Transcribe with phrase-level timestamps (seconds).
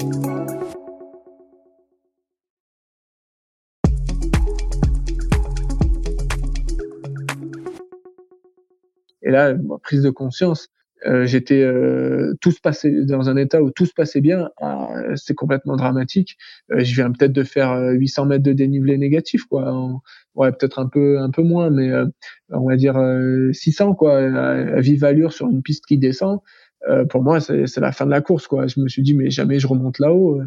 [0.00, 0.04] Et
[9.30, 10.68] là, prise de conscience,
[11.06, 14.50] euh, j'étais euh, tout se passait dans un état où tout se passait bien.
[14.60, 16.36] Ah, c'est complètement dramatique.
[16.72, 20.00] Euh, je viens peut-être de faire 800 mètres de dénivelé négatif, quoi.
[20.34, 21.90] ouais, peut-être un peu un peu moins, mais
[22.50, 22.98] on va dire
[23.52, 26.40] 600, quoi, à, vive allure sur une piste qui descend.
[27.08, 28.66] Pour moi, c'est la fin de la course, quoi.
[28.66, 30.40] Je me suis dit, mais jamais je remonte là-haut.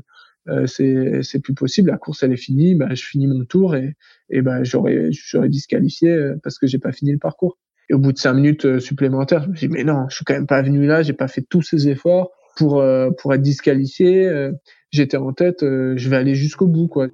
[0.50, 1.90] Euh, c'est c'est plus possible.
[1.90, 3.96] La course elle est finie, bah, je finis mon tour et
[4.30, 5.10] et bah, j'aurais
[5.48, 7.58] disqualifié parce que j'ai pas fini le parcours.
[7.90, 10.26] Et au bout de cinq minutes euh, supplémentaires, je me dis mais non, je suis
[10.26, 13.42] quand même pas venu là, j'ai pas fait tous ces efforts pour euh, pour être
[13.42, 14.26] disqualifié.
[14.26, 14.52] Euh,
[14.92, 17.08] j'étais en tête, je vais aller jusqu'au bout quoi.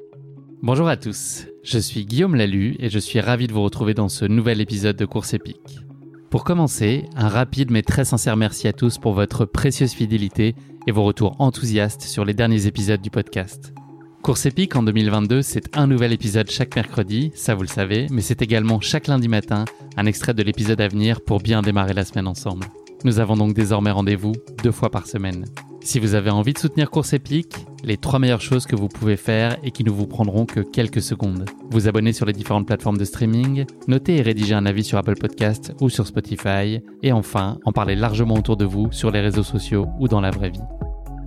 [0.61, 4.09] Bonjour à tous, je suis Guillaume Lalu et je suis ravi de vous retrouver dans
[4.09, 5.89] ce nouvel épisode de Course épique.
[6.30, 10.53] Pour commencer, un rapide mais très sincère merci à tous pour votre précieuse fidélité
[10.86, 13.73] et vos retours enthousiastes sur les derniers épisodes du podcast.
[14.21, 18.21] Course épique en 2022, c'est un nouvel épisode chaque mercredi, ça vous le savez, mais
[18.21, 19.66] c'est également chaque lundi matin
[19.97, 22.67] un extrait de l'épisode à venir pour bien démarrer la semaine ensemble.
[23.05, 24.33] Nous avons donc désormais rendez-vous
[24.64, 25.45] deux fois par semaine.
[25.82, 29.15] Si vous avez envie de soutenir Course épique, les trois meilleures choses que vous pouvez
[29.15, 31.45] faire et qui ne vous prendront que quelques secondes.
[31.71, 35.15] Vous abonner sur les différentes plateformes de streaming, noter et rédiger un avis sur Apple
[35.15, 39.43] Podcast ou sur Spotify, et enfin en parler largement autour de vous sur les réseaux
[39.43, 40.60] sociaux ou dans la vraie vie.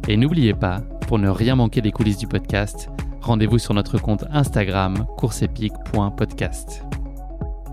[0.08, 2.90] Et n'oubliez pas, pour ne rien manquer des coulisses du podcast,
[3.22, 6.82] rendez-vous sur notre compte Instagram courseepique.podcast.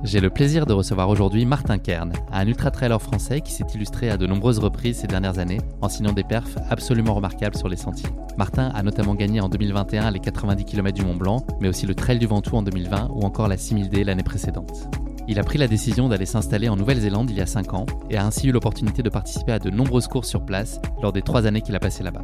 [0.02, 4.16] J'ai le plaisir de recevoir aujourd'hui Martin Kern, un ultra-trailer français qui s'est illustré à
[4.16, 8.10] de nombreuses reprises ces dernières années en signant des perfs absolument remarquables sur les sentiers.
[8.38, 11.96] Martin a notamment gagné en 2021 les 90 km du Mont Blanc, mais aussi le
[11.96, 14.88] Trail du Ventoux en 2020 ou encore la 6000D l'année précédente.
[15.28, 18.16] Il a pris la décision d'aller s'installer en Nouvelle-Zélande il y a 5 ans et
[18.16, 21.46] a ainsi eu l'opportunité de participer à de nombreuses courses sur place lors des 3
[21.46, 22.24] années qu'il a passées là-bas.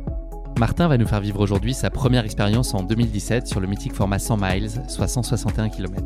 [0.58, 4.20] Martin va nous faire vivre aujourd'hui sa première expérience en 2017 sur le mythique format
[4.20, 6.02] 100 miles, soit 161 km.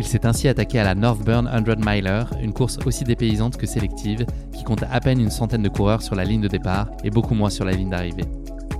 [0.00, 4.26] Il s'est ainsi attaqué à la Northburn 100 Miler, une course aussi dépaysante que sélective,
[4.52, 7.34] qui compte à peine une centaine de coureurs sur la ligne de départ et beaucoup
[7.34, 8.24] moins sur la ligne d'arrivée.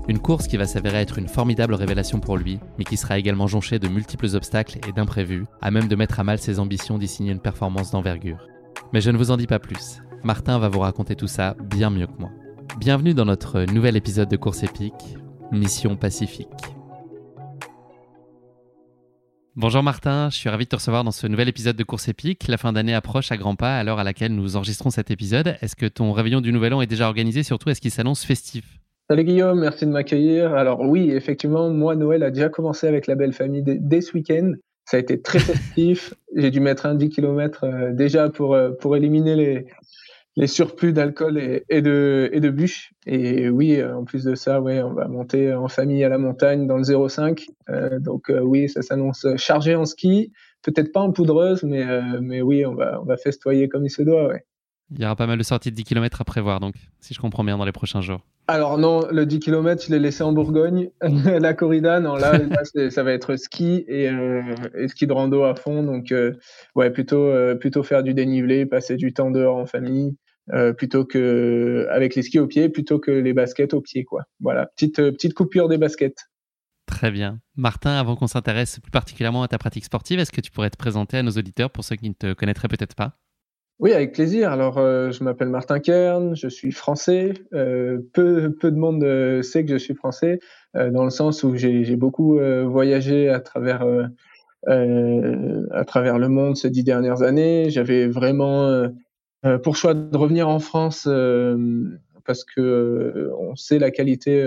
[0.08, 3.46] Une course qui va s'avérer être une formidable révélation pour lui, mais qui sera également
[3.46, 7.06] jonchée de multiples obstacles et d'imprévus, à même de mettre à mal ses ambitions d'y
[7.06, 8.48] signer une performance d'envergure.
[8.92, 10.02] Mais je ne vous en dis pas plus.
[10.24, 12.30] Martin va vous raconter tout ça bien mieux que moi.
[12.78, 15.16] Bienvenue dans notre nouvel épisode de Course épique,
[15.52, 16.48] Mission Pacifique.
[19.54, 22.48] Bonjour Martin, je suis ravi de te recevoir dans ce nouvel épisode de Course épique.
[22.48, 25.54] La fin d'année approche à grands pas à l'heure à laquelle nous enregistrons cet épisode.
[25.60, 27.44] Est-ce que ton réveillon du Nouvel An est déjà organisé?
[27.44, 28.80] Surtout, est-ce qu'il s'annonce festif?
[29.08, 30.54] Salut Guillaume, merci de m'accueillir.
[30.54, 34.54] Alors oui, effectivement, moi, Noël a déjà commencé avec la belle famille dès, ce week-end.
[34.86, 36.14] Ça a été très festif.
[36.36, 39.66] J'ai dû mettre un 10 km euh, déjà pour, euh, pour éliminer les,
[40.36, 42.92] les surplus d'alcool et, et, de, et de bûches.
[43.06, 46.18] Et oui, euh, en plus de ça, ouais, on va monter en famille à la
[46.18, 47.46] montagne dans le 05.
[48.00, 50.32] donc oui, ça s'annonce chargé en ski.
[50.62, 51.84] Peut-être pas en poudreuse, mais,
[52.20, 54.28] mais oui, on va, on va festoyer comme il se doit.
[54.28, 54.44] Ouais.
[54.90, 57.20] Il y aura pas mal de sorties de 10 km à prévoir, donc, si je
[57.20, 58.20] comprends bien, dans les prochains jours.
[58.46, 60.90] Alors non, le 10 km, je l'ai laissé en Bourgogne.
[61.00, 62.38] la corrida, non, là,
[62.90, 64.42] ça va être ski euh,
[64.76, 65.82] et, ski de rando à fond.
[65.82, 66.34] Donc, euh,
[66.74, 70.14] ouais, plutôt, euh, plutôt faire du dénivelé, passer du temps dehors en famille,
[70.76, 74.24] plutôt que avec les skis au pied, plutôt que les baskets au pied, quoi.
[74.40, 76.28] Voilà, petite, petite coupure des baskets.
[76.86, 77.40] Très bien.
[77.56, 80.76] Martin, avant qu'on s'intéresse plus particulièrement à ta pratique sportive, est-ce que tu pourrais te
[80.76, 83.18] présenter à nos auditeurs pour ceux qui ne te connaîtraient peut-être pas?
[83.80, 84.52] Oui, avec plaisir.
[84.52, 87.34] Alors, euh, je m'appelle Martin Kern, je suis français.
[87.54, 90.38] Euh, peu, peu de monde euh, sait que je suis français,
[90.74, 93.86] dans le sens où j'ai beaucoup voyagé à travers,
[94.66, 97.70] à travers le monde ces dix dernières années.
[97.70, 98.88] J'avais vraiment
[99.62, 101.08] pour choix de revenir en France
[102.24, 104.42] parce que on sait la qualité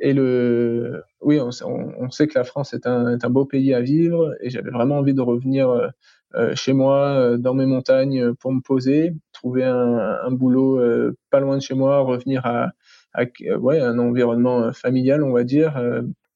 [0.00, 3.80] Et le, oui, on, sait que la France est un, est un, beau pays à
[3.80, 5.88] vivre et j'avais vraiment envie de revenir euh,
[6.34, 11.16] euh chez moi, euh, dans mes montagnes, pour me poser, trouver un, un boulot euh,
[11.30, 12.70] pas loin de chez moi, revenir à,
[13.14, 13.24] à
[13.58, 15.80] ouais, un environnement familial, on va dire,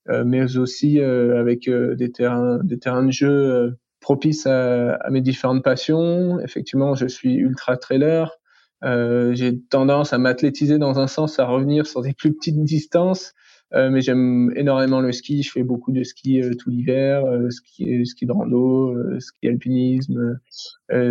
[0.08, 6.38] mais aussi avec des terrains, des terrains de jeu propices à, mes différentes passions.
[6.40, 8.38] Effectivement, je suis ultra trailer.
[8.84, 13.32] Euh, j'ai tendance à m'athlétiser dans un sens, à revenir sur des plus petites distances.
[13.74, 15.42] Euh, mais j'aime énormément le ski.
[15.42, 20.38] Je fais beaucoup de ski euh, tout l'hiver, ski, ski de rando, ski alpinisme,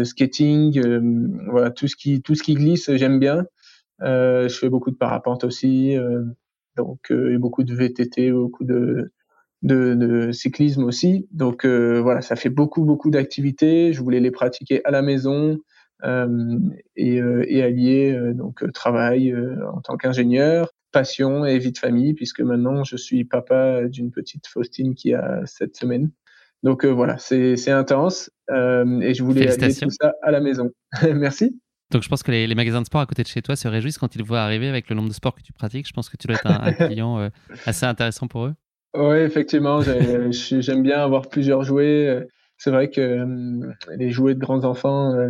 [0.04, 0.80] skating,
[1.50, 3.46] voilà tout ce qui tout ce qui glisse, j'aime bien.
[4.02, 5.96] je fais beaucoup de parapente aussi,
[6.78, 9.12] donc beaucoup de VTT, beaucoup de
[9.62, 11.28] de, de cyclisme aussi.
[11.32, 13.94] Donc voilà, ça fait beaucoup beaucoup d'activités.
[13.94, 15.60] Je voulais les pratiquer à la maison.
[16.96, 19.36] et, et allier donc travail
[19.74, 24.48] en tant qu'ingénieur, passion et vie de famille, puisque maintenant je suis papa d'une petite
[24.48, 26.12] Faustine qui a sept semaines.
[26.64, 30.70] Donc euh, voilà, c'est intense euh, et je voulais aller tout ça à la maison.
[31.16, 31.60] Merci.
[31.90, 33.98] Donc je pense que les, magasins de sport à côté de chez toi se réjouissent
[33.98, 35.88] quand ils voient arriver avec le nombre de sports que tu pratiques.
[35.88, 37.30] Je pense que tu dois être un, client euh,
[37.66, 38.54] assez intéressant pour eux.
[38.94, 42.28] Oui, effectivement, j'aime bien avoir plusieurs jouets.
[42.58, 43.26] C'est vrai que
[43.96, 45.30] les jouets de grands enfants,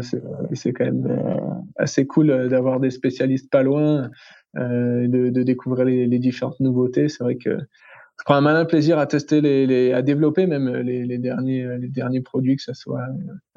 [0.54, 4.10] c'est quand même assez cool d'avoir des spécialistes pas loin.
[4.58, 7.08] Euh, de, de, découvrir les, les, différentes nouveautés.
[7.08, 10.68] C'est vrai que je prends un malin plaisir à tester les, les à développer même
[10.68, 13.06] les, les, derniers les derniers produits que ce soit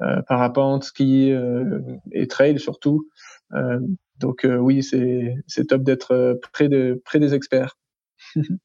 [0.01, 1.81] euh, parapente, ski euh,
[2.13, 3.09] et trail surtout.
[3.53, 3.81] Euh,
[4.19, 7.77] donc euh, oui, c'est c'est top d'être près de près des experts.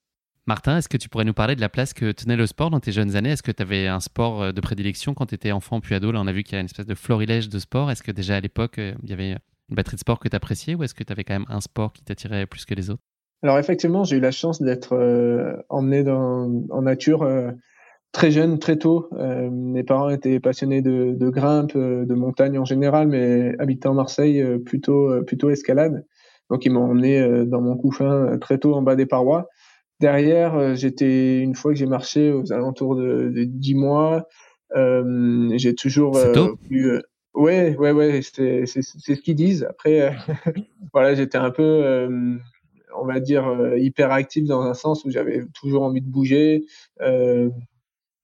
[0.51, 2.81] Martin, est-ce que tu pourrais nous parler de la place que tenait le sport dans
[2.81, 3.31] tes jeunes années?
[3.31, 6.11] Est-ce que tu avais un sport de prédilection quand tu étais enfant puis ado?
[6.11, 7.89] Là, on a vu qu'il y a une espèce de florilège de sport.
[7.89, 10.75] Est-ce que déjà à l'époque, il y avait une batterie de sport que tu appréciais
[10.75, 13.01] ou est-ce que tu avais quand même un sport qui t'attirait plus que les autres?
[13.45, 17.53] Alors effectivement, j'ai eu la chance d'être euh, emmené dans, en nature euh,
[18.11, 19.09] très jeune, très tôt.
[19.13, 24.45] Euh, mes parents étaient passionnés de, de grimpe, de montagne en général, mais habitant Marseille,
[24.67, 26.05] plutôt, plutôt escalade.
[26.51, 29.49] Donc ils m'ont emmené dans mon couffin très tôt en bas des parois.
[30.01, 34.27] Derrière, j'étais une fois que j'ai marché aux alentours de, de 10 mois,
[34.75, 36.19] j'ai toujours
[36.71, 37.01] eu
[37.35, 39.65] Ouais, ouais, ouais, c'est ce qu'ils disent.
[39.65, 40.11] Après, euh,
[40.93, 42.37] voilà, j'étais un peu, euh,
[42.97, 46.65] on va dire, euh, hyper actif dans un sens où j'avais toujours envie de bouger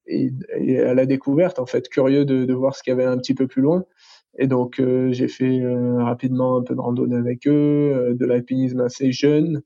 [0.08, 3.04] et, et, à la découverte, en fait, curieux de, de voir ce qu'il y avait
[3.04, 3.84] un petit peu plus loin.
[4.38, 4.82] Et donc,
[5.12, 5.62] j'ai fait
[5.98, 9.62] rapidement un peu de randonnée avec eux, de l'alpinisme assez jeune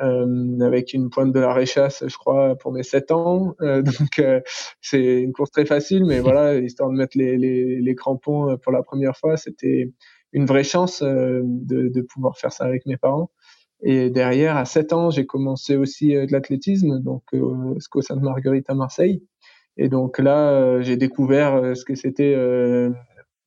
[0.00, 3.54] euh, avec une pointe de la réchasse, je crois, pour mes 7 ans.
[3.60, 4.40] Euh, donc, euh,
[4.80, 8.72] c'est une course très facile, mais voilà, histoire de mettre les, les, les crampons pour
[8.72, 9.92] la première fois, c'était
[10.32, 11.42] une vraie chance de,
[11.88, 13.30] de, pouvoir faire ça avec mes parents.
[13.82, 18.74] Et derrière, à 7 ans, j'ai commencé aussi de l'athlétisme, donc euh, SCO Sainte-Marguerite à
[18.74, 19.22] Marseille.
[19.76, 22.34] Et donc là, j'ai découvert ce que c'était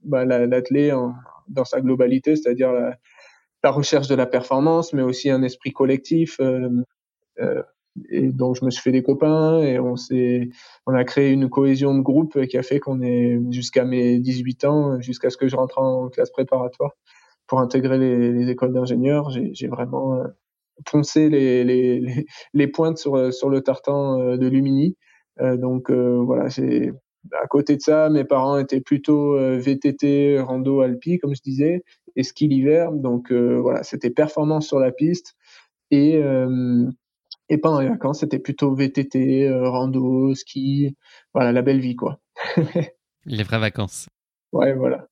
[0.04, 0.96] bah, l'athlé
[1.50, 2.98] dans sa globalité, c'est-à-dire la,
[3.64, 6.40] la recherche de la performance, mais aussi un esprit collectif.
[6.40, 6.70] Euh,
[7.40, 7.62] euh,
[8.10, 10.50] et donc je me suis fait des copains et on s'est,
[10.88, 14.66] on a créé une cohésion de groupe qui a fait qu'on est jusqu'à mes 18
[14.66, 16.92] ans, jusqu'à ce que je rentre en classe préparatoire
[17.48, 19.30] pour intégrer les, les écoles d'ingénieurs.
[19.30, 20.24] J'ai vraiment euh,
[20.90, 24.96] poncé les, les, les, pointes sur, sur le tartan de Lumini.
[25.42, 26.94] Euh, donc voilà, j'ai
[27.40, 31.84] à côté de ça, mes parents étaient plutôt VTT, rando, alpi, comme je disais
[32.16, 32.92] et ski l'hiver.
[32.92, 35.36] Donc euh, voilà, c'était performance sur la piste
[35.90, 36.90] et euh,
[37.50, 40.96] et pendant les vacances, c'était plutôt VTT, euh, rando, ski,
[41.34, 42.20] voilà la belle vie quoi.
[43.26, 44.08] les vraies vacances.
[44.52, 45.08] Ouais, voilà.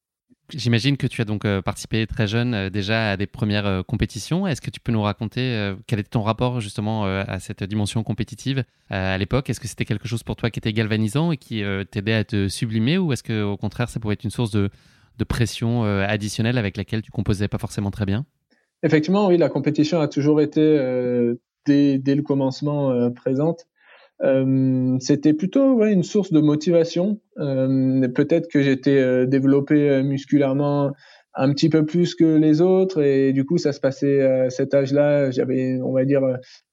[0.51, 4.47] J'imagine que tu as donc participé très jeune déjà à des premières compétitions.
[4.47, 8.63] Est-ce que tu peux nous raconter quel était ton rapport justement à cette dimension compétitive
[8.89, 9.47] à l'époque?
[9.51, 12.47] Est-ce que c'était quelque chose pour toi qui était galvanisant et qui t'aidait à te
[12.47, 14.71] sublimer ou est-ce que au contraire ça pouvait être une source de,
[15.19, 18.25] de pression euh, additionnelle avec laquelle tu composais pas forcément très bien
[18.81, 21.35] Effectivement, oui, la compétition a toujours été euh,
[21.67, 23.67] dès, le commencement euh, présente.
[25.01, 27.19] c'était plutôt une source de motivation.
[27.35, 30.91] Peut-être que j'étais développé musculairement
[31.35, 34.73] un petit peu plus que les autres et du coup ça se passait à cet
[34.73, 36.21] âge-là, j'avais on va dire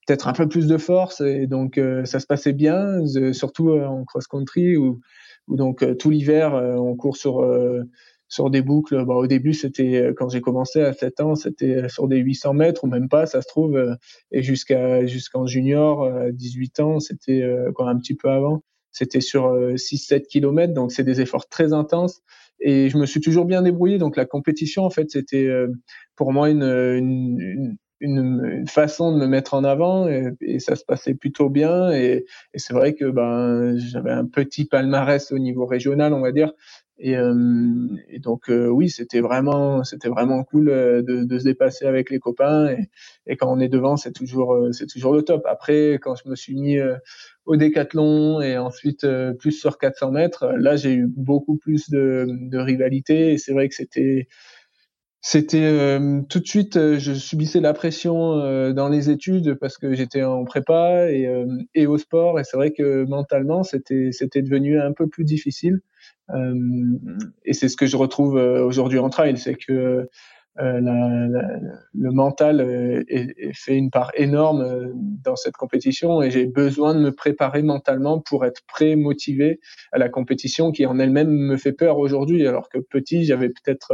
[0.06, 4.76] peut-être un peu plus de force et donc ça se passait bien, surtout en cross-country
[4.76, 4.98] où,
[5.46, 7.44] où, donc tout l'hiver on court sur
[8.28, 9.04] sur des boucles.
[9.04, 12.18] Bah, au début, c'était euh, quand j'ai commencé à 7 ans, c'était euh, sur des
[12.18, 13.76] 800 mètres ou même pas, ça se trouve.
[13.76, 13.94] Euh,
[14.32, 17.42] et jusqu'à jusqu'en junior, à 18 ans, c'était
[17.74, 20.74] quand un petit peu avant, c'était sur 6-7 km.
[20.74, 22.22] Donc c'est des efforts très intenses.
[22.60, 23.98] Et je me suis toujours bien débrouillé.
[23.98, 25.48] Donc la compétition, en fait, c'était
[26.16, 31.14] pour moi une, une, une, façon de me mettre en avant et, ça se passait
[31.14, 31.92] plutôt bien.
[31.92, 36.32] Et, et c'est vrai que ben, j'avais un petit palmarès au niveau régional, on va
[36.32, 36.52] dire.
[36.98, 37.34] Et, euh,
[38.08, 42.10] et donc euh, oui, c'était vraiment, c'était vraiment cool euh, de, de, se dépasser avec
[42.10, 42.74] les copains.
[43.26, 45.44] Et, quand on est devant, c'est toujours, c'est toujours le top.
[45.46, 46.78] Après, quand je me suis mis
[47.44, 49.06] au décathlon et ensuite
[49.38, 53.32] plus sur 400 mètres, là j'ai eu beaucoup plus de, de rivalité.
[53.32, 54.28] Et c'est vrai que c'était
[55.28, 59.76] c'était euh, tout de suite, euh, je subissais la pression euh, dans les études parce
[59.76, 61.28] que j'étais en prépa et,
[61.74, 62.38] et au sport.
[62.38, 65.80] Et c'est vrai que mentalement, c'était c'était devenu un peu plus difficile.
[67.44, 70.08] Et c'est ce que je retrouve aujourd'hui en trail, c'est que
[70.58, 70.80] euh,
[71.94, 73.04] le mental euh,
[73.52, 78.20] fait une part énorme euh, dans cette compétition et j'ai besoin de me préparer mentalement
[78.20, 79.60] pour être prêt, motivé
[79.92, 82.46] à la compétition qui en elle-même me fait peur aujourd'hui.
[82.46, 83.92] Alors que petit, j'avais peut-être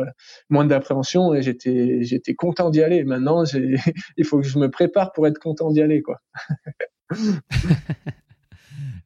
[0.50, 3.02] moins d'appréhension et j'étais j'étais content d'y aller.
[3.02, 3.42] Maintenant,
[4.16, 6.20] il faut que je me prépare pour être content d'y aller, quoi.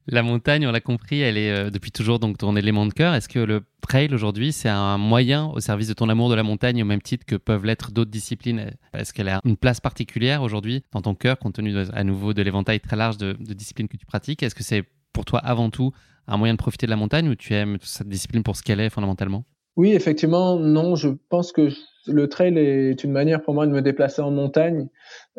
[0.09, 3.13] La montagne, on l'a compris, elle est euh, depuis toujours donc ton élément de cœur.
[3.13, 6.43] Est-ce que le trail aujourd'hui, c'est un moyen au service de ton amour de la
[6.43, 8.71] montagne au même titre que peuvent l'être d'autres disciplines?
[8.93, 12.41] Est-ce qu'elle a une place particulière aujourd'hui dans ton cœur compte tenu à nouveau de
[12.41, 14.43] l'éventail très large de, de disciplines que tu pratiques?
[14.43, 15.91] Est-ce que c'est pour toi avant tout
[16.27, 18.79] un moyen de profiter de la montagne ou tu aimes cette discipline pour ce qu'elle
[18.79, 19.43] est fondamentalement?
[19.77, 20.95] Oui, effectivement, non.
[20.95, 21.69] Je pense que
[22.07, 24.87] le trail est une manière pour moi de me déplacer en montagne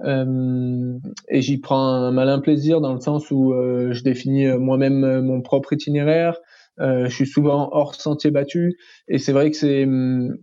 [0.05, 0.97] euh,
[1.29, 5.23] et j'y prends un malin plaisir dans le sens où euh, je définis euh, moi-même
[5.23, 6.37] mon propre itinéraire.
[6.79, 8.79] je suis souvent hors sentier battu
[9.09, 9.85] et c'est vrai que c'est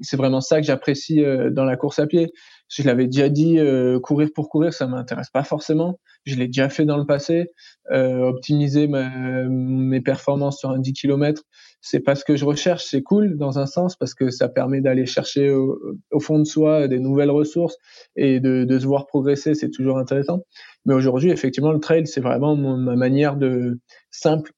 [0.01, 2.33] c'est vraiment ça que j'apprécie dans la course à pied.
[2.67, 3.57] Je l'avais déjà dit,
[4.03, 5.99] courir pour courir, ça m'intéresse pas forcément.
[6.25, 7.51] Je l'ai déjà fait dans le passé.
[7.89, 11.43] optimiser mes performances sur un 10 km,
[11.86, 12.84] c'est pas ce que je recherche.
[12.84, 16.88] C'est cool dans un sens parce que ça permet d'aller chercher au, fond de soi
[16.88, 17.77] des nouvelles ressources
[18.15, 19.54] et de, se voir progresser.
[19.54, 20.42] C'est toujours intéressant.
[20.86, 24.51] Mais aujourd'hui, effectivement, le trail, c'est vraiment ma manière de simple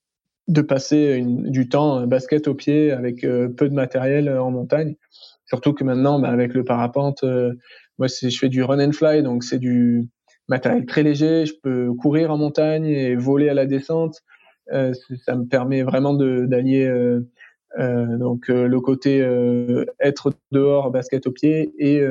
[0.47, 4.95] de passer du temps basket au pied avec euh, peu de matériel en montagne.
[5.47, 7.51] Surtout que maintenant, bah, avec le parapente, euh,
[7.99, 10.07] moi, je fais du run and fly, donc c'est du
[10.47, 11.45] matériel très léger.
[11.45, 14.21] Je peux courir en montagne et voler à la descente.
[14.73, 14.93] Euh,
[15.25, 17.21] ça me permet vraiment d'allier euh,
[17.79, 19.19] euh, donc le côté
[19.99, 22.01] être dehors basket au pied et,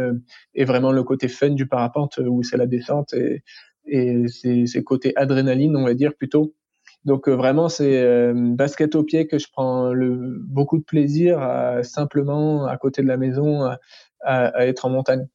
[0.65, 3.43] vraiment le côté fun du parapente où c'est la descente et,
[3.87, 6.55] et c'est côté adrénaline on va dire plutôt.
[7.05, 9.93] Donc vraiment c'est basket au pied que je prends
[10.41, 11.41] beaucoup de plaisir
[11.83, 13.71] simplement à côté de la maison
[14.21, 15.27] à être en montagne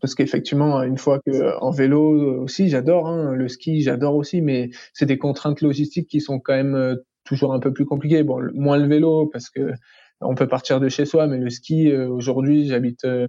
[0.00, 4.70] parce qu'effectivement, une fois que en vélo aussi, j'adore hein, le ski, j'adore aussi, mais
[4.92, 8.22] c'est des contraintes logistiques qui sont quand même euh, toujours un peu plus compliquées.
[8.22, 9.72] Bon, moins le vélo parce que
[10.20, 13.28] on peut partir de chez soi, mais le ski euh, aujourd'hui, j'habite euh,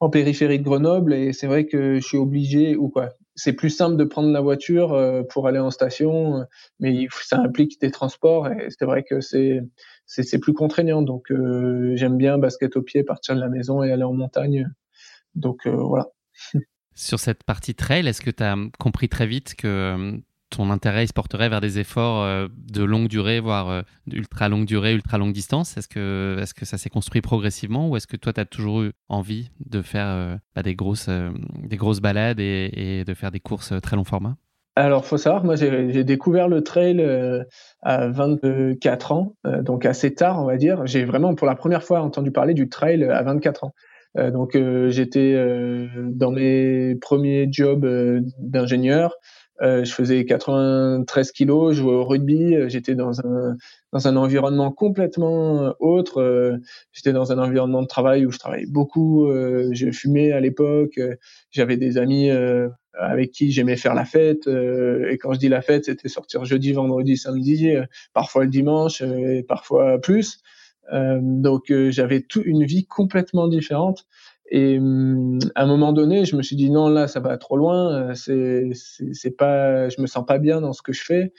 [0.00, 3.10] en périphérie de Grenoble et c'est vrai que je suis obligé ou quoi.
[3.34, 4.98] C'est plus simple de prendre la voiture
[5.30, 6.46] pour aller en station,
[6.80, 9.60] mais ça implique des transports et c'est vrai que c'est
[10.06, 11.02] c'est plus contraignant.
[11.02, 11.26] Donc
[11.94, 14.66] j'aime bien basket au pied, partir de la maison et aller en montagne
[15.36, 16.06] donc euh, voilà.
[16.94, 20.16] Sur cette partie trail, est-ce que tu as compris très vite que euh,
[20.48, 24.94] ton intérêt se porterait vers des efforts euh, de longue durée, voire ultra longue durée,
[24.94, 25.76] ultra longue distance?
[25.76, 28.82] Est-ce que, est que ça s'est construit progressivement ou est-ce que toi, tu as toujours
[28.82, 31.10] eu envie de faire bah, des, grosses,
[31.62, 34.36] des grosses balades et, de faire des courses très long format?
[34.78, 37.02] Alors, faut savoir, moi, j'ai découvert le trail
[37.82, 40.86] à 24 ans, donc assez tard, on va dire.
[40.86, 43.74] J'ai vraiment, pour la première fois, entendu parler du trail à 24 ans.
[44.18, 47.86] Euh, donc euh, j'étais euh, dans mes premiers jobs
[48.38, 49.14] d'ingénieur.
[49.60, 53.56] je faisais 93 kilos, je jouais au rugby, j'étais dans un
[53.92, 56.58] dans un environnement complètement autre.
[56.92, 59.28] j'étais dans un environnement de travail où je travaillais beaucoup.
[59.30, 61.00] je fumais à l'époque.
[61.50, 62.30] J'avais des amis
[62.92, 64.46] avec qui j'aimais faire la fête.
[64.46, 67.74] et quand je dis la fête, c'était sortir jeudi, vendredi, samedi,
[68.12, 70.42] parfois le dimanche, et parfois plus.
[70.92, 74.06] Euh, donc euh, j'avais tout une vie complètement différente.
[74.50, 77.56] Et hum, à un moment donné, je me suis dit non, là, ça va trop
[77.56, 78.10] loin.
[78.10, 78.70] Euh, c'est,
[79.12, 81.32] c'est, pas, je me sens pas bien dans ce que je fais.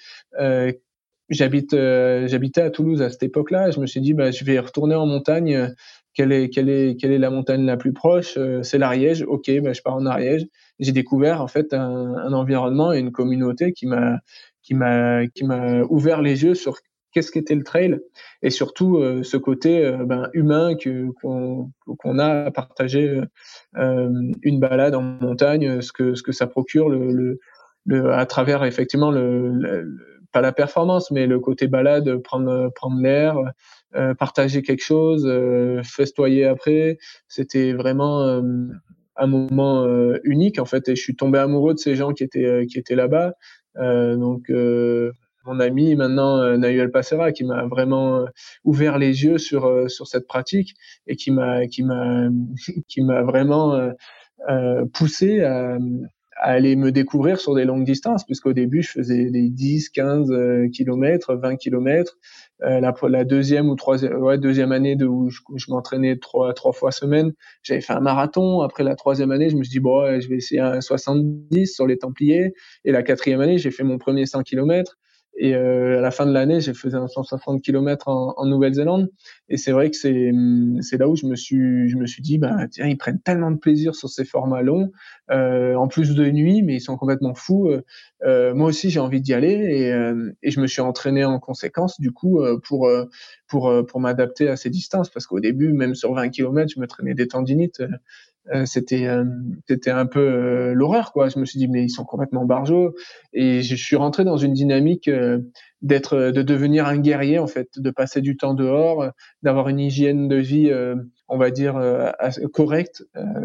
[1.30, 3.70] J'habite, j'habitais à Toulouse à cette époque-là.
[3.72, 5.74] Je me suis dit, bah, je vais retourner en montagne.
[6.14, 8.40] Quelle est, quelle est, quelle est la montagne la plus proche?
[8.64, 9.24] C'est l'Ariège.
[9.28, 10.48] Ok, bah, je pars en Ariège.
[10.80, 14.20] J'ai découvert en fait un, un, environnement et une communauté qui m'a,
[14.68, 16.78] qui m'a, qui m'a ouvert les yeux sur
[17.12, 18.00] qu'est-ce qu'était le trail
[18.42, 20.76] et surtout euh, ce côté euh, ben, humain
[21.22, 23.22] qu'on a à partager
[23.78, 24.10] euh,
[24.42, 27.40] une balade en montagne, ce que ce que ça procure le,
[27.86, 29.98] le, à travers effectivement le,
[30.32, 33.38] pas la performance mais le côté balade, prendre prendre l'air,
[34.20, 35.28] partager quelque chose,
[35.84, 36.98] festoyer après.
[37.28, 38.42] C'était vraiment
[39.16, 39.88] un moment
[40.24, 42.96] unique en fait et je suis tombé amoureux de ces gens qui étaient qui étaient
[42.96, 43.34] là-bas
[43.76, 44.52] donc
[45.48, 48.26] mon ami maintenant Nahuel Passera qui m'a vraiment
[48.64, 50.76] ouvert les yeux sur sur cette pratique
[51.08, 52.30] et qui m'a qui m'a
[52.88, 53.92] qui m'a vraiment
[54.94, 55.78] poussé à,
[56.40, 60.32] aller me découvrir sur des longues distances, puisqu'au début, je faisais des 10, 15
[60.72, 62.18] kilomètres, 20 kilomètres.
[62.64, 66.92] Euh, la, deuxième ou troisième, ouais, deuxième année où je, je m'entraînais trois, trois fois
[66.92, 68.62] semaine, j'avais fait un marathon.
[68.62, 71.88] Après la troisième année, je me suis dit, bon, je vais essayer un 70 sur
[71.88, 72.54] les Templiers.
[72.86, 74.98] Et la quatrième année, j'ai fait mon premier 100 kilomètres.
[75.40, 79.12] Et euh, à la fin de l'année, j'ai fait un 160 km en, en Nouvelle-Zélande.
[79.50, 80.32] Et c'est vrai que c'est
[80.82, 83.52] c'est là où je me suis je me suis dit bah tiens ils prennent tellement
[83.52, 84.92] de plaisir sur ces formats longs,
[85.32, 87.70] euh, en plus de nuit, mais ils sont complètement fous.
[87.70, 87.84] Euh,
[88.26, 91.40] euh moi aussi j'ai envie d'y aller et, euh, et je me suis entraîné en
[91.40, 92.90] conséquence du coup euh, pour
[93.48, 96.88] pour pour m'adapter à ces distances parce qu'au début même sur 20 km je me
[96.88, 97.84] traînais des tendinites.
[98.54, 99.26] Euh, c'était euh,
[99.68, 101.30] c'était un peu euh, l'horreur quoi.
[101.30, 102.94] Je me suis dit mais ils sont complètement barjots.
[103.34, 105.10] Et je suis rentré dans une dynamique
[105.82, 109.12] d'être de devenir un guerrier en fait, de passer du temps dehors,
[109.44, 110.72] d'avoir une hygiène de vie
[111.28, 111.80] on va dire
[112.54, 113.04] correcte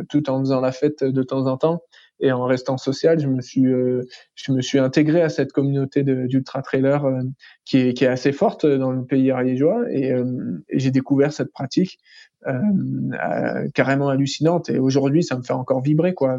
[0.08, 1.82] tout en faisant la fête de temps en temps.
[2.24, 6.62] Et en restant social, je me suis je me suis intégré à cette communauté d'ultra
[6.62, 7.04] trailer
[7.64, 9.84] qui est qui est assez forte dans le pays ariégeois.
[9.90, 10.12] Et,
[10.68, 12.31] et j'ai découvert cette pratique euh, euh,
[13.74, 14.70] carrément hallucinante.
[14.70, 16.36] Et aujourd'hui, ça me fait encore vibrer, quoi.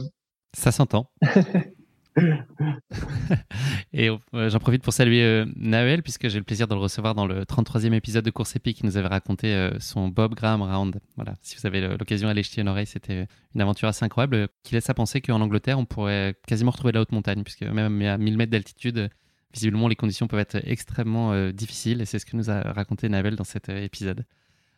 [0.54, 1.10] Ça s'entend.
[3.94, 7.16] et euh, j'en profite pour saluer euh, Naël, puisque j'ai le plaisir de le recevoir
[7.16, 11.00] dans le 33e épisode de Course Épique qui nous avait raconté son Bob Graham Round.
[11.16, 14.76] Voilà, si vous avez l'occasion d'aller jeter une oreille, c'était une aventure assez incroyable qui
[14.76, 18.18] laisse à penser qu'en Angleterre, on pourrait quasiment retrouver la haute montagne, puisque même à
[18.18, 19.10] 1000 mètres d'altitude,
[19.54, 23.36] visiblement, les conditions peuvent être extrêmement difficiles, et c'est ce que nous a raconté Navel
[23.36, 24.26] dans cet épisode.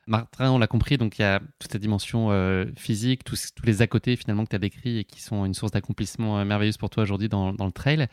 [0.07, 3.81] Martin, on l'a compris, donc il y a toute cette dimension euh, physique, tous, les
[3.81, 6.77] à côté finalement que tu as décrits et qui sont une source d'accomplissement euh, merveilleuse
[6.77, 8.07] pour toi aujourd'hui dans, le trail.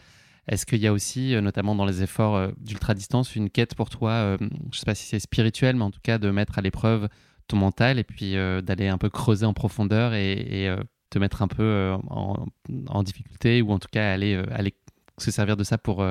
[0.49, 4.39] Est-ce qu'il y a aussi, euh, notamment dans les efforts d'ultra-distance, une quête pour toi,
[4.41, 7.09] je ne sais pas si c'est spirituel, mais en tout cas de mettre à l'épreuve
[7.47, 10.75] ton mental et puis d'aller un peu creuser en profondeur et,
[11.11, 14.43] te mettre un peu en, difficulté ou en tout cas aller
[15.19, 16.03] se servir de ça pour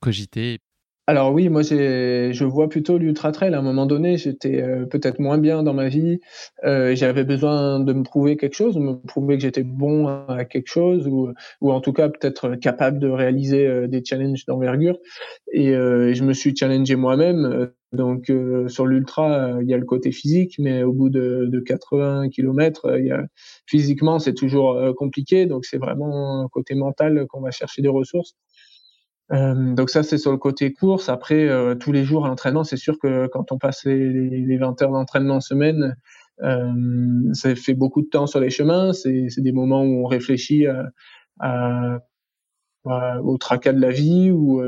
[0.00, 0.60] cogiter
[1.08, 3.54] alors oui, moi je vois plutôt l'ultra trail.
[3.54, 6.20] À un moment donné, j'étais euh, peut-être moins bien dans ma vie.
[6.64, 10.44] Euh, j'avais besoin de me prouver quelque chose, de me prouver que j'étais bon à
[10.44, 14.98] quelque chose, ou, ou en tout cas peut-être capable de réaliser euh, des challenges d'envergure.
[15.50, 17.70] Et je me suis challengé moi-même.
[17.92, 18.30] Donc
[18.66, 22.98] sur l'ultra, il y a le côté physique, mais au bout de, de 80 km,
[22.98, 23.24] y a,
[23.64, 25.46] physiquement c'est toujours compliqué.
[25.46, 28.36] Donc c'est vraiment côté mental qu'on va chercher des ressources.
[29.32, 31.08] Euh, donc ça, c'est sur le côté course.
[31.08, 34.56] Après, euh, tous les jours à l'entraînement, c'est sûr que quand on passe les, les
[34.56, 35.96] 20 heures d'entraînement en semaine,
[36.42, 36.72] euh,
[37.32, 38.92] ça fait beaucoup de temps sur les chemins.
[38.92, 40.66] C'est des moments où on réfléchit
[41.40, 42.00] à,
[43.22, 44.62] au tracas de la vie ou,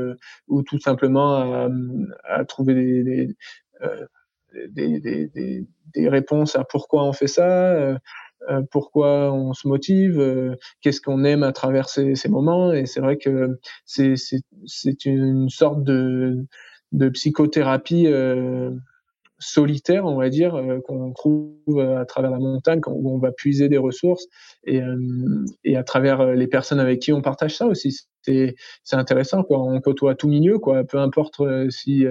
[0.47, 1.67] ou tout simplement
[2.23, 3.35] à, trouver des,
[4.69, 7.97] des, des, des, réponses à pourquoi on fait ça.
[8.49, 12.73] Euh, pourquoi on se motive, euh, qu'est-ce qu'on aime à travers ces, moments.
[12.73, 14.15] Et c'est vrai que c'est,
[15.05, 16.45] une sorte de,
[16.91, 18.71] de psychothérapie euh,
[19.37, 23.77] solitaire, on va dire, qu'on trouve à travers la montagne, où on va puiser des
[23.77, 24.27] ressources
[24.65, 24.81] et,
[25.63, 27.97] et à travers les personnes avec qui on partage ça aussi.
[28.21, 29.59] C'est, c'est intéressant, quoi.
[29.59, 30.83] On côtoie tout milieu, quoi.
[30.83, 32.05] Peu importe si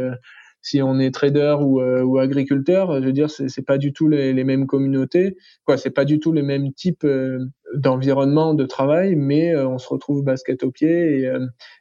[0.63, 4.09] si on est trader ou, euh, ou agriculteur, je veux dire, c'est, pas du tout
[4.09, 5.77] les, mêmes communautés, quoi.
[5.77, 9.89] C'est pas du tout les mêmes types euh, d'environnement de travail, mais euh, on se
[9.89, 11.23] retrouve basket au pied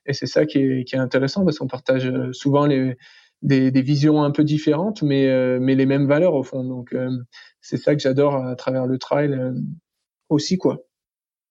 [0.06, 5.02] et, c'est ça qui est, intéressant parce qu'on partage souvent des, visions un peu différentes,
[5.02, 6.64] mais, mais les mêmes valeurs au fond.
[6.64, 6.96] Donc,
[7.62, 9.38] c'est ça que j'adore à travers le trail
[10.30, 10.84] aussi, quoi.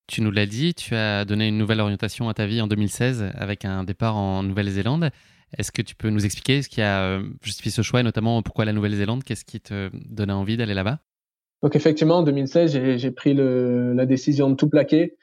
[0.08, 3.30] Tu nous l'as dit, tu as donné une nouvelle orientation à ta vie en 2016
[3.34, 5.10] avec un départ en Nouvelle-Zélande.
[5.56, 8.42] Est-ce que tu peux nous expliquer ce qui a euh, justifié ce choix et notamment
[8.42, 10.98] pourquoi la Nouvelle-Zélande Qu'est-ce qui te donnait envie d'aller là-bas?
[11.62, 15.16] Donc effectivement, en 2016, j'ai pris la décision de tout plaquer.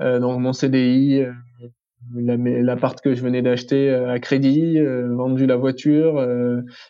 [0.00, 1.32] Euh, donc mon CDI, euh,
[2.14, 6.24] l'appart que je venais d'acheter à crédit, vendu la voiture,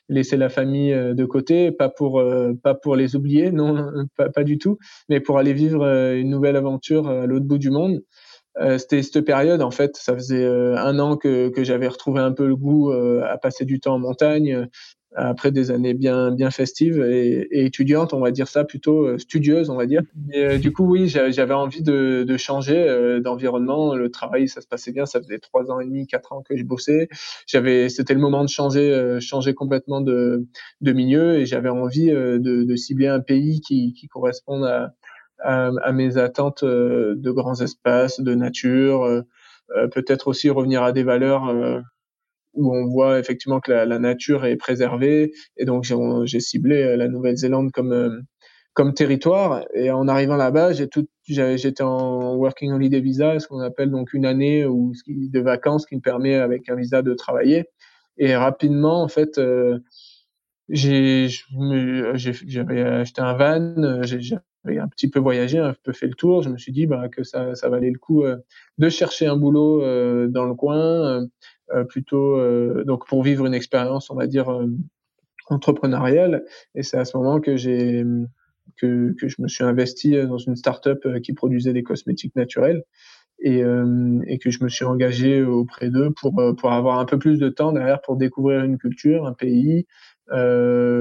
[0.09, 2.23] laissé la famille de côté, pas pour
[2.63, 7.09] pas pour les oublier, non, pas du tout, mais pour aller vivre une nouvelle aventure
[7.09, 8.03] à l'autre bout du monde.
[8.61, 12.21] Euh, c'était cette période en fait ça faisait euh, un an que, que j'avais retrouvé
[12.21, 14.67] un peu le goût euh, à passer du temps en montagne
[15.17, 19.69] après des années bien bien festives et, et, étudiantes on va dire ça plutôt studieuses
[19.69, 20.03] on va dire.
[20.33, 23.97] Et, du coup oui j'avais envie de, de changer d'environnement.
[23.97, 26.57] Le travail ça se passait bien ça faisait trois ans et demi quatre ans que
[26.57, 27.09] je bossais.
[27.49, 30.47] J'avais c'était le moment de changer changer complètement de
[30.81, 34.95] de milieu et j'avais envie de, de, cibler un pays qui qui corresponde à
[35.43, 39.25] à, mes attentes de grands espaces, de nature,
[39.93, 41.53] peut-être aussi revenir à des valeurs
[42.55, 45.33] où on voit effectivement que la, la, nature est préservée.
[45.57, 45.85] Et donc
[46.25, 48.25] j'ai ciblé la Nouvelle-Zélande comme
[48.75, 49.65] comme territoire.
[49.75, 54.65] Et en arrivant là-bas, j'étais en working holiday visa, ce qu'on appelle donc une année
[54.65, 57.67] ou de vacances qui me permet avec un visa de travailler.
[58.19, 59.79] Et rapidement, en fait, euh,
[60.69, 64.23] j'ai, j'avais acheté un van, j'avais
[64.67, 66.43] un petit peu voyagé, un peu fait le tour.
[66.43, 68.37] Je me suis dit bah, que ça, ça valait le coup euh,
[68.79, 71.27] de chercher un boulot euh, dans le coin,
[71.89, 72.37] plutôt
[72.85, 74.53] donc pour vivre une expérience, on va dire
[75.47, 76.45] entrepreneuriale.
[76.75, 78.05] Et c'est à ce moment que j'ai
[78.77, 82.83] que, que, je me suis investi dans une start-up qui produisait des cosmétiques naturels
[83.39, 83.63] et,
[84.27, 87.49] et que je me suis engagé auprès d'eux pour, pour avoir un peu plus de
[87.49, 89.87] temps derrière pour découvrir une culture, un pays, euh,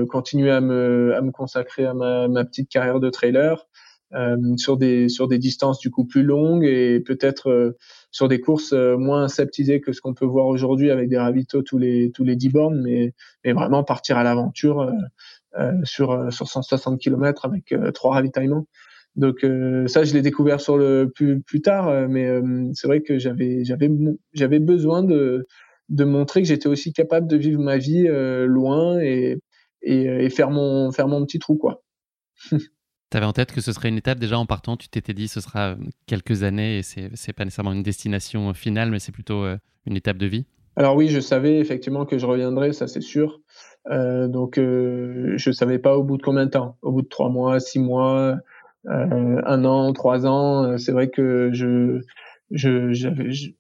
[0.10, 3.68] continuer à me, à me consacrer à ma, ma petite carrière de trailer
[4.16, 7.78] euh, sur des sur des distances du coup plus longues et peut-être euh,
[8.10, 11.62] sur des courses euh, moins aseptisées que ce qu'on peut voir aujourd'hui avec des ravitaux
[11.62, 13.14] tous les tous les 10 bornes, mais
[13.46, 14.92] mais vraiment partir à l'aventure
[15.84, 18.66] sur sur 160 km avec trois ravitaillements.
[19.16, 19.46] Donc
[19.88, 22.42] ça, je l'ai découvert sur le plus plus tard, mais
[22.74, 23.90] c'est vrai que j'avais j'avais
[24.34, 25.48] j'avais besoin de
[25.90, 29.38] de montrer que j'étais aussi capable de vivre ma vie loin et,
[29.82, 31.84] et, et faire mon faire mon petit trou quoi.
[33.12, 35.28] Tu avais en tête que ce serait une étape déjà en partant, tu t'étais dit
[35.28, 35.76] ce sera
[36.06, 39.96] quelques années et c'est n'est pas nécessairement une destination finale, mais c'est plutôt euh, une
[39.96, 40.46] étape de vie?
[40.76, 43.42] Alors oui, je savais effectivement que je reviendrais, ça c'est sûr.
[43.90, 47.08] Euh, donc euh, je savais pas au bout de combien de temps, au bout de
[47.08, 48.38] trois mois, six mois,
[48.86, 50.78] euh, un an, trois ans.
[50.78, 52.02] C'est vrai que je
[52.52, 53.10] je, je,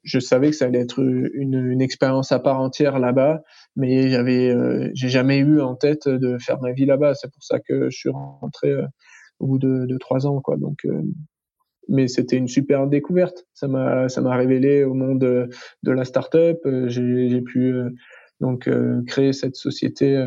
[0.04, 3.43] je, savais que ça allait être une, une expérience à part entière là-bas,
[3.75, 4.54] mais j'avais,
[4.93, 7.13] j'ai jamais eu en tête de faire ma vie là-bas.
[7.13, 8.73] C'est pour ça que je suis rentré
[9.39, 10.58] au bout de, de trois ans, quoi.
[10.58, 11.02] Donc, euh,
[11.88, 13.45] mais c'était une super découverte.
[13.54, 15.49] Ça m'a, ça m'a révélé au monde de,
[15.84, 16.60] de la startup.
[16.65, 17.89] Euh, j'ai, j'ai pu euh,
[18.39, 18.69] donc
[19.06, 20.17] créer cette société,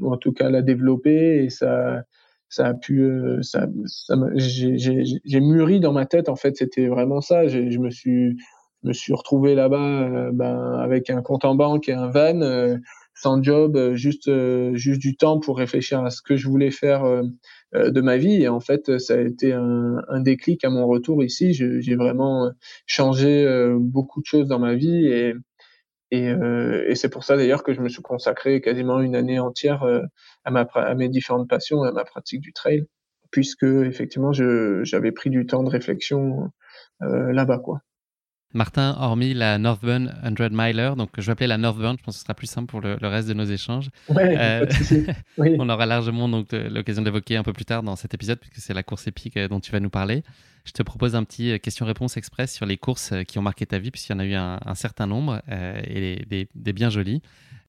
[0.00, 2.02] ou en tout cas la développer, et ça,
[2.48, 3.10] ça a pu,
[3.42, 6.28] ça, ça j'ai, mûri dans ma tête.
[6.28, 7.48] En fait, c'était vraiment ça.
[7.48, 8.36] Je me suis,
[8.82, 12.78] je me suis retrouvé là-bas, ben, avec un compte en banque et un van
[13.16, 14.30] sans job, juste
[14.74, 17.04] juste du temps pour réfléchir à ce que je voulais faire
[17.74, 18.42] euh, de ma vie.
[18.42, 21.52] Et en fait, ça a été un, un déclic à mon retour ici.
[21.54, 22.50] J'ai vraiment
[22.86, 25.34] changé euh, beaucoup de choses dans ma vie et,
[26.14, 29.38] et, euh, et c'est pour ça d'ailleurs que je me suis consacré quasiment une année
[29.38, 29.84] entière
[30.44, 32.86] à, ma, à mes différentes passions, à ma pratique du trail,
[33.30, 36.50] puisque effectivement, j'avais pris du temps de réflexion
[37.00, 37.80] là-bas, quoi.
[38.54, 42.18] Martin, hormis la Northburn 100 Miler, donc je vais appeler la Northburn, je pense que
[42.20, 43.90] ce sera plus simple pour le, reste de nos échanges.
[44.10, 44.64] Euh,
[45.38, 48.72] on aura largement donc l'occasion d'évoquer un peu plus tard dans cet épisode, puisque c'est
[48.72, 50.22] la course épique euh, dont tu vas nous parler.
[50.64, 53.80] Je te propose un petit euh, question-réponse express sur les courses qui ont marqué ta
[53.80, 57.22] vie, puisqu'il y en a eu un, certain nombre et des, des, bien jolies.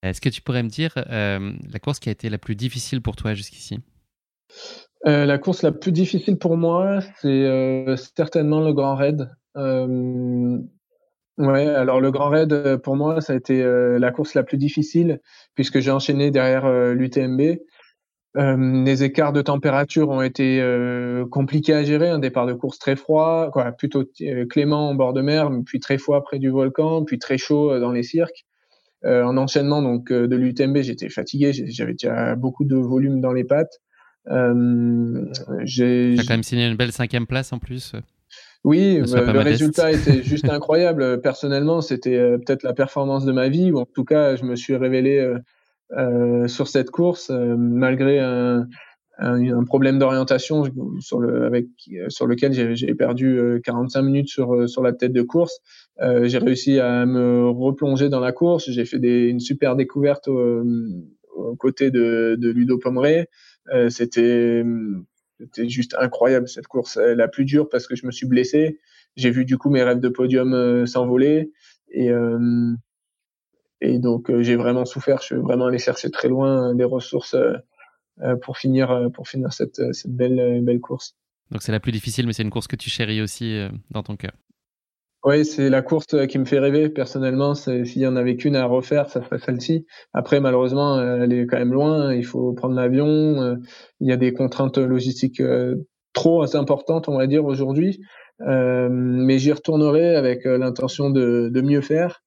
[0.03, 3.15] Est-ce que tu pourrais me dire la course qui a été la plus difficile pour
[3.15, 3.79] toi jusqu'ici?
[5.03, 9.29] La course la plus difficile pour moi, c'est certainement le Grand Raid.
[11.37, 14.43] Ouais, alors le Grand Raid, euh, pour moi, ça a été euh, la course la
[14.43, 15.19] plus difficile
[15.53, 17.59] puisque j'ai enchaîné derrière euh, l'UTMB.
[18.35, 20.61] les écarts de température ont été
[21.31, 22.09] compliqués à gérer.
[22.09, 24.03] Un départ de course très froid, quoi, plutôt
[24.49, 27.91] clément en bord de mer, puis très froid près du volcan, puis très chaud dans
[27.93, 28.45] les cirques.
[29.05, 33.79] en enchaînement donc de l'UTMB, j'étais fatigué, j'avais déjà beaucoup de volume dans les pattes.
[34.27, 35.25] Euh,
[35.63, 37.93] j'ai quand même signé une belle cinquième place en plus.
[38.65, 41.21] Oui, euh, le résultat était juste incroyable.
[41.21, 44.55] Personnellement, c'était euh, peut-être la performance de ma vie, ou en tout cas, je me
[44.55, 45.35] suis révélé
[45.91, 48.65] euh, sur cette course malgré un,
[49.19, 50.63] un, problème d'orientation
[50.99, 51.67] sur le avec
[52.07, 55.59] sur lequel j'ai perdu 45 minutes sur sur la tête de course.
[55.99, 58.71] j'ai réussi à me replonger dans la course.
[58.71, 63.27] J'ai fait des, une super découverte aux côtés de, de Ludo Pomeray.
[63.89, 64.63] C'était
[65.39, 68.79] c'était juste incroyable cette course, la plus dure parce que je me suis blessé.
[69.15, 71.51] J'ai vu du coup mes rêves de podium euh, s'envoler
[71.89, 72.73] et euh,
[73.81, 75.19] donc euh, j'ai vraiment souffert.
[75.21, 77.35] Je suis vraiment allé chercher très loin des ressources
[78.41, 81.15] pour finir pour finir cette, cette belle belle course.
[81.51, 83.59] Donc c'est la plus difficile, mais c'est une course que tu chéris aussi
[83.91, 84.31] dans ton cœur.
[85.25, 87.55] Oui, c'est la course euh, qui me fait rêver personnellement.
[87.55, 89.87] S'il y en avait qu'une à refaire, ça serait celle-ci.
[90.13, 92.13] Après, malheureusement, euh, elle est quand même loin.
[92.13, 93.07] Il faut prendre l'avion.
[93.07, 93.55] Euh,
[94.01, 95.41] il y a des contraintes logistiques
[96.13, 97.99] trop importantes, on va dire, aujourd'hui.
[98.39, 102.23] mais j'y retournerai avec l'intention de, mieux faire,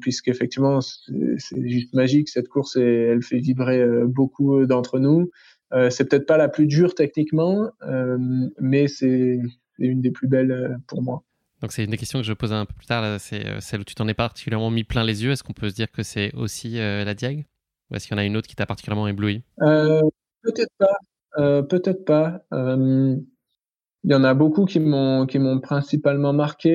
[0.00, 5.30] puisqu'effectivement, c'est juste magique cette course elle fait vibrer beaucoup d'entre nous.
[5.90, 7.70] c'est peut-être pas la plus dure techniquement,
[8.60, 9.40] mais c'est
[9.78, 11.24] une des plus belles pour moi.
[11.60, 13.84] Donc c'est une des questions que je pose un peu plus tard, c'est celle où
[13.84, 15.32] tu t'en es particulièrement mis plein les yeux.
[15.32, 17.46] Est-ce qu'on peut se dire que c'est aussi la Diag
[17.90, 19.42] Ou est-ce qu'il y en a une autre qui t'a particulièrement ébloui?
[19.58, 21.62] Peut-être pas.
[21.62, 22.44] peut-être pas.
[22.52, 26.70] Il y en a beaucoup qui m'ont principalement marqué.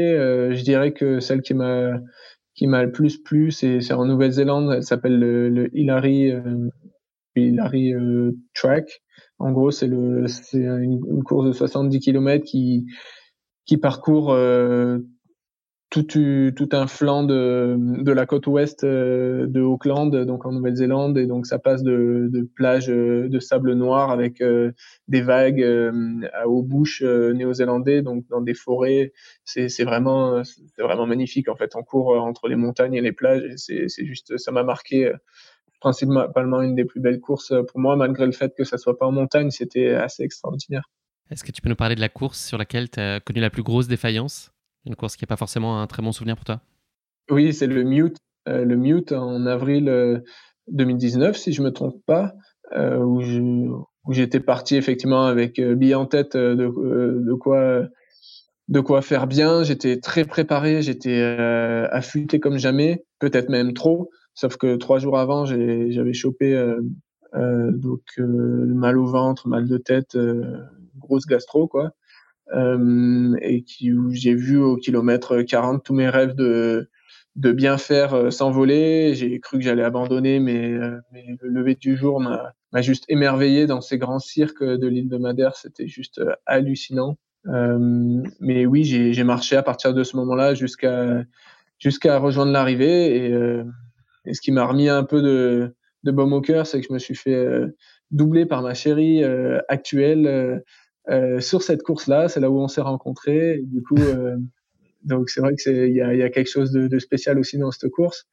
[0.51, 4.73] je dirais que celle qui m'a le plus plu, c'est en Nouvelle-Zélande.
[4.75, 6.33] Elle s'appelle le, le, Hillary
[7.35, 7.93] Hillary
[8.53, 9.01] Track.
[9.39, 12.85] En gros, c'est une, une, course de 70 km qui
[13.65, 14.99] qui parcourt euh,
[15.89, 21.19] tout, tout, un flanc de, de la côte ouest euh, de Auckland, donc en Nouvelle-Zélande,
[21.19, 24.43] et donc ça passe de, de plages euh, de sable noir avec
[25.07, 25.63] des vagues
[26.33, 29.13] à aux bouches néo-zélandais, donc dans des forêts.
[29.45, 30.41] C'est vraiment,
[30.79, 31.75] vraiment magnifique en fait.
[31.75, 35.11] On court entre les montagnes et les plages, c'est juste, ça m'a marqué
[35.79, 39.05] principalement une des plus belles courses pour moi, malgré le fait que ça soit pas
[39.05, 40.89] en montagne, c'était assez extraordinaire.
[41.29, 43.49] Est-ce que tu peux nous parler de la course sur laquelle tu as connu la
[43.49, 44.51] plus grosse défaillance?
[44.85, 46.61] Une course qui n'est pas forcément un très bon souvenir pour toi
[47.29, 48.17] Oui, c'est le Mute.
[48.49, 50.21] Euh, le Mute en avril
[50.67, 52.33] 2019, euh, si je ne me trompe pas,
[52.75, 57.83] euh, où, j'étais parti effectivement avec bien en tête de, de, quoi,
[58.67, 59.63] de quoi faire bien.
[59.63, 61.21] J'étais très préparé, j'étais
[61.89, 64.09] affûté comme jamais, peut-être même trop.
[64.33, 66.53] Sauf que trois jours avant, j'avais chopé
[67.33, 70.17] donc mal au ventre, mal de tête,
[70.97, 71.93] grosse gastro, quoi.
[72.53, 76.89] Euh, et qui, où j'ai vu au kilomètre 40 tous mes rêves de,
[77.35, 79.15] de bien faire euh, s'envoler.
[79.15, 83.81] J'ai cru que j'allais abandonner, mais, euh, le lever du jour m'a juste émerveillé dans
[83.81, 85.55] ces grands cirques de l'île de Madère.
[85.55, 87.17] C'était juste hallucinant.
[87.45, 91.23] mais oui, j'ai marché à partir de ce moment-là jusqu'à
[91.79, 93.15] jusqu'à rejoindre l'arrivée.
[93.15, 93.33] Et,
[94.25, 96.93] et, ce qui m'a remis un peu de, de baume au cœur, c'est que je
[96.93, 97.47] me suis fait
[98.11, 99.23] doubler par ma chérie
[99.69, 100.63] actuelle
[101.09, 103.61] euh, sur cette course-là, c'est là où on s'est rencontrés.
[103.63, 104.37] du coup, euh,
[105.03, 107.37] donc c'est vrai que c'est il y a, y a, quelque chose de, de, spécial
[107.37, 108.25] aussi dans cette course.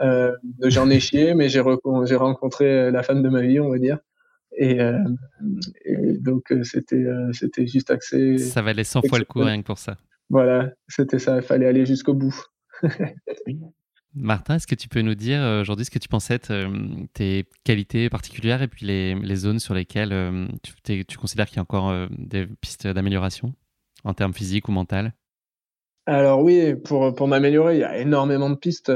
[0.00, 1.62] Euh, J'en ai chié, mais j'ai
[2.04, 3.98] j'ai rencontré la femme de ma vie, on va dire.
[4.56, 4.98] Et, euh,
[5.84, 8.38] et donc c'était c'était juste accès.
[8.38, 9.96] Ça valait 100 fois le coup rien que pour ça.
[10.30, 11.36] Voilà, c'était ça.
[11.36, 12.36] Il fallait aller jusqu'au bout.
[14.14, 17.06] Martin, est-ce que tu peux nous dire euh, aujourd'hui ce que tu pensais de euh,
[17.12, 20.46] tes qualités particulières et puis les, zones sur lesquelles euh,
[20.82, 23.52] tu, considères qu'il y a encore des pistes d'amélioration
[24.04, 25.12] en termes physiques ou mental
[26.06, 28.90] Alors oui, pour m'améliorer, il y a énormément de pistes.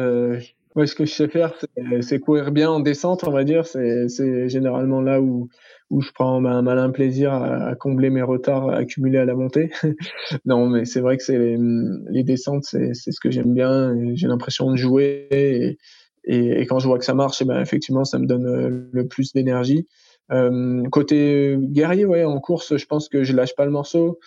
[0.74, 1.52] Moi, ce que je sais faire,
[2.00, 3.66] c'est courir bien en descente, on va dire.
[3.66, 5.48] C'est généralement là où,
[5.90, 9.70] où je prends un malin plaisir à, combler mes retards accumulés à la montée.
[10.46, 13.94] non, mais c'est vrai que c'est les, descentes, c'est ce que j'aime bien.
[14.14, 15.78] J'ai l'impression de jouer et,
[16.24, 19.06] et, quand je vois que ça marche, eh ben effectivement, ça me donne euh, le
[19.06, 19.86] plus d'énergie.
[20.30, 24.18] Euh, côté guerrier, ouais, en course, je pense que je lâche pas le morceau.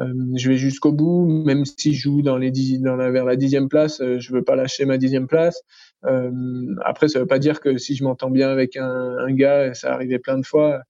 [0.00, 3.24] Euh, je vais jusqu'au bout, même si je joue dans les dix, dans la, vers
[3.24, 5.62] la dixième place, euh, je veux pas lâcher ma dixième place.
[6.06, 9.74] Euh, après, ça veut pas dire que si je m'entends bien avec un, un gars,
[9.74, 10.82] ça arrivé plein de fois,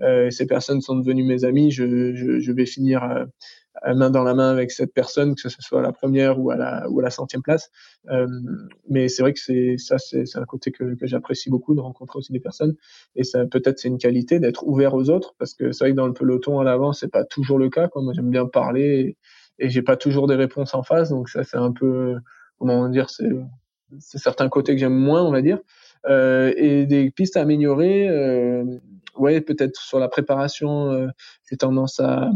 [0.00, 3.24] euh, ces personnes sont devenues mes amis, je, je, je vais finir euh,
[3.94, 6.56] main dans la main avec cette personne, que ce soit à la première ou à
[6.56, 7.70] la, ou à la centième place.
[8.10, 8.26] Euh,
[8.88, 12.18] mais c'est vrai que c'est ça, c'est un côté que, que j'apprécie beaucoup de rencontrer
[12.18, 12.74] aussi des personnes.
[13.16, 15.96] Et ça, peut-être, c'est une qualité d'être ouvert aux autres, parce que c'est vrai que
[15.96, 17.88] dans le peloton à l'avant, c'est pas toujours le cas.
[17.88, 18.02] Quoi.
[18.02, 19.16] Moi, j'aime bien parler
[19.58, 22.16] et, et j'ai pas toujours des réponses en face, donc ça, c'est un peu,
[22.58, 23.28] comment dire, c'est
[23.98, 25.58] certains côtés que j'aime moins, on va dire.
[26.06, 28.08] Euh, et des pistes à améliorer.
[28.08, 28.64] Euh,
[29.16, 31.08] ouais, peut-être sur la préparation, euh,
[31.48, 32.30] j'ai tendance à,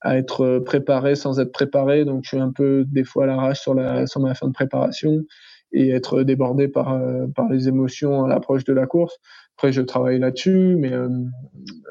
[0.00, 2.04] à être préparé sans être préparé.
[2.04, 4.52] Donc, je suis un peu des fois à l'arrache sur, la, sur ma fin de
[4.52, 5.24] préparation
[5.72, 9.18] et être débordé par, euh, par les émotions à l'approche de la course.
[9.56, 11.08] Après, je travaille là-dessus, mais euh,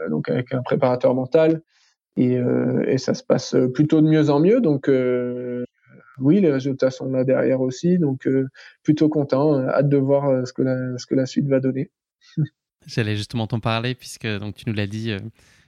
[0.09, 1.61] donc avec un préparateur mental.
[2.17, 4.59] Et, euh, et, ça se passe plutôt de mieux en mieux.
[4.59, 4.89] Donc,
[6.21, 7.97] oui, les résultats sont là derrière aussi.
[7.97, 8.27] Donc,
[8.83, 9.59] plutôt content.
[9.59, 11.91] Hâte de voir ce, que la, ce que la suite va donner.
[12.85, 15.19] J'allais justement t'en parler, puisque donc, tu nous l'as dit, euh,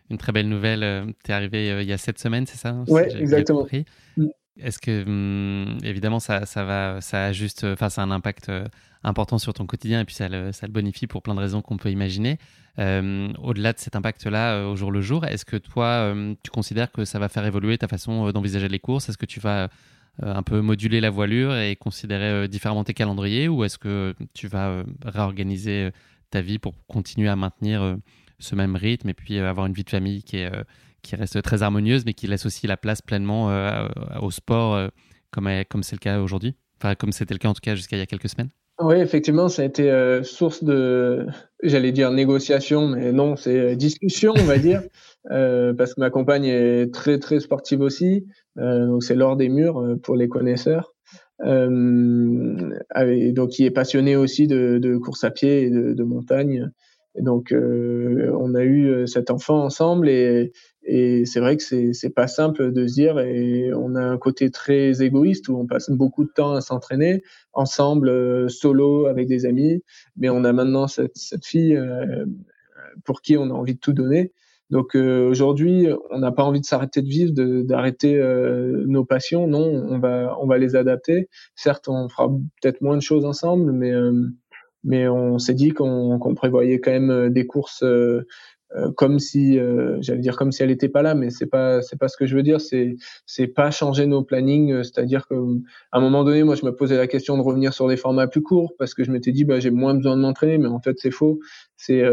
[0.10, 0.84] une très belle nouvelle.
[0.84, 3.68] Euh, tu es arrivé euh, il y a sept semaines, c'est ça Oui, exactement.
[4.18, 4.28] Mm.
[4.60, 8.52] Est-ce que, hum, évidemment, ça, ça, va, ça a juste, enfin, ça a un impact
[9.04, 11.62] important sur ton quotidien et puis ça le, ça le bonifie pour plein de raisons
[11.62, 12.38] qu'on peut imaginer.
[12.78, 17.18] Au-delà de cet impact-là, au jour le jour, est-ce que toi, tu considères que ça
[17.18, 19.08] va faire évoluer ta façon d'envisager les courses?
[19.10, 19.70] Est-ce que tu vas
[20.22, 24.84] un peu moduler la voilure et considérer différemment tes calendriers ou est-ce que tu vas
[25.04, 25.92] réorganiser
[26.32, 27.96] ta vie pour continuer à maintenir euh,
[28.40, 30.64] ce même rythme et puis euh, avoir une vie de famille qui, est, euh,
[31.04, 33.48] qui reste très harmonieuse, mais qui laisse aussi la place pleinement
[34.22, 34.90] au sport,
[35.30, 36.56] comme c'est le cas aujourd'hui?
[36.78, 38.50] Enfin, comme c'était le cas en tout cas jusqu'à il y a quelques semaines?
[38.82, 41.28] Oui, effectivement, ça a été euh, source de,
[41.62, 44.82] j'allais dire négociation, mais non, c'est euh, discussion, on va dire,
[45.32, 49.98] euh, parce que ma compagne est très très sportive aussi, donc c'est l'or des murs
[50.02, 50.94] pour les connaisseurs.
[51.40, 51.70] donc,
[53.60, 56.72] il est passionné aussi de, de course à pied et de, de montagne.
[57.20, 62.28] Donc, on a eu cet enfant ensemble et, et c'est vrai que c'est c'est pas
[62.28, 66.24] simple de se dire et on a un côté très égoïste où on passe beaucoup
[66.24, 67.22] de temps à s'entraîner
[67.54, 69.84] ensemble, euh, solo avec des amis,
[70.18, 72.26] mais on a maintenant cette, cette fille euh,
[73.06, 74.32] pour qui on a envie de tout donner.
[74.72, 78.20] Donc euh, aujourd'hui, on n'a pas envie de s'arrêter de vivre, d'arrêter
[78.88, 79.46] nos passions.
[79.48, 81.30] Non, on va on va les adapter.
[81.56, 82.30] Certes, on fera
[82.62, 83.92] peut-être moins de choses ensemble, mais
[84.84, 87.84] mais on s'est dit qu'on prévoyait quand même des courses
[88.78, 91.82] euh, comme si euh, j'allais dire comme si elle n'était pas là mais c'est pas
[91.82, 92.62] c'est pas ce que je veux dire.
[92.62, 95.36] C'est c'est pas changer nos plannings euh, c'est-à-dire que
[95.92, 98.28] à un moment donné moi je me posais la question de revenir sur des formats
[98.28, 100.58] plus courts parce que je m'étais dit bah j'ai moins besoin de m'entraîner.
[100.58, 101.40] Mais en fait c'est faux.
[101.76, 102.04] C'est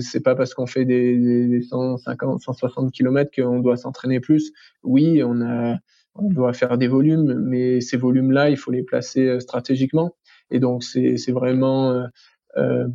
[0.00, 1.16] c'est pas parce qu'on fait des,
[1.48, 4.52] des 150 160 km qu'on doit s'entraîner plus.
[4.84, 5.76] Oui on a
[6.14, 10.16] on doit faire des volumes mais ces volumes là il faut les placer stratégiquement
[10.50, 12.06] et donc c'est vraiment
[12.56, 12.88] euh,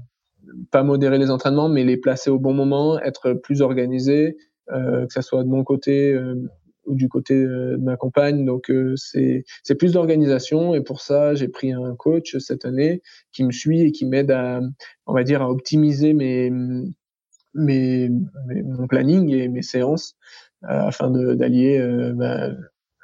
[0.72, 4.38] pas modérer les entraînements, mais les placer au bon moment, être plus organisé,
[4.72, 6.36] euh, que ça soit de mon côté euh,
[6.86, 8.46] ou du côté euh, de ma compagne.
[8.46, 13.44] Donc c'est c'est plus d'organisation et pour ça j'ai pris un coach cette année qui
[13.44, 14.62] me suit et qui m'aide à
[15.06, 16.52] on va dire à optimiser mes
[17.54, 18.10] mes,
[18.64, 20.16] mon planning et mes séances
[20.62, 21.80] afin d'allier
[22.16, 22.50] bah,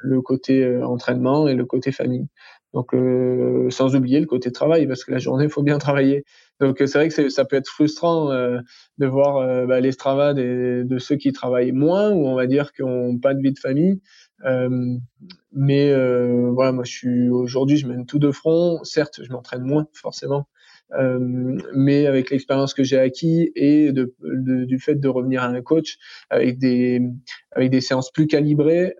[0.03, 2.27] le côté entraînement et le côté famille.
[2.73, 6.23] Donc, euh, sans oublier le côté travail, parce que la journée, il faut bien travailler.
[6.61, 8.59] Donc, c'est vrai que ça peut être frustrant euh,
[8.99, 12.71] de voir euh, bah, les strava de ceux qui travaillent moins, ou on va dire
[12.71, 13.99] qui n'ont pas de vie de famille.
[14.45, 14.95] Euh,
[15.51, 15.93] mais
[16.51, 18.79] voilà, moi, je suis aujourd'hui, je mène tout de front.
[18.83, 20.47] Certes, je m'entraîne moins, forcément.
[21.73, 24.13] mais avec l'expérience que j'ai acquis et de,
[24.65, 25.97] du fait de revenir à un coach
[26.29, 27.01] avec des
[27.53, 28.93] avec des séances plus calibrées,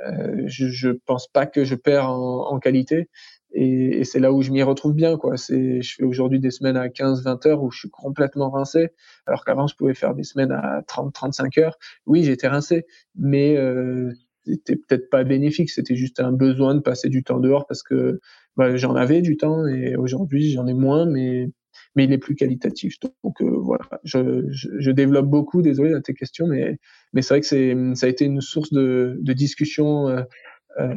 [0.46, 3.08] je, je pense pas que je perds en, en qualité
[3.54, 5.38] et, et c'est là où je m'y retrouve bien quoi.
[5.38, 8.90] C'est je fais aujourd'hui des semaines à 15 20 heures où je suis complètement rincé
[9.26, 11.78] alors qu'avant je pouvais faire des semaines à 30 35 heures.
[12.06, 12.86] Oui j'étais rincé
[13.16, 14.12] mais euh,
[14.46, 15.70] c'était peut-être pas bénéfique.
[15.70, 18.20] C'était juste un besoin de passer du temps dehors parce que
[18.58, 21.50] bah, j'en avais du temps et aujourd'hui j'en ai moins mais
[21.96, 23.00] mais il est plus qualitatif.
[23.24, 23.86] Donc euh, voilà.
[24.04, 25.62] Je, je, je, développe beaucoup.
[25.62, 26.80] Désolé à tes questions mais
[27.14, 30.24] mais c'est vrai que c'est ça a été une source de, de discussion euh,
[30.80, 30.96] euh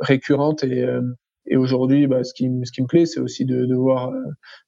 [0.00, 1.02] récurrente et, euh,
[1.50, 4.20] et aujourd'hui, bah, ce, qui, me plaît, c'est aussi de, voir euh,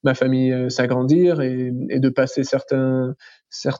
[0.03, 3.15] ma famille euh, s'agrandir et, de passer certains,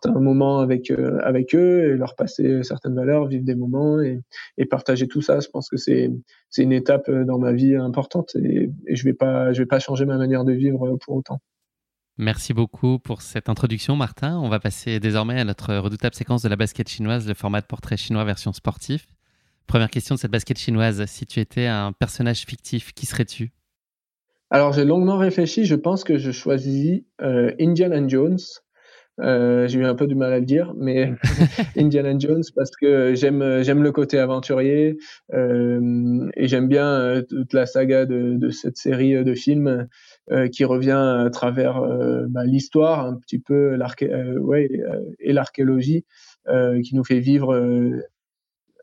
[0.07, 4.21] moments avec, euh, avec eux et leur passer certaines valeurs, vivre des moments et,
[4.67, 5.41] partager tout ça.
[5.41, 6.11] Je pense que c'est
[6.59, 10.17] une étape dans ma vie importante et, je ne vais, pas, vais pas changer ma
[10.17, 11.41] manière de vivre pour autant.
[12.19, 14.39] Merci beaucoup pour cette introduction, Martin.
[14.39, 17.67] On va passer désormais à notre redoutable séquence de la basket chinoise, le format de
[17.67, 19.07] portrait chinois version sportif.
[19.67, 21.05] Première question de cette basket chinoise.
[21.07, 23.53] Si tu étais un personnage fictif, qui serais-tu?
[24.51, 25.65] Alors, j'ai longuement réfléchi.
[25.65, 28.39] Je pense que je choisis euh, Indiana Jones.
[29.21, 31.13] Euh, j'ai eu un peu du mal à le dire, mais
[31.77, 34.97] Indiana Jones parce que j'aime j'aime le côté aventurier
[35.35, 39.89] euh, et j'aime bien euh, toute la saga de, de, cette série de films
[40.31, 41.83] euh, qui revient à travers
[42.29, 43.77] bah, l'histoire un petit peu
[44.39, 44.71] ouais,
[45.19, 46.05] et l'archéologie
[46.83, 47.55] qui nous fait vivre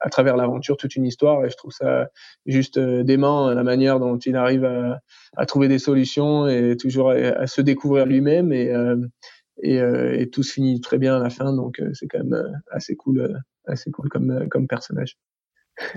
[0.01, 2.09] à travers l'aventure toute une histoire et je trouve ça
[2.45, 4.99] juste euh, dément la manière dont il arrive à,
[5.35, 8.97] à trouver des solutions et toujours à, se découvrir lui-même et, euh,
[9.61, 12.61] et, euh, et, tout se finit très bien à la fin donc c'est quand même
[12.71, 15.17] assez cool assez cool comme, comme personnage.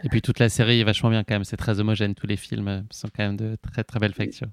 [0.05, 2.37] Et puis toute la série est vachement bien quand même, c'est très homogène, tous les
[2.37, 4.49] films sont quand même de très très belles factures.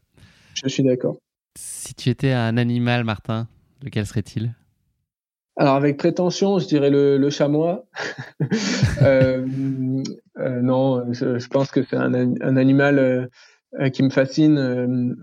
[0.53, 1.17] Je suis d'accord.
[1.57, 3.47] Si tu étais un animal, Martin,
[3.83, 4.53] lequel serait-il?
[5.57, 7.85] Alors avec prétention, je dirais le, le chamois.
[9.01, 9.45] euh,
[10.37, 12.99] euh, non, je, je, pense que c'est un, un, animal
[13.79, 15.15] euh, qui me fascine, euh,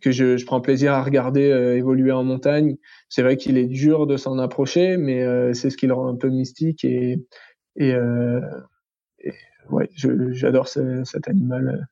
[0.00, 2.76] que je, je, prends plaisir à regarder euh, évoluer en montagne.
[3.10, 6.08] C'est vrai qu'il est dur de s'en approcher, mais euh, c'est ce qui le rend
[6.08, 7.22] un peu mystique et,
[7.76, 9.32] et, et
[9.68, 11.86] ouais, j'adore ce, cet animal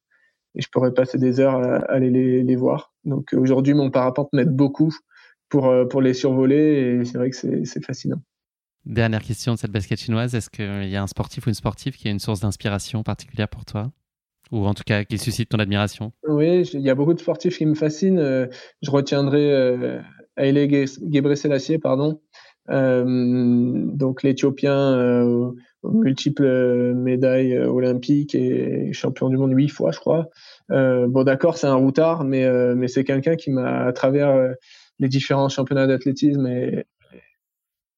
[0.55, 2.95] et je pourrais passer des heures à, à aller les, les voir.
[3.05, 4.95] Donc aujourd'hui, mon parapente m'aide beaucoup
[5.55, 6.99] pour, euh, pour les survoler.
[7.01, 8.21] Et c'est vrai que c'est fascinant.
[8.85, 10.35] Dernière question de cette basket chinoise.
[10.35, 13.49] Est-ce qu'il y a un sportif ou une sportive qui a une source d'inspiration particulière
[13.49, 13.93] pour toi?
[14.51, 16.13] Ou en tout cas qui suscite ton admiration?
[16.29, 18.19] Oui, il y a beaucoup de sportifs qui me fascinent.
[18.19, 18.47] Euh,
[18.83, 20.01] je retiendrai euh,
[20.37, 22.21] Haile Gebrselassie, pardon,
[22.69, 25.23] donc l'Éthiopien
[25.85, 30.29] multiples médailles olympiques et champion du monde huit fois, je crois.
[30.69, 34.55] bon, d'accord, c'est un routard, mais mais c'est quelqu'un qui m'a, à travers
[34.99, 36.85] les différents championnats d'athlétisme et,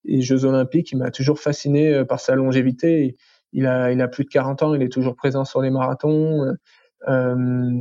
[0.05, 3.17] et Jeux olympiques, il m'a toujours fasciné par sa longévité.
[3.53, 6.55] Il a, plus de 40 ans, il est toujours présent sur les marathons.
[7.09, 7.81] Euh,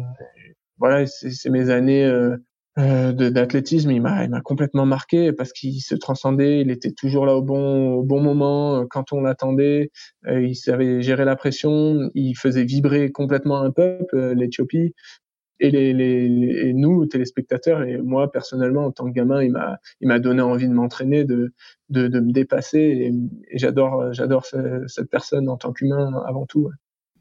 [0.78, 2.38] voilà, c'est mes années euh,
[2.78, 7.42] euh d'athlétisme, il m'a, complètement marqué parce qu'il se transcendait, il était toujours là au
[7.42, 9.92] bon, moment euh, quand on l'attendait,
[10.30, 14.94] il savait gérer la pression, il faisait vibrer complètement un peuple, l'Éthiopie.
[15.60, 20.08] Et, les, les, nous, téléspectateurs, et moi personnellement en tant que gamin, il m'a, il
[20.08, 21.54] m'a donné envie de m'entraîner, de,
[21.90, 22.80] de, de me dépasser.
[22.80, 23.14] Et,
[23.52, 26.70] et j'adore, j'adore cette personne en tant qu'humain avant tout.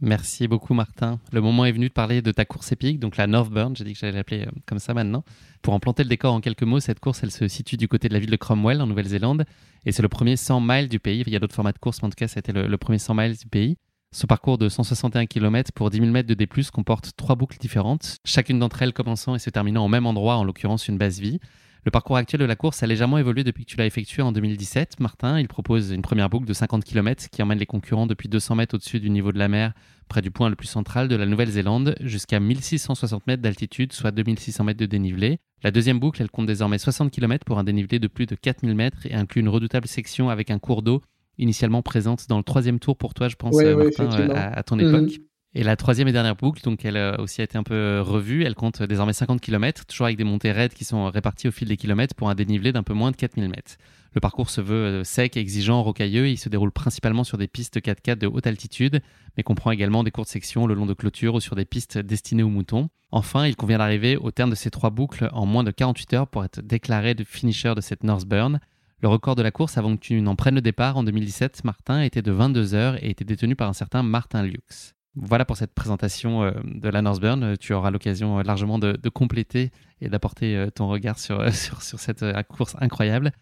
[0.00, 1.20] Merci beaucoup Martin.
[1.32, 3.92] Le moment est venu de parler de ta course épique, donc la Northburn, j'ai dit
[3.92, 5.24] que j'allais l'appeler euh, comme ça maintenant.
[5.62, 8.08] Pour en planter le décor en quelques mots, cette course, elle se situe du côté
[8.08, 9.44] de la ville de Cromwell en Nouvelle-Zélande
[9.86, 11.22] et c'est le premier 100 miles du pays.
[11.26, 13.14] Il y a d'autres formats de course, mais en tout cas, été le, premier 100
[13.14, 13.76] miles du pays.
[14.14, 18.18] Ce parcours de 161 km pour 10 000 mètres de D+, comporte trois boucles différentes,
[18.24, 21.40] chacune d'entre elles commençant et se terminant au même endroit, en l'occurrence une base vie.
[21.84, 24.30] Le parcours actuel de la course a légèrement évolué depuis que tu l'as effectué en
[24.30, 25.00] 2017.
[25.00, 28.54] Martin, il propose une première boucle de 50 km qui emmène les concurrents depuis 200
[28.54, 29.72] mètres au-dessus du niveau de la mer,
[30.06, 34.62] près du point le plus central de la Nouvelle-Zélande, jusqu'à 1660 mètres d'altitude, soit 2600
[34.62, 35.40] mètres de dénivelé.
[35.64, 38.76] La deuxième boucle, elle compte désormais 60 km pour un dénivelé de plus de 4000
[38.76, 41.02] mètres et inclut une redoutable section avec un cours d'eau
[41.38, 44.88] initialement présente dans le troisième tour pour toi, je pense, Martin, à, ton mhm.
[44.88, 45.20] époque.
[45.56, 48.56] Et la troisième et dernière boucle, donc elle a aussi été un peu revue, elle
[48.56, 51.76] compte désormais 50 km, toujours avec des montées raides qui sont réparties au fil des
[51.76, 53.76] kilomètres pour un dénivelé d'un peu moins de 4000 mètres.
[54.14, 57.78] Le parcours se veut euh, sec, exigeant, rocailleux, il se déroule principalement sur des pistes
[57.78, 59.00] 4x4 de haute altitude,
[59.36, 62.44] mais comprend également des courtes sections le long de clôtures ou sur des pistes destinées
[62.44, 62.88] aux moutons.
[63.10, 66.28] Enfin, il convient d'arriver au terme de ces trois boucles en moins de 48 heures
[66.28, 68.60] pour être déclaré de finisher de cette Northburn.
[69.02, 72.02] Le record de la course avant que tu n'en prennes le départ en 2017, Martin,
[72.02, 74.94] était de 22 heures et était détenu par un certain Martin Lux.
[75.16, 77.56] Voilà pour cette présentation euh, de la Northburn.
[77.58, 79.70] Tu auras l'occasion euh, largement de, compléter
[80.00, 83.32] et d'apporter euh, ton regard sur, sur, sur cette course incroyable.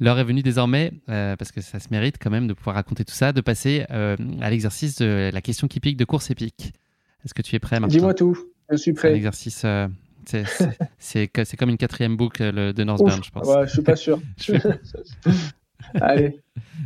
[0.00, 3.14] L'heure est venue désormais, parce que ça se mérite quand même de pouvoir raconter tout
[3.14, 6.72] ça, de passer à l'exercice de la question qui pique de course épique.
[7.24, 7.96] Est-ce que tu es prêt, Martin?
[7.96, 8.38] Dis-moi tout,
[8.70, 9.12] je suis prêt.
[9.12, 9.66] L'exercice,
[10.98, 13.46] c'est comme une quatrième boucle de Northburn, je pense.
[13.46, 14.20] Ouais, je suis pas sûr.
[16.00, 16.40] Allez.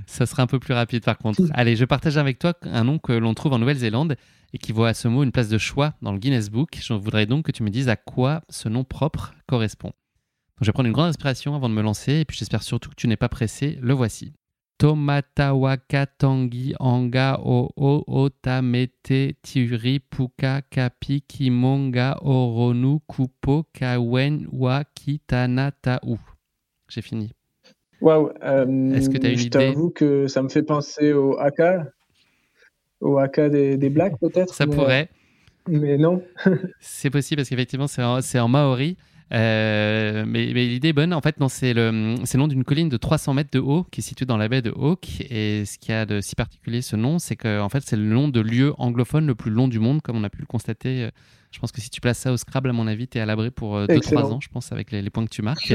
[0.06, 1.42] Ça sera un peu plus rapide par contre.
[1.52, 4.16] Allez, je partage avec toi un nom que l'on trouve en Nouvelle-Zélande
[4.52, 6.78] et qui voit à ce mot une place de choix dans le Guinness Book.
[6.80, 9.92] Je voudrais donc que tu me dises à quoi ce nom propre correspond.
[10.60, 12.94] je vais prendre une grande inspiration avant de me lancer et puis j'espère surtout que
[12.94, 13.78] tu n'es pas pressé.
[13.80, 14.34] Le voici.
[14.82, 25.70] Tomatawaka tangi anga o o otamete turi puka kapi kimonga oronu kupo kawen wa kitana
[25.70, 26.18] tau.
[26.88, 27.30] J'ai fini.
[28.00, 28.32] Waouh.
[28.92, 31.86] Est-ce que tu as une je t'avoue que ça me fait penser au Haka,
[33.00, 34.52] au Haka des, des Blacks peut-être.
[34.52, 35.10] Ça pourrait.
[35.68, 36.24] Mais non.
[36.80, 38.96] c'est possible parce qu'effectivement c'est en, en, maori.
[39.32, 41.12] Euh, mais, mais l'idée est bonne.
[41.14, 44.02] En fait, c'est le, le, nom d'une colline de 300 mètres de haut qui est
[44.02, 45.20] située dans la baie de Hawke.
[45.30, 48.04] Et ce qui a de si particulier ce nom, c'est que en fait, c'est le
[48.04, 51.10] nom de lieu anglophone le plus long du monde, comme on a pu le constater
[51.52, 53.26] je pense que si tu places ça au Scrabble, à mon avis, tu es à
[53.26, 55.74] l'abri pour 2-3 euh, ans, je pense, avec les, points que tu marques.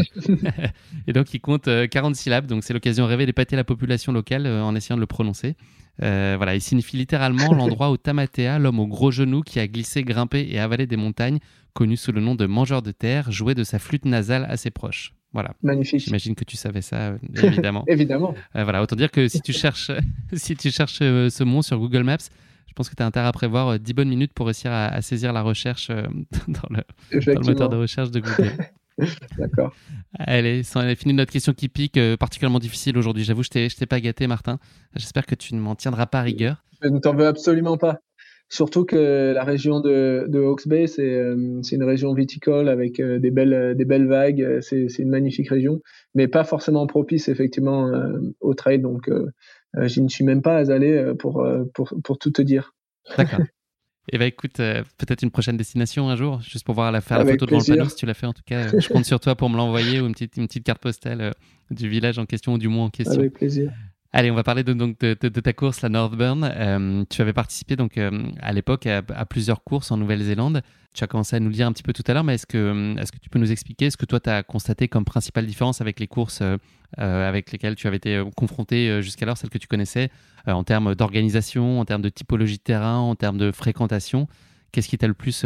[1.08, 2.48] et donc, il compte 40 euh, syllabes.
[2.48, 5.56] Donc, c'est l'occasion de rêver d'épater la population locale en essayant de le prononcer.
[6.00, 10.48] Voilà, il signifie littéralement l'endroit où Tamatea, l'homme au gros genou qui a glissé, grimpé
[10.50, 11.40] et avalé des montagnes,
[11.74, 15.14] connu sous le nom de mangeur de terre, jouait de sa flûte nasale assez proche.
[15.34, 15.54] Voilà.
[15.62, 16.00] Magnifique.
[16.00, 17.84] J'imagine que tu savais ça, évidemment.
[17.88, 18.34] évidemment.
[18.54, 19.92] voilà, autant dire que si tu cherches,
[20.34, 22.18] si tu cherches ce mot sur Google Maps,
[22.68, 25.02] je pense que tu as intérêt à prévoir 10 euh, bonnes minutes pour réussir à,
[25.02, 26.04] saisir la recherche euh,
[26.48, 28.54] dans, le, moteur de recherche de Google.
[29.38, 29.76] D'accord.
[30.20, 33.24] Allez, on a fini notre question qui pique, euh, particulièrement difficile aujourd'hui.
[33.24, 34.60] J'avoue, je t'ai pas gâté, Martin.
[34.96, 36.64] J'espère que tu ne m'en tiendras pas rigueur.
[36.82, 38.00] Je ne t'en veux absolument pas.
[38.50, 43.76] Surtout que la région de, de Hawke's Bay, c'est une région viticole avec des, belles,
[43.76, 44.60] des belles vagues.
[44.62, 45.82] C'est une magnifique région,
[46.16, 47.92] mais pas forcément propice effectivement
[48.40, 48.80] au trail.
[48.80, 49.10] Donc,
[49.76, 52.74] euh, je ne suis même pas allé euh, pour, euh, pour, pour tout te dire.
[53.18, 53.40] D'accord.
[54.12, 57.26] Eh bien, écoute, peut-être une prochaine destination un jour, juste pour voir la, faire la
[57.26, 58.70] photo devant le panneau, si tu l'as fait en tout cas.
[58.78, 61.34] je compte sur toi pour me l'envoyer ou une petite, une petite carte postale
[61.72, 63.20] du village en question ou du mois en question.
[63.20, 63.72] Avec plaisir.
[64.14, 66.44] Allez, on va parler de, donc, de, ta course, la Northburn.
[66.44, 70.62] Euh, tu avais participé donc, euh, à l'époque à, plusieurs courses en Nouvelle-Zélande.
[70.94, 72.48] Tu as commencé à nous le dire un petit peu tout à l'heure, mais est-ce
[72.48, 75.06] que, euh, est que tu peux nous expliquer ce que toi tu as constaté comme
[75.06, 76.42] principale différence avec les courses
[76.96, 80.10] avec lesquelles tu avais été confronté jusqu'alors, celles que tu connaissais,
[80.46, 84.28] en termes d'organisation, en termes de typologie de terrain, en termes de fréquentation.
[84.72, 85.46] Qu'est-ce qui t'a le plus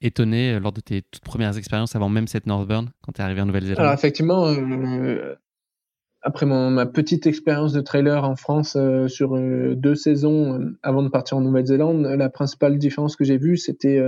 [0.00, 3.40] étonné lors de tes toutes premières expériences avant même cette Northburn, quand tu es arrivé
[3.40, 3.80] en Nouvelle-Zélande?
[3.80, 4.46] Alors effectivement,
[6.22, 8.76] après ma petite expérience de trailer en France
[9.08, 14.02] sur deux saisons avant de partir en Nouvelle-Zélande, la principale différence que j'ai vue, c'était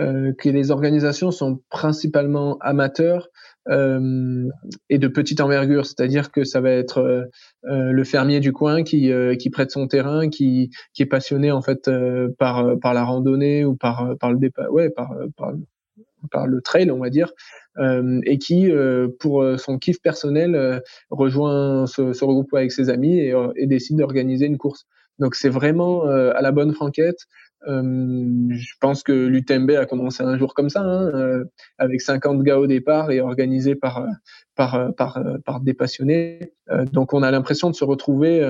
[0.00, 3.28] euh, que les organisations sont principalement amateurs
[3.68, 4.48] euh,
[4.88, 7.24] et de petite envergure, c'est-à-dire que ça va être euh,
[7.64, 11.52] euh le fermier du coin qui, euh, qui prête son terrain, qui, qui est passionné
[11.52, 11.90] en fait
[12.38, 16.98] par, par la randonnée ou par, par le départ, ouais, par, par, le trail, on
[16.98, 17.32] va dire,
[17.78, 18.70] et qui,
[19.18, 24.46] pour son kiff personnel, rejoint, se, se, regroupe avec ses amis et, et décide d'organiser
[24.46, 24.86] une course.
[25.18, 27.26] Donc c'est vraiment à la bonne franquette.
[27.68, 31.44] Euh, je pense que l'UTMB a commencé un jour comme ça, hein, euh,
[31.78, 34.06] avec 50 gars au départ et organisé par
[34.54, 36.52] par par, par des passionnés.
[36.70, 38.40] Euh, donc on a l'impression de se retrouver,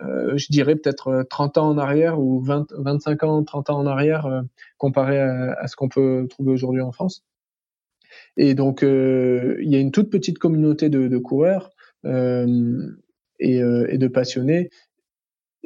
[0.00, 4.42] je dirais peut-être 30 ans en arrière ou 20, 25 ans, 30 ans en arrière,
[4.78, 7.22] comparé à, ce qu'on peut trouver aujourd'hui en France.
[8.36, 11.70] Et donc il y a une toute petite communauté de, coureurs.
[13.42, 14.70] Et, de passionnés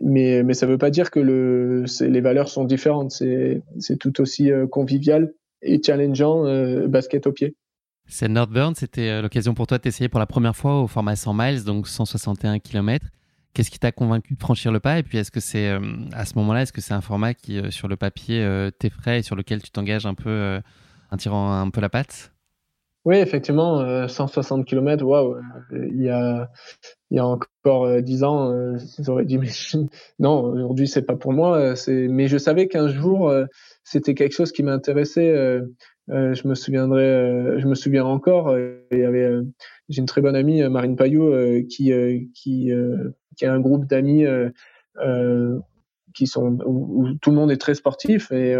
[0.02, 3.12] mais, mais ça ne veut pas dire que le, les valeurs sont différentes.
[3.12, 5.32] C'est tout aussi euh, convivial
[5.62, 7.56] et challengeant euh, basket au pied.
[8.06, 11.34] C'est Northburn, c'était euh, l'occasion pour toi d'essayer pour la première fois au format 100
[11.34, 13.06] miles, donc 161 km.
[13.54, 14.98] Qu'est-ce qui t'a convaincu de franchir le pas?
[14.98, 15.70] Et puis, est-ce que c'est
[16.12, 18.44] à ce moment-là, est-ce que c'est un format qui, sur le papier,
[18.80, 20.60] t'effraie et sur lequel tu t'engages un peu
[21.12, 22.33] en tirant un peu la patte?
[23.04, 25.36] Oui, effectivement, 160 km, waouh,
[25.72, 26.50] il y a,
[27.14, 29.50] il y a encore euh, dix ans, euh, j'aurais dit mais
[30.18, 31.56] non, aujourd'hui c'est pas pour moi.
[31.56, 33.32] Euh, c'est mais je savais qu'un jour
[33.84, 35.60] c'était quelque chose qui m'intéressait.
[36.08, 38.56] je me souviendrai, je me souviens encore.
[38.90, 39.30] Il y avait,
[39.88, 41.92] j'ai une très bonne amie, Marine Payot, qui
[42.34, 42.72] qui
[43.36, 44.24] qui a un groupe d'amis
[46.14, 48.52] qui sont où, tout le monde est très sportif et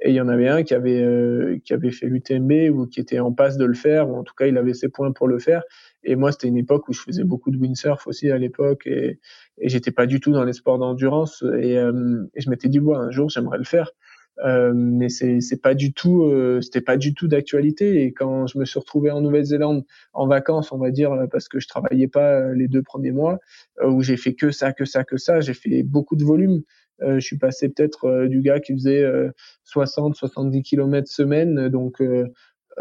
[0.00, 3.18] et il y en avait un qui avait qui avait fait l'UTMB ou qui était
[3.18, 5.38] en passe de le faire ou en tout cas il avait ses points pour le
[5.38, 5.62] faire
[6.06, 9.18] et moi, c'était une époque où je faisais beaucoup de windsurf aussi à l'époque et,
[9.58, 11.42] et j'étais pas du tout dans les sports d'endurance.
[11.60, 13.90] Et, euh, et, je m'étais dit, bon, un jour, j'aimerais le faire.
[14.44, 18.02] Euh, mais c'est pas du tout euh, c'était pas du tout d'actualité.
[18.02, 21.60] Et quand je me suis retrouvé en Nouvelle-Zélande en vacances on va dire parce que
[21.60, 23.38] je travaillais pas les deux premiers mois
[23.84, 26.62] où j'ai fait que ça que ça que ça j'ai fait beaucoup de volume.
[27.00, 29.04] Je suis passé peut-être du gars qui faisait
[29.64, 32.00] 60 70 km semaine donc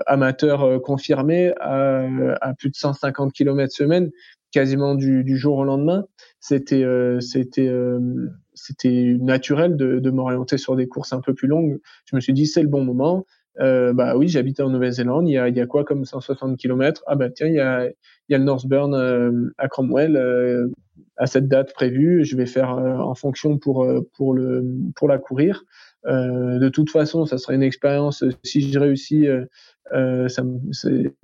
[0.06, 2.08] amateur euh, confirmé à,
[2.42, 4.12] à, plus de 150 km semaine,
[4.56, 6.06] quasiment du, jour au lendemain.
[6.40, 8.00] C'était euh, c'était euh,
[8.54, 11.78] c'était naturel de, de m'orienter sur des courses un peu plus longues.
[12.06, 13.26] Je me suis dit c'est le bon moment.
[13.60, 15.28] Euh, bah oui, j'habite en Nouvelle-Zélande.
[15.28, 17.90] Il y a, y a quoi comme 160 km Ah bah tiens, il y a,
[18.30, 20.72] y a le Northburn à Cromwell
[21.18, 22.24] à cette date prévue.
[22.24, 23.86] Je vais faire en fonction pour
[24.16, 25.66] pour le pour la courir.
[26.06, 28.24] de toute façon, ça sera une expérience.
[28.44, 29.28] Si je réussis,
[29.94, 30.44] euh, ça,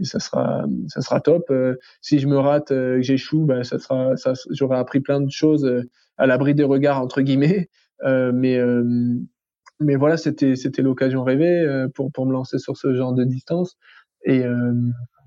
[0.04, 1.50] ça sera ça sera top.
[1.50, 5.22] Euh, si je me rate, euh, que j'échoue, bah, ça sera ça, j'aurai appris plein
[5.22, 5.70] de choses
[6.18, 7.70] à l'abri des regards entre guillemets.
[8.06, 8.60] mais
[9.80, 13.78] mais voilà, c'était c'était l'occasion rêvée pour pour me lancer sur ce genre de distance.
[14.26, 14.44] Et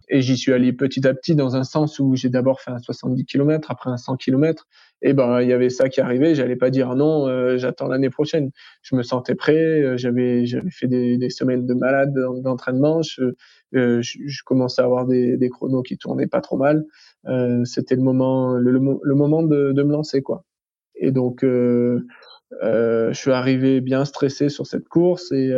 [0.08, 2.78] et j'y suis allé petit à petit dans un sens où j'ai d'abord fait un
[2.78, 4.66] 70 km, après un 100 km.
[5.06, 6.34] Et ben il y avait ça qui arrivait.
[6.34, 8.50] J'allais pas dire non, euh, j'attends l'année prochaine.
[8.82, 9.82] Je me sentais prêt.
[9.82, 13.02] Euh, j'avais j'avais fait des, semaines de malade d'entraînement.
[13.02, 13.34] Je,
[13.74, 16.84] euh, je, je, commençais à avoir des, des chronos qui tournaient pas trop mal.
[17.64, 20.44] C'était le moment le, le, moment de, de, me lancer quoi.
[20.94, 22.00] Et donc je
[23.12, 25.52] suis arrivé bien stressé sur cette course et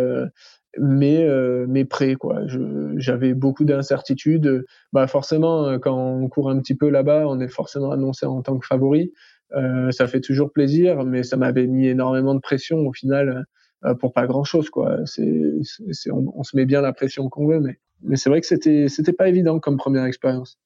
[0.79, 2.41] mais euh, mais prêt quoi.
[2.97, 4.65] J'avais beaucoup d'incertitudes.
[4.93, 8.59] Bah forcément, quand on court un petit peu là-bas, on est forcément annoncé en tant
[8.59, 9.13] que favori.
[9.55, 13.47] Euh, ça fait toujours plaisir, mais ça m'avait mis énormément de pression au final
[13.85, 14.99] euh, pour pas grand-chose quoi.
[15.05, 15.53] C'est,
[16.11, 19.13] on, se met bien la pression qu'on veut, mais mais c'est vrai que c'était c'était
[19.13, 20.59] pas évident comme première expérience.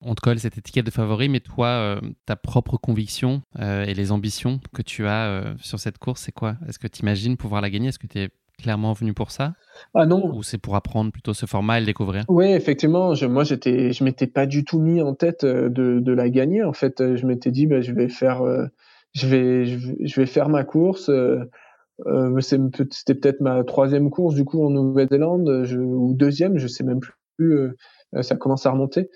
[0.00, 4.12] On te colle cette étiquette de favori, mais toi, euh, ta propre conviction et les
[4.12, 6.56] ambitions que tu as sur cette course, c'est quoi?
[6.68, 7.88] Est-ce que tu imagines pouvoir la gagner?
[7.88, 8.28] Est-ce que tu
[8.58, 9.54] clairement venu pour ça?
[9.94, 10.34] Ah non.
[10.34, 12.24] Ou c'est pour apprendre plutôt ce format et le découvrir?
[12.28, 13.14] Oui, effectivement.
[13.14, 16.30] Je, moi, j'étais, je m'étais pas du tout mis en tête euh, de, de la
[16.30, 16.62] gagner.
[16.62, 18.66] En fait, euh, je m'étais dit, bah, je vais faire, euh,
[19.14, 21.08] je vais, je vais faire ma course.
[21.08, 21.44] Euh,
[22.40, 25.48] c'était peut-être ma troisième course du coup en Nouvelle-Zélande
[25.78, 26.98] ou deuxième, je sais même
[27.36, 27.70] plus.
[28.20, 29.10] ça commence à remonter.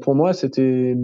[0.00, 0.96] pour moi, c'était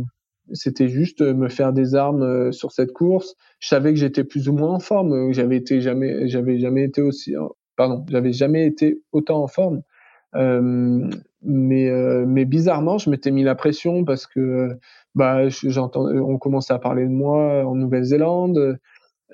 [0.52, 3.36] c'était juste me faire des armes sur cette course.
[3.60, 5.32] Je savais que j'étais plus ou moins en forme.
[5.32, 7.36] J'avais été jamais, j'avais jamais été aussi
[7.82, 9.82] pardon, j'avais jamais été autant en forme.
[10.36, 11.10] Euh,
[11.42, 14.78] mais euh, mais bizarrement, je m'étais mis la pression parce que
[15.16, 18.78] bah j'entends, on commençait à parler de moi en Nouvelle-Zélande.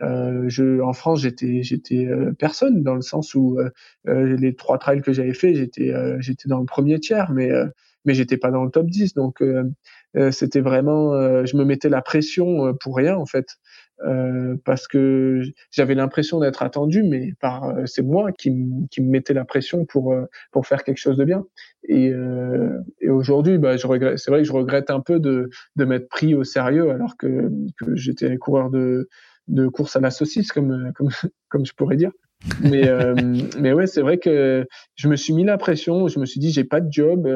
[0.02, 3.58] Euh, en France, j'étais j'étais euh, personne dans le sens où
[4.06, 7.50] euh, les trois trails que j'avais fait, j'étais j'étais dans le premier tiers, mais
[8.06, 9.12] mais j'étais pas dans le top 10.
[9.14, 9.42] Donc
[10.30, 13.46] c'était vraiment, je me mettais la pression pour rien en fait.
[14.06, 15.42] Euh, parce que
[15.72, 18.52] j'avais l'impression d'être attendu, mais par euh, c'est moi qui,
[18.92, 21.44] qui me mettais la pression pour euh, pour faire quelque chose de bien.
[21.88, 22.12] Et,
[23.00, 24.18] et aujourd'hui, bah, je regrette.
[24.18, 27.50] C'est vrai que je regrette un peu de de m'être pris au sérieux alors que
[27.80, 29.08] que j'étais coureur de
[29.48, 31.08] de course à la saucisse, comme comme
[31.48, 32.12] comme je pourrais dire.
[32.62, 32.88] Mais
[33.58, 36.08] mais ouais, c'est vrai que je me suis mis la pression.
[36.08, 37.26] Je me suis dit, j'ai pas de job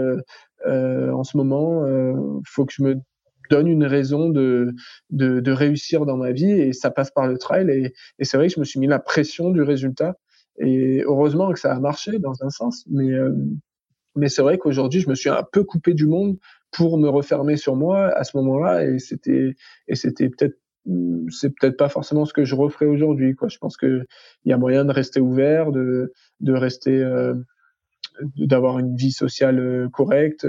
[0.65, 1.85] en ce moment.
[2.45, 2.97] faut que je me
[3.51, 4.75] donne une raison de,
[5.11, 7.71] de, réussir dans ma vie et ça passe par le trail.
[7.71, 10.17] Et, et c'est vrai que je me suis mis la pression du résultat.
[10.59, 12.85] Et heureusement que ça a marché dans un sens.
[12.91, 13.35] Mais, euh,
[14.17, 16.37] mais c'est vrai qu'aujourd'hui, je me suis un peu coupé du monde
[16.71, 18.85] pour me refermer sur moi à ce moment-là.
[18.85, 19.55] Et c'était,
[19.89, 20.57] et c'était peut-être
[21.31, 23.37] c'est peut-être pas forcément ce que je referais aujourd'hui.
[23.37, 23.49] Quoi.
[23.49, 24.05] Je pense qu'il
[24.45, 27.35] y a moyen de rester ouvert, de, de rester, euh,
[28.37, 30.47] d'avoir une vie sociale euh, correcte,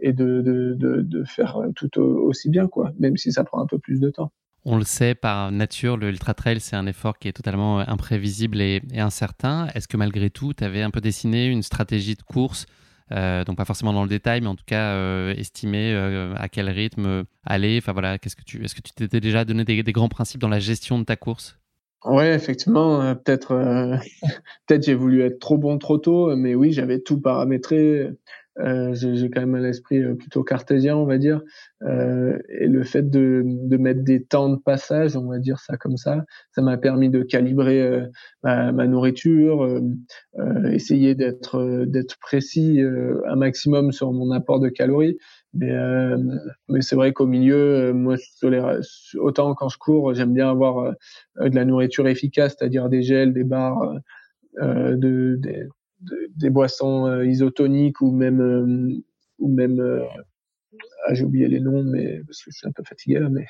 [0.00, 3.66] et de, de, de, de, faire tout aussi bien, quoi, même si ça prend un
[3.66, 4.32] peu plus de temps.
[4.64, 8.60] On le sait, par nature, le ultra trail, c'est un effort qui est totalement imprévisible
[8.60, 9.68] et, incertain.
[9.74, 12.66] Est-ce que malgré tout, tu avais un peu dessiné une stratégie de course,
[13.12, 16.48] euh, donc pas forcément dans le détail, mais en tout cas euh, estimé euh, à
[16.48, 17.78] quel rythme aller?
[17.80, 20.40] Enfin voilà, qu'est-ce que tu, est-ce que tu t'étais déjà donné des, des, grands principes
[20.40, 21.58] dans la gestion de ta course?
[22.04, 23.54] Ouais, effectivement, peut-être,
[24.66, 28.10] peut-être j'ai voulu être trop bon trop tôt, mais oui, j'avais tout paramétré.
[28.60, 31.42] Euh, j'ai quand même un esprit euh, plutôt cartésien, on va dire.
[31.82, 35.76] Euh, et le fait de, de, mettre des temps de passage, on va dire ça
[35.76, 38.06] comme ça, ça m'a permis de calibrer euh,
[38.42, 42.80] ma, ma, nourriture, euh, essayer d'être d'être précis
[43.26, 45.18] un maximum sur mon apport de calories.
[45.54, 45.72] Mais,
[46.68, 48.16] mais c'est vrai qu'au milieu, moi,
[49.18, 50.94] autant quand je cours, j'aime bien avoir
[51.40, 53.94] de la nourriture efficace, c'est-à-dire des gels, des barres,
[54.60, 55.66] de, des,
[56.00, 59.02] des boissons euh, isotoniques ou même euh,
[59.38, 60.04] ou même euh,
[61.06, 63.46] ah, j'ai oublié les noms, mais parce que je suis un peu fatigué mais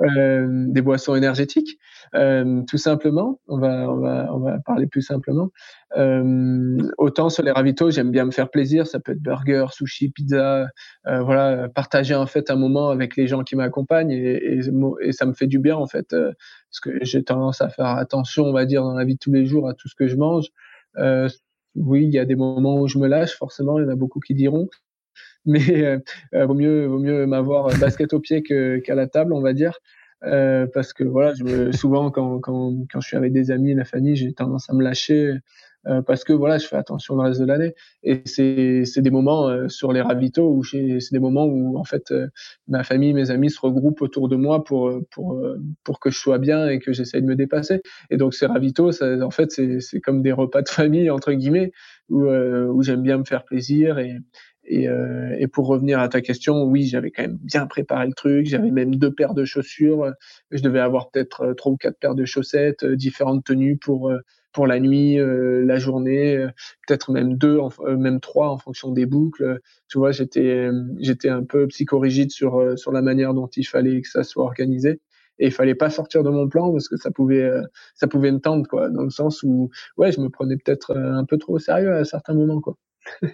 [0.18, 1.78] euh, des boissons énergétiques,
[2.14, 3.40] euh, tout simplement.
[3.48, 5.48] On va, on va, on va parler plus simplement.
[5.96, 8.86] Euh, autant sur les ravitaux, j'aime bien me faire plaisir.
[8.86, 10.66] Ça peut être burger, sushi, pizza.
[11.04, 14.60] voilà, partager en fait un moment avec les gens qui m'accompagnent et, et,
[15.00, 18.44] et, ça me fait du bien en fait, parce que j'ai tendance à faire attention,
[18.44, 20.16] on va dire, dans la vie de tous les jours à tout ce que je
[20.16, 20.48] mange
[21.74, 23.96] oui, il y a des moments où je me lâche, forcément, il y en a
[23.96, 24.68] beaucoup qui diront.
[25.44, 25.98] Mais euh,
[26.34, 29.78] euh vaut mieux, vaut mieux m'avoir basket au pied qu'à la table, on va dire.
[30.24, 31.34] Euh, parce que voilà,
[31.72, 35.34] souvent quand, quand, je suis avec des amis, la famille, j'ai tendance à me lâcher
[36.06, 37.74] parce que voilà, je fais attention le reste de l'année.
[38.02, 41.84] Et c'est c'est des moments euh, sur les ravitaux où c'est des moments où en
[41.84, 42.28] fait euh,
[42.68, 45.42] ma famille, mes amis se regroupent autour de moi pour pour
[45.84, 47.82] pour que je sois bien et que j'essaye de me dépasser.
[48.10, 51.32] Et donc ces ravitaux, ça, en fait, c'est c'est comme des repas de famille entre
[51.32, 51.72] guillemets
[52.08, 54.16] où où j'aime bien me faire plaisir et
[54.64, 58.12] et, euh, et, pour revenir à ta question, oui, j'avais quand même bien préparé le
[58.12, 58.46] truc.
[58.46, 60.12] J'avais même deux paires de chaussures.
[60.52, 64.12] Je devais avoir peut-être trois ou quatre paires de chaussettes, différentes tenues pour
[64.52, 66.48] pour la nuit, euh, la journée, euh,
[66.86, 69.60] peut-être même deux, euh, même trois en fonction des boucles.
[69.88, 74.08] Tu vois, j'étais j'étais un peu psychorigide sur sur la manière dont il fallait que
[74.08, 75.00] ça soit organisé.
[75.38, 77.50] Et il fallait pas sortir de mon plan parce que ça pouvait
[77.94, 81.24] ça pouvait me tendre quoi dans le sens où ouais je me prenais peut-être un
[81.24, 82.76] peu trop au sérieux à certains moments quoi.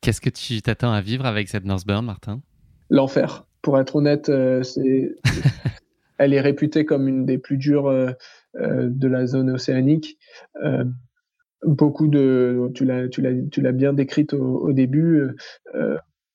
[0.00, 2.40] Qu'est-ce que tu t'attends à vivre avec cette Northburn Martin?
[2.88, 3.46] L'enfer.
[3.60, 4.30] Pour être honnête
[4.62, 5.14] c'est
[6.18, 7.92] elle est réputée comme une des plus dures
[8.54, 10.18] de la zone océanique.
[10.64, 10.84] Euh,
[11.62, 15.28] beaucoup de, tu l'as, bien décrite au, début,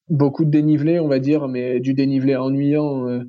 [0.09, 3.21] beaucoup de dénivelé, on va dire, mais du dénivelé ennuyant.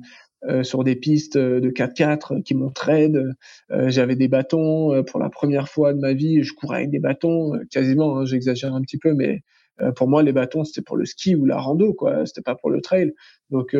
[0.61, 3.33] sur des pistes de 4x4 qui m'ont trade.
[3.69, 6.43] J'avais des bâtons pour la première fois de ma vie.
[6.43, 8.19] Je courais avec des bâtons, quasiment.
[8.19, 9.41] Hein, j'exagère un petit peu, mais
[9.95, 12.25] pour moi, les bâtons c'était pour le ski ou la rando, quoi.
[12.25, 13.13] C'était pas pour le trail.
[13.49, 13.75] Donc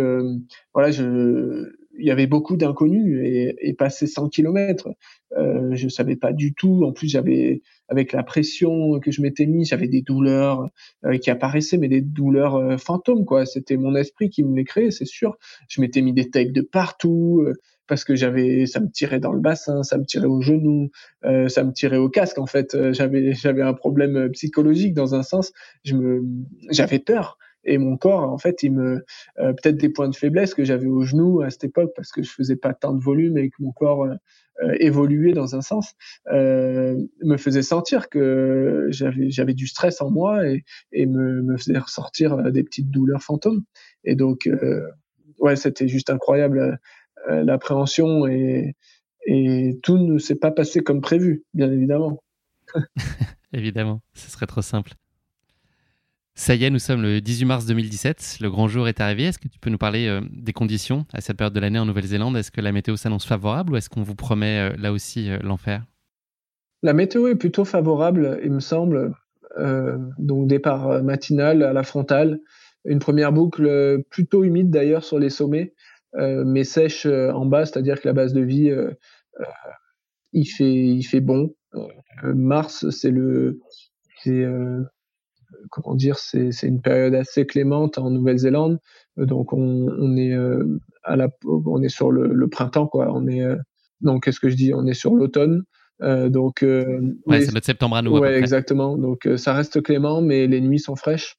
[0.73, 4.89] voilà, je il y avait beaucoup d'inconnus et, et passer 100 km,
[5.37, 6.83] euh, je savais pas du tout.
[6.85, 10.69] En plus, j'avais avec la pression que je m'étais mis, j'avais des douleurs
[11.05, 13.45] euh, qui apparaissaient, mais des douleurs euh, fantômes quoi.
[13.45, 15.37] C'était mon esprit qui me les créait, c'est sûr.
[15.67, 17.53] Je m'étais mis des tapes de partout euh,
[17.87, 20.89] parce que j'avais, ça me tirait dans le bassin, ça me tirait au genou,
[21.21, 22.39] ça me tirait au casque.
[22.39, 25.53] En fait, j'avais j'avais un problème psychologique dans un sens.
[25.83, 26.23] Je me,
[26.71, 29.05] j'avais peur et mon corps en fait il me
[29.39, 32.23] euh, peut-être des points de faiblesse que j'avais au genou à cette époque parce que
[32.23, 34.15] je faisais pas tant de volume et que mon corps euh,
[34.63, 35.93] euh, évoluait dans un sens
[36.27, 40.63] me faisait sentir que j'avais j'avais du stress en moi et,
[40.93, 43.63] et me, me faisait ressortir des petites douleurs fantômes.
[44.05, 44.49] Et donc
[45.39, 46.79] ouais c'était juste incroyable
[47.27, 48.75] l'appréhension et
[49.27, 52.23] et tout ne s'est pas passé comme prévu bien évidemment.
[53.51, 54.93] Évidemment ce serait trop simple
[56.37, 58.39] Ça y est, nous sommes le 18 mars 2017.
[58.41, 59.23] Le grand jour est arrivé.
[59.23, 61.85] Est-ce que tu peux nous parler euh, des conditions à cette période de l'année en
[61.85, 62.35] Nouvelle-Zélande?
[62.35, 65.37] Est-ce que la météo s'annonce favorable ou est-ce qu'on vous promet euh, là aussi euh,
[65.41, 65.85] l'enfer?
[66.83, 69.13] La météo est plutôt favorable, il me semble.
[70.19, 72.41] donc départ matinal à la frontale.
[72.83, 75.73] Une première boucle plutôt humide d'ailleurs sur les sommets,
[76.13, 78.69] mais sèche en bas, c'est-à-dire que la base de vie,
[80.33, 81.55] il, fait, il fait bon.
[82.21, 83.61] mars, c'est le
[85.69, 88.79] comment dire, c'est une période assez clémente en Nouvelle-Zélande.
[89.17, 93.11] Donc on, est euh, à la, on est sur le, printemps quoi.
[93.13, 93.55] On est euh,
[94.01, 94.73] donc qu'est-ce que je dis?
[94.73, 95.63] On est sur l'automne.
[96.01, 98.17] Euh, donc ouais, c'est notre septembre à nous.
[98.17, 98.97] Ouais, exactement.
[98.97, 101.37] Donc ça reste clément, mais les nuits sont fraîches.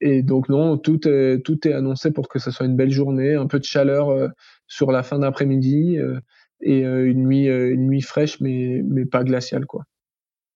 [0.00, 3.34] et donc non, tout est tout est annoncé pour que ce soit une belle journée,
[3.34, 4.30] un peu de chaleur
[4.66, 5.98] sur la fin d'après-midi
[6.60, 9.84] et une nuit une nuit fraîche, mais mais pas glaciale quoi.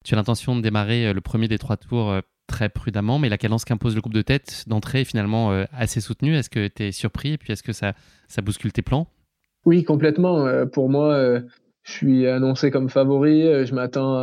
[0.05, 3.29] Tu as l'intention de démarrer euh, le premier des trois tours euh, très prudemment, mais
[3.29, 6.35] la cadence qu'impose le groupe de tête d'entrée est finalement euh, assez soutenue.
[6.35, 7.95] Est-ce que tu es surpris et puis est-ce que ça,
[8.29, 9.07] ça bouscule tes plans?
[9.65, 10.67] Oui, complètement.
[10.73, 11.41] Pour moi,
[11.85, 13.65] je suis annoncé comme favori.
[13.65, 14.17] Je m'attends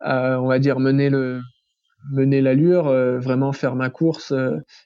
[0.00, 1.42] à, on va dire, mener le
[2.10, 2.84] mener l'allure,
[3.20, 4.32] vraiment faire ma course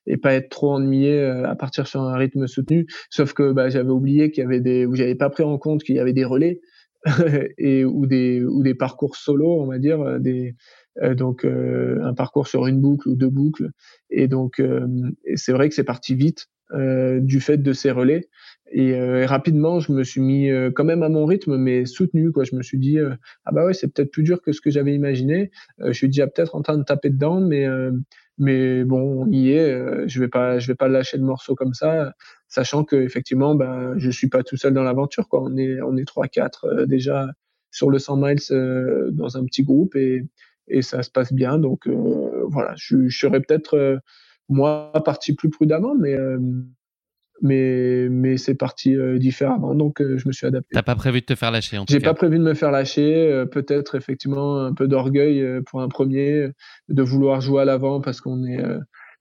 [0.05, 2.89] et pas être trop ennuyé à partir sur un rythme soutenu.
[3.09, 5.85] Sauf que bah, j'avais oublié qu'il y avait des, ou j'avais pas pris en compte
[5.85, 6.61] qu'il y avait des relais.
[7.59, 10.55] et ou des ou des parcours solo, on va dire, euh, des
[11.03, 13.71] euh, donc euh, un parcours sur une boucle ou deux boucles.
[14.11, 14.63] Et donc
[15.37, 18.29] c'est vrai que c'est parti vite du fait de ces relais.
[18.73, 22.31] Et, rapidement, je me suis mis quand même à mon rythme, mais soutenu.
[22.31, 22.45] Quoi.
[22.45, 22.99] Je me suis dit
[23.45, 25.51] ah bah ouais, c'est peut-être plus dur que ce que j'avais imaginé.
[25.79, 27.67] je suis déjà peut-être en train de taper dedans, mais
[28.39, 30.09] mais bon, on y est.
[30.09, 32.13] je vais pas je vais pas lâcher le morceau comme ça
[32.49, 35.29] sachant que effectivement, ben, je suis pas tout seul dans l'aventure.
[35.29, 35.43] Quoi.
[35.45, 37.29] On est on est trois quatre euh, déjà
[37.71, 40.25] sur le 100 miles euh, dans un petit groupe et
[40.67, 41.59] et ça se passe bien.
[41.59, 44.01] Donc euh, voilà, je, je serais peut-être
[44.49, 46.17] moi parti plus prudemment, mais
[47.41, 50.71] mais mais c'est parti différemment donc je me suis adapté.
[50.73, 53.45] T'as pas prévu de te faire lâcher en J'ai pas prévu de me faire lâcher,
[53.53, 56.51] peut-être effectivement un peu d'orgueil pour un premier,
[56.89, 58.63] de vouloir jouer à l'avant parce qu'on est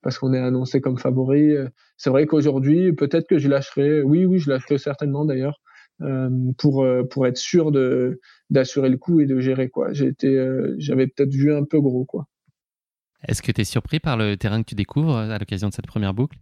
[0.02, 1.54] parce qu'on est annoncé comme favori.
[1.98, 4.02] C'est vrai qu'aujourd'hui, peut-être que je lâcherai.
[4.02, 5.60] Oui, oui, je lâcherai certainement d'ailleurs
[6.02, 6.30] euh,
[6.60, 8.20] pour euh, pour être sûr de
[8.52, 9.89] d'assurer le coup et de gérer quoi.
[10.24, 12.28] Euh, j'avais peut-être vu un peu gros quoi.
[13.28, 15.88] Est-ce que tu es surpris par le terrain que tu découvres à l'occasion de cette
[15.88, 16.38] première boucle?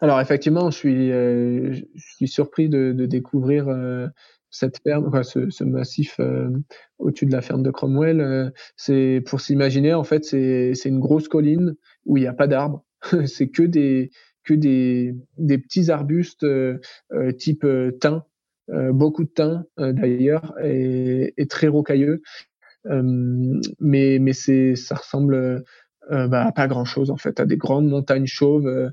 [0.00, 3.64] Alors effectivement, je suis je suis surpris de, de découvrir
[4.58, 6.20] cette ferme, ce, massif
[6.98, 8.52] au-dessus de la ferme de Cromwell.
[8.76, 12.84] c'est pour s'imaginer en fait, c'est une grosse colline où il n'y a pas d'arbres.
[13.26, 14.10] c'est que des
[15.58, 16.78] petits arbustes euh,
[17.12, 18.22] euh type euh, thym,
[18.70, 22.22] euh, beaucoup de thym d'ailleurs, et, très rocailleux.
[22.84, 25.64] mais ça ressemble
[26.08, 28.92] bah, à pas grand chose en fait, à des grandes montagnes chauves.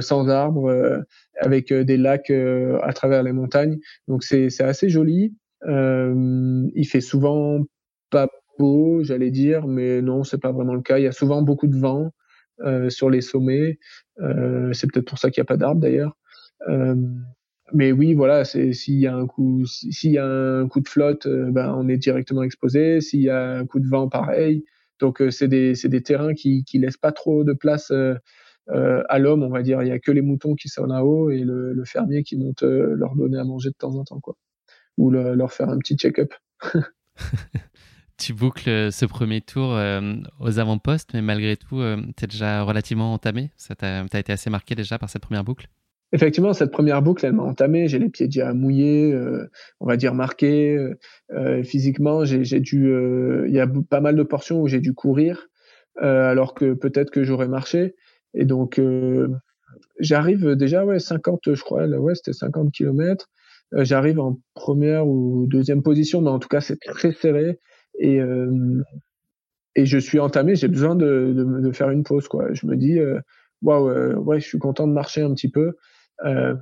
[0.00, 1.04] Sans arbres,
[1.40, 3.78] avec des lacs à travers les montagnes.
[4.08, 5.34] Donc c'est assez joli.
[5.66, 7.60] il fait souvent
[8.10, 8.28] pas
[8.58, 10.98] beau, j'allais dire, mais non, c'est pas vraiment le cas.
[10.98, 12.10] Il y a souvent beaucoup de vent.
[12.60, 13.80] Euh, sur les sommets.
[14.20, 16.16] Euh, c'est peut-être pour ça qu'il n'y a pas d'arbres d'ailleurs.
[16.68, 16.94] Euh,
[17.72, 21.26] mais oui, voilà, s'il y a un coup, s'il y a un coup de flotte,
[21.26, 23.00] ben on est directement exposé.
[23.00, 24.64] S'il y a un coup de vent, pareil.
[25.00, 28.14] Donc c'est des des terrains qui qui laissent pas trop de place euh,
[28.68, 29.82] à l'homme, on va dire.
[29.82, 32.62] Il y a que les moutons qui sont là-haut et le, le, fermier qui monte
[32.62, 34.36] leur donner à manger de temps en temps, quoi,
[34.96, 36.32] ou leur faire un petit check-up.
[38.18, 42.26] tu boucles euh, ce premier tour euh, aux avant-postes, mais malgré tout, euh, tu es
[42.26, 43.50] déjà relativement entamé.
[43.58, 45.68] Tu as, été assez marqué déjà par cette première boucle?
[46.12, 47.88] Effectivement, cette première boucle, elle m'a entamé.
[47.88, 49.18] J'ai les pieds déjà mouillés,
[49.80, 50.78] on va dire marqués.
[51.64, 52.94] physiquement, j'ai dû.
[53.48, 55.48] Il y a pas mal de portions où j'ai dû courir,
[55.96, 57.96] alors que peut-être que j'aurais marché.
[58.34, 58.80] Et donc,
[59.98, 63.28] j'arrive déjà, ouais, 50, je crois, là, ouais, c'était 50 km.
[63.72, 67.58] j'arrive en première ou deuxième position, mais en tout cas, c'est très serré
[67.98, 68.82] et euh,
[69.76, 72.52] et je suis entamé, j'ai besoin de, de, faire une pause quoi.
[72.52, 73.20] Je me dis euh,
[73.62, 75.76] waouh ouais, je suis content de marcher un petit peu.
[76.24, 76.54] Euh,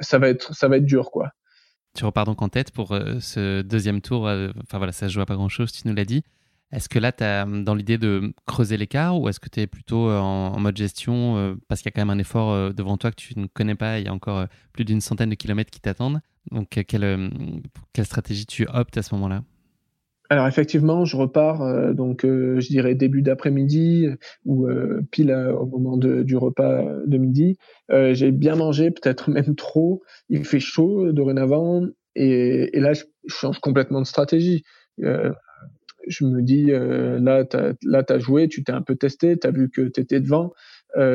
[0.00, 1.30] ça va être ça va être dur quoi.
[1.94, 2.88] Tu repars donc en tête pour
[3.20, 4.24] ce deuxième tour.
[4.24, 6.24] Enfin voilà, ça se joue à pas grand chose, tu nous l'as dit.
[6.74, 9.66] Est-ce que là, tu as dans l'idée de creuser l'écart ou est-ce que tu es
[9.66, 13.16] plutôt en, mode gestion parce qu'il y a quand même un effort devant toi que
[13.16, 16.20] tu ne connais pas Il y a encore plus d'une centaine de kilomètres qui t'attendent.
[16.50, 17.30] Donc, quelle,
[18.02, 19.42] stratégie tu optes à ce moment-là?
[20.30, 24.08] Alors effectivement, je repars euh, donc euh, je dirais début d'après-midi
[24.46, 27.58] ou euh, pile au moment du repas de midi.
[27.90, 30.02] J'ai bien mangé, peut-être même trop.
[30.30, 31.82] Il fait chaud dorénavant
[32.16, 34.64] et là je change complètement de stratégie.
[36.08, 39.70] Je me dis là, tu as joué, tu t'es un peu testé, tu as vu
[39.70, 40.52] que tu étais devant.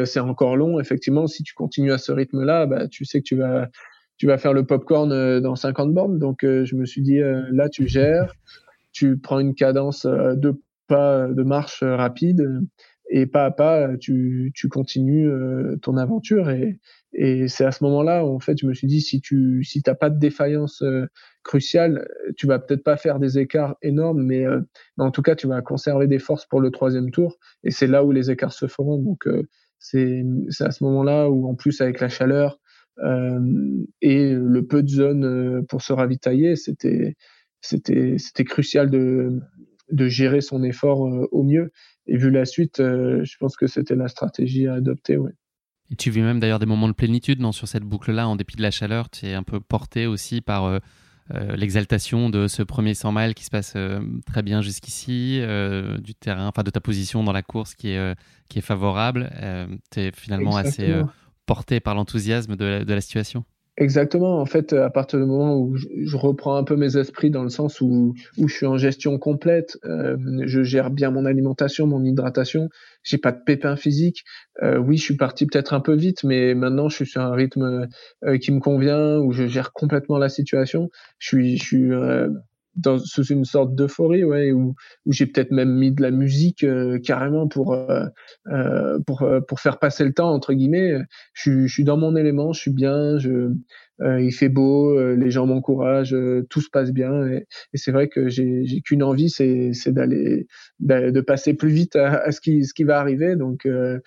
[0.05, 1.27] c'est encore long, effectivement.
[1.27, 3.69] Si tu continues à ce rythme-là, bah, tu sais que tu vas,
[4.17, 6.19] tu vas faire le popcorn dans 50 bornes.
[6.19, 7.19] Donc, je me suis dit,
[7.51, 8.33] là, tu gères,
[8.91, 12.61] tu prends une cadence de pas de marche rapide
[13.09, 15.29] et pas à pas, tu, tu continues
[15.81, 16.49] ton aventure.
[16.49, 16.79] Et,
[17.13, 19.95] et c'est à ce moment-là, en fait, je me suis dit, si tu si t'as
[19.95, 21.07] pas de défaillance euh,
[21.43, 22.07] cruciale,
[22.37, 24.61] tu vas peut-être pas faire des écarts énormes, mais, euh,
[24.97, 27.37] mais, en tout cas, tu vas conserver des forces pour le troisième tour.
[27.63, 28.97] Et c'est là où les écarts se feront.
[29.01, 29.43] Donc, euh,
[29.79, 30.23] c'est
[30.59, 32.59] à ce moment-là où, en plus, avec la chaleur
[34.01, 37.15] et le peu de zones pour se ravitailler, c'était
[37.61, 39.39] c'était c'était crucial de
[39.91, 41.71] de gérer son effort au mieux.
[42.07, 45.17] Et vu la suite, je pense que c'était la stratégie à adopter.
[45.17, 45.33] Ouais.
[45.91, 48.55] Et tu vis même d'ailleurs des moments de plénitude non, sur cette boucle-là, en dépit
[48.55, 49.09] de la chaleur.
[49.09, 50.79] Tu es un peu porté aussi par euh,
[51.33, 55.41] euh, l'exaltation de ce premier 100 miles qui se passe euh, très bien jusqu'ici,
[55.99, 58.15] du terrain, enfin de ta position dans la course qui est,
[58.49, 59.29] qui est favorable.
[59.91, 60.93] tu es finalement assez
[61.45, 63.43] porté par l'enthousiasme de, de la situation.
[63.79, 64.41] Exactement.
[64.41, 67.49] En fait, à partir du moment où je, reprends un peu mes esprits dans le
[67.49, 72.03] sens où, où je suis en gestion complète, euh, je gère bien mon alimentation, mon
[72.03, 72.67] hydratation,
[73.03, 74.25] j'ai pas de pépins physiques.
[74.61, 77.31] Euh, oui, je suis parti peut-être un peu vite, mais maintenant je suis sur un
[77.31, 77.87] rythme
[78.25, 80.89] euh, qui me convient, où je gère complètement la situation.
[81.17, 81.89] Je suis, je suis
[82.79, 84.75] dans, sous une sorte d'euphorie, ouais, où,
[85.05, 88.05] où j'ai peut-être même mis de la musique euh, carrément pour euh,
[88.47, 90.99] euh pour euh, pour faire passer le temps entre guillemets.
[91.33, 93.51] Je, je suis dans mon élément, je suis bien, je
[94.01, 96.15] il fait beau, les gens m'encouragent,
[96.49, 100.47] tout se passe bien, et, et c'est vrai que j'ai qu'une envie, c'est c'est d'aller
[100.79, 103.35] de passer plus vite à, à, ce qui ce qui va arriver.
[103.35, 103.99] Donc je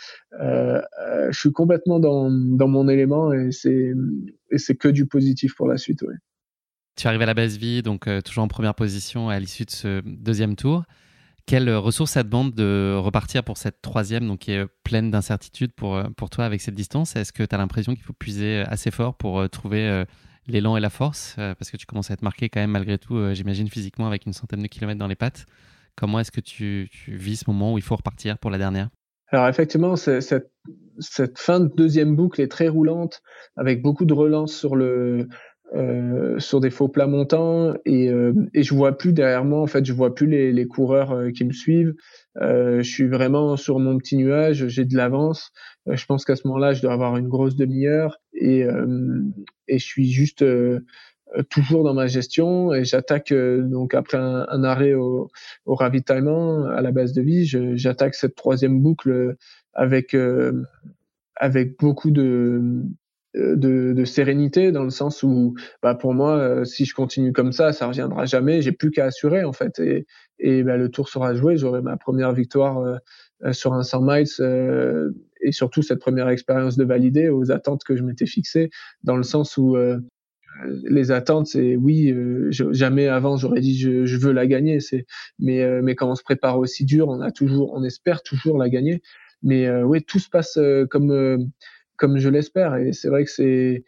[1.33, 3.93] suis complètement dans dans mon élément et c'est
[4.51, 6.15] et c'est que du positif pour la suite, ouais.
[6.97, 9.71] Tu arrives à la base vie, donc euh, toujours en première position à l'issue de
[9.71, 10.85] ce deuxième tour.
[11.47, 15.97] Quelle ressource ça demande de repartir pour cette troisième, donc qui est pleine d'incertitudes pour,
[15.97, 17.17] euh, pour toi avec cette distance?
[17.17, 20.05] Est-ce que tu as l'impression qu'il faut puiser assez fort pour euh, trouver
[20.47, 21.35] l'élan et la force?
[21.37, 24.35] Parce que tu commences à être marqué quand même malgré tout, j'imagine, physiquement avec une
[24.35, 25.47] centaine de kilomètres dans les pattes.
[25.97, 28.91] Comment est-ce que tu, vis ce moment où il faut repartir pour la dernière?
[29.29, 33.23] Alors effectivement, cette fin de deuxième boucle est très roulante,
[33.57, 35.29] avec beaucoup de relance sur le,
[35.75, 39.67] euh, sur des faux plats montants et, euh, et je vois plus derrière moi en
[39.67, 41.95] fait je vois plus les, les coureurs euh, qui me suivent.
[42.37, 45.51] Je suis vraiment sur mon petit nuage j'ai de l'avance.
[45.87, 48.65] Je pense qu'à ce moment-là je dois avoir une grosse demi-heure et,
[49.69, 50.45] et je suis juste
[51.51, 55.31] toujours dans ma gestion et j'attaque donc après un, arrêt au,
[55.67, 57.45] au, ravitaillement à la base de vie
[57.77, 59.37] j'attaque cette troisième boucle
[59.75, 60.15] avec
[61.37, 62.23] avec beaucoup de
[62.63, 62.83] euh,
[63.35, 67.53] de, de, sérénité dans le sens où bah pour moi euh, si je continue comme
[67.53, 68.61] ça ça reviendra jamais.
[68.63, 69.79] J'ai plus qu'à assurer en fait.
[69.79, 70.07] Et,
[70.39, 71.57] et bah, le tour sera joué.
[71.57, 76.85] J'aurai ma première victoire euh, sur un 100 miles et surtout cette première expérience de
[76.85, 78.71] valider aux attentes que je m'étais fixées
[79.03, 79.77] dans le sens où
[80.85, 82.15] les attentes c'est oui
[82.51, 84.79] jamais avant j'aurais dit je, je, veux la gagner.
[84.79, 85.07] C'est
[85.41, 88.69] mais mais quand on se prépare aussi dur on a toujours on espère toujours la
[88.69, 89.03] gagner.
[89.43, 90.57] Mais oui tout se passe
[90.89, 91.51] comme
[92.03, 92.75] comme je l'espère.
[92.75, 93.85] Et c'est vrai que c'est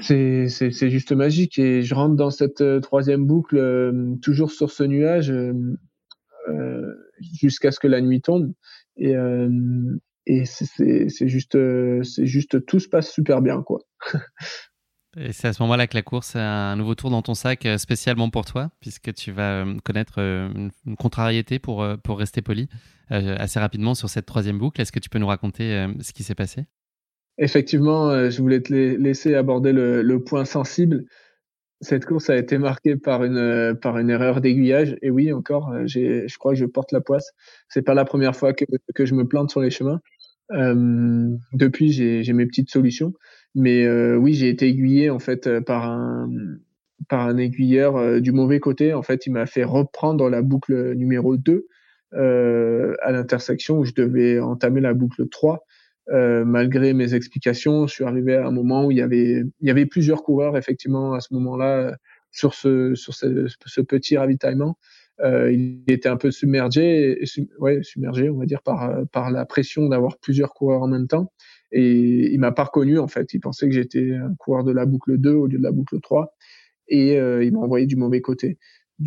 [0.00, 1.58] c'est juste magique.
[1.58, 7.72] Et je rentre dans cette euh, troisième boucle, euh, toujours sur ce nuage, euh, jusqu'à
[7.72, 8.52] ce que la nuit tombe.
[8.96, 9.14] Et,
[10.26, 11.58] et c'est juste,
[12.04, 13.80] c'est juste, tout se passe super bien, quoi.
[15.16, 17.66] Et c'est à ce moment-là que la course a un nouveau tour dans ton sac
[17.76, 22.68] spécialement pour toi, puisque tu vas connaître une, contrariété pour, pour rester poli
[23.08, 24.80] assez rapidement sur cette troisième boucle.
[24.80, 26.66] Est-ce que tu peux nous raconter ce qui s'est passé?
[27.38, 31.04] Effectivement, euh, je voulais te laisser aborder le, point sensible.
[31.80, 34.96] Cette course a été marquée par une euh, par une erreur d'aiguillage.
[35.02, 37.32] Et oui, encore, euh, je crois que je porte la poisse.
[37.68, 38.64] C'est pas la première fois que,
[38.94, 40.00] que je me plante sur les chemins.
[41.54, 43.14] Depuis, j'ai, mes petites solutions.
[43.54, 46.28] Mais oui, j'ai été aiguillé en fait par un
[47.08, 48.92] par un aiguilleur du mauvais côté.
[48.92, 51.66] En fait, il m'a fait reprendre la boucle numéro 2
[52.12, 55.64] à l'intersection où je devais entamer la boucle 3.
[56.10, 59.68] Euh, malgré mes explications, je suis arrivé à un moment où il y avait, il
[59.68, 61.96] y avait plusieurs coureurs effectivement à ce moment-là
[62.32, 64.78] sur ce, sur ce, petit ravitaillement.
[65.20, 67.22] Euh, il était un peu submergé,
[67.58, 71.32] ouais, submergé, on va dire par par la pression d'avoir plusieurs coureurs en même temps.
[71.70, 73.32] Et il m'a pas reconnu en fait.
[73.34, 76.00] Il pensait que j'étais un coureur de la boucle 2 au lieu de la boucle
[76.00, 76.34] 3,
[76.88, 78.58] et euh, il m'a envoyé du mauvais côté.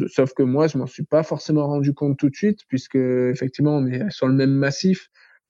[0.07, 3.77] sauf que moi, je m'en suis pas forcément rendu compte tout de suite, puisque effectivement,
[3.77, 5.09] on est sur le même massif.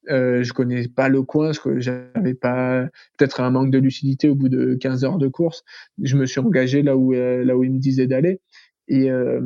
[0.09, 2.83] Euh, je connais pas le coin, j'avais pas
[3.17, 5.63] peut-être un manque de lucidité au bout de 15 heures de course.
[6.01, 8.39] Je me suis engagé là où euh, là où il me disait d'aller
[8.87, 9.41] et euh,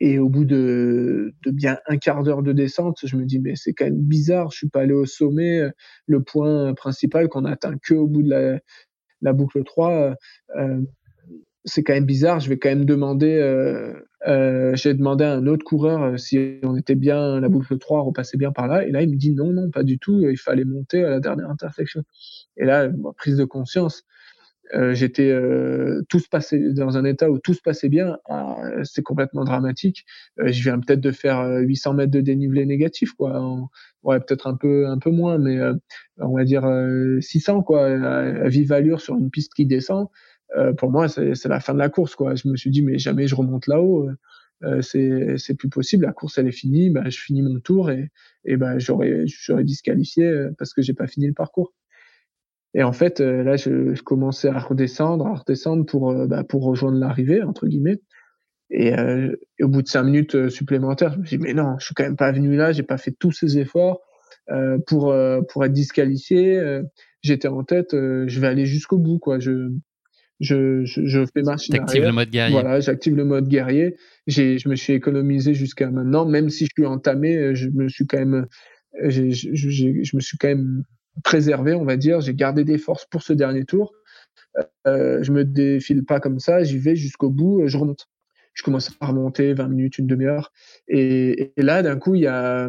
[0.00, 3.54] Et au bout de, de bien un quart d'heure de descente, je me dis mais
[3.56, 5.62] c'est quand même bizarre, je suis pas allé au sommet.
[6.06, 8.60] Le point principal qu'on atteint que au bout de la,
[9.22, 10.16] la boucle 3,
[10.58, 10.80] euh,
[11.64, 12.40] c'est quand même bizarre.
[12.40, 13.32] Je vais quand même demander.
[13.32, 13.92] Euh,
[14.28, 18.36] euh, j'ai demandé à un autre coureur si on était bien la boucle 3, repassait
[18.36, 18.86] bien par là.
[18.86, 20.20] Et là, il me dit non, non, pas du tout.
[20.28, 22.02] Il fallait monter à la dernière intersection.
[22.56, 24.04] Et là, prise de conscience.
[24.74, 28.18] Euh, j'étais euh, tout se passait dans un état où tout se passait bien.
[28.28, 30.04] Ah, c'est complètement dramatique.
[30.38, 33.68] Euh, je viens peut-être de faire 800 mètres de dénivelé négatif, quoi.
[34.02, 35.58] ouais, peut-être un peu un peu moins, mais
[36.18, 36.64] on va dire
[37.20, 40.08] 600, quoi, à, vive allure sur une piste qui descend.
[40.78, 42.34] Pour moi, c'est la fin de la course, quoi.
[42.34, 44.08] Je me suis dit, mais jamais je remonte là-haut.
[44.82, 46.04] c'est c'est plus possible.
[46.06, 46.90] La course, elle est finie.
[46.90, 48.10] Bah, je finis mon tour et
[48.44, 49.24] et bah, j'aurais
[49.64, 51.72] disqualifié parce que j'ai pas fini le parcours.
[52.74, 56.44] Et en fait, euh, là, je, je, commençais à redescendre, à redescendre pour, euh, bah,
[56.44, 58.00] pour rejoindre l'arrivée, entre guillemets.
[58.70, 61.76] Et, euh, et, au bout de cinq minutes supplémentaires, je me suis dit, mais non,
[61.78, 64.00] je suis quand même pas venu là, j'ai pas fait tous ces efforts
[64.50, 65.14] euh, pour,
[65.48, 66.80] pour être disqualifié.
[67.22, 69.40] J'étais en tête, je vais aller jusqu'au bout, quoi.
[69.40, 69.70] Je,
[70.40, 72.52] je, je, je fais machine T'actives le mode guerrier.
[72.52, 73.96] Voilà, j'active le mode guerrier.
[74.26, 78.06] J'ai, je me suis économisé jusqu'à maintenant, même si je suis entamé, je me suis
[78.06, 78.46] quand même,
[79.02, 80.84] je, je, je me suis quand même
[81.22, 82.20] préservé, on va dire.
[82.20, 83.92] J'ai gardé des forces pour ce dernier tour.
[84.86, 88.08] Euh, je me défile pas comme ça, j'y vais jusqu'au bout, je remonte.
[88.54, 90.52] Je commence à remonter 20 minutes, une demi-heure.
[90.88, 92.68] Et, là, d'un coup, il y a,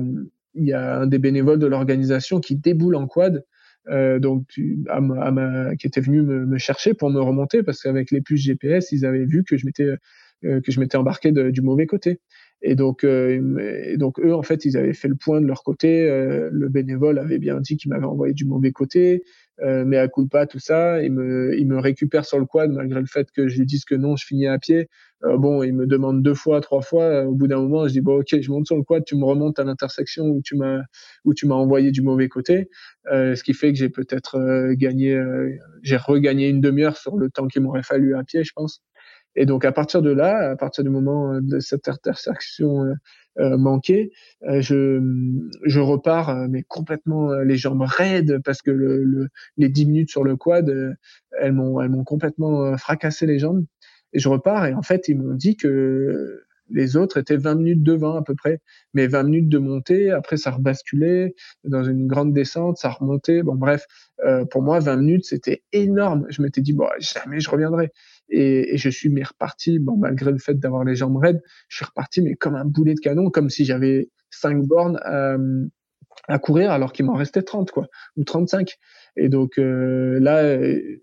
[0.54, 3.44] y a un des bénévoles de l'organisation qui déboule en quad,
[3.90, 4.46] euh, donc
[4.90, 8.42] à ma, qui était venu me, me, chercher pour me remonter parce qu'avec les puces
[8.42, 9.96] GPS, ils avaient vu que je m'étais
[10.44, 12.20] euh, que je m'étais embarqué de, du mauvais côté.
[12.64, 16.08] Et donc, euh, donc eux, en fait, ils avaient fait le point de leur côté.
[16.10, 19.24] Euh, le bénévole avait bien dit qu'il m'avait envoyé du mauvais côté,
[19.64, 22.46] euh, mais à coup de pas tout ça, il me, il me récupère sur le
[22.46, 24.90] quad malgré le fait que je lui dise que non, je finis à pied.
[25.24, 27.26] Bon, il me demande deux fois, trois fois.
[27.26, 29.24] Au bout d'un moment, je dis bon, ok, je monte sur le quad, tu me
[29.24, 30.82] remontes à l'intersection où tu m'as,
[31.26, 32.70] où tu m'as envoyé du mauvais côté.
[33.06, 35.20] ce qui fait que j'ai peut-être gagné,
[35.84, 38.82] j'ai regagné une demi-heure sur le temps qu'il m'aurait fallu à pied, je pense.
[39.36, 42.94] Et donc à partir de là, à partir du moment euh, de cette intersection euh,
[43.40, 44.12] euh manquée,
[44.48, 45.02] euh, je,
[45.66, 50.24] je repars mais complètement les jambes raides parce que le, le, les 10 minutes sur
[50.24, 50.70] le quad,
[51.40, 53.64] elles m'ont elles m'ont complètement fracassé les jambes.
[54.14, 56.44] Et je repars et en fait ils m'ont dit que
[56.74, 58.60] les autres étaient 20 minutes devant à peu près,
[58.94, 63.44] mais 20 minutes de montée, après ça rebasculait dans une grande descente, ça remontait.
[63.44, 63.86] Bon bref,
[64.26, 66.26] euh, pour moi 20 minutes c'était énorme.
[66.30, 67.92] Je m'étais dit bon jamais je reviendrai.
[68.30, 71.78] Et, et, je suis mais reparti, bon malgré le fait d'avoir les jambes raides, je
[71.78, 75.68] suis reparti mais comme un boulet de canon, comme si j'avais cinq bornes euh,
[76.28, 78.78] à courir alors qu'il m'en restait 30 quoi ou 35
[79.18, 80.58] et donc euh, là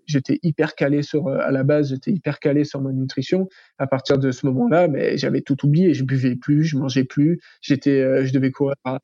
[0.05, 3.47] j'étais hyper calé sur euh, à la base j'étais hyper calé sur ma nutrition.
[3.77, 5.93] À partir de ce moment-là mais j'avais tout oublié.
[5.93, 7.39] Je buvais plus je mangeais plus.
[7.61, 8.99] J'étais euh, je devais courir à,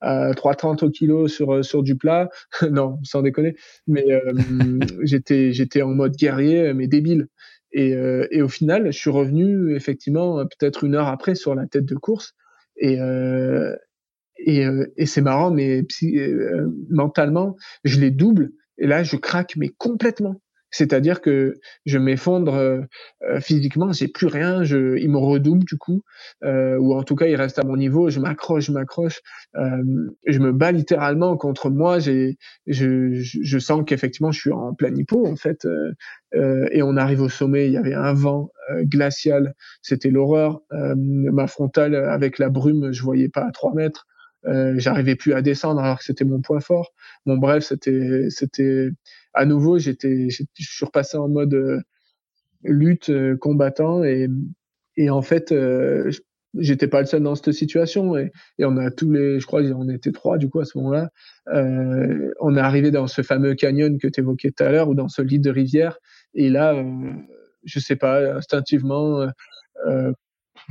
[0.00, 2.28] à 3,30 au kilo sur sur du plat.
[2.70, 3.56] Non sans déconner.
[3.86, 4.04] Mais
[5.02, 7.26] j'étais j'étais en mode guerrier mais débile.
[7.72, 7.90] Et,
[8.30, 11.94] et au final je suis revenu effectivement peut-être une heure après sur la tête de
[11.94, 12.34] course.
[12.80, 13.76] Et, euh,
[14.46, 20.40] et c'est marrant, mais euh, mentalement, je les double et là, je craque, mais complètement.
[20.72, 26.02] C'est-à-dire que je m'effondre euh, physiquement, j'ai plus rien, je, il me redouble du coup,
[26.44, 29.20] euh, ou en tout cas il reste à mon niveau, je m'accroche, je m'accroche,
[29.56, 29.82] euh,
[30.26, 34.94] je me bats littéralement contre moi, j'ai, je, je, sens qu'effectivement je suis en plein
[34.94, 35.66] hypo en fait,
[36.32, 38.50] et on arrive au sommet, il y avait un vent
[38.82, 44.06] glacial, c'était l'horreur, ma frontale avec la brume, je voyais pas à 3 mètres,
[44.46, 46.92] euh, j'arrivais plus à descendre alors que c'était mon point fort.
[47.26, 48.90] Bon bref, c'était c'était
[49.34, 51.80] à nouveau j'étais je suis repassé en mode euh,
[52.64, 54.28] lutte euh, combattant et
[54.96, 55.54] et en fait
[56.58, 59.62] j'étais pas le seul dans cette situation et, et, on a tous les je crois
[59.62, 61.10] on était trois du coup à ce moment-là
[61.46, 65.08] on est arrivé dans ce fameux canyon que tu évoquais tout à l'heure ou dans
[65.08, 65.98] ce lit de rivière
[66.34, 66.74] et là
[67.64, 69.26] je sais pas instinctivement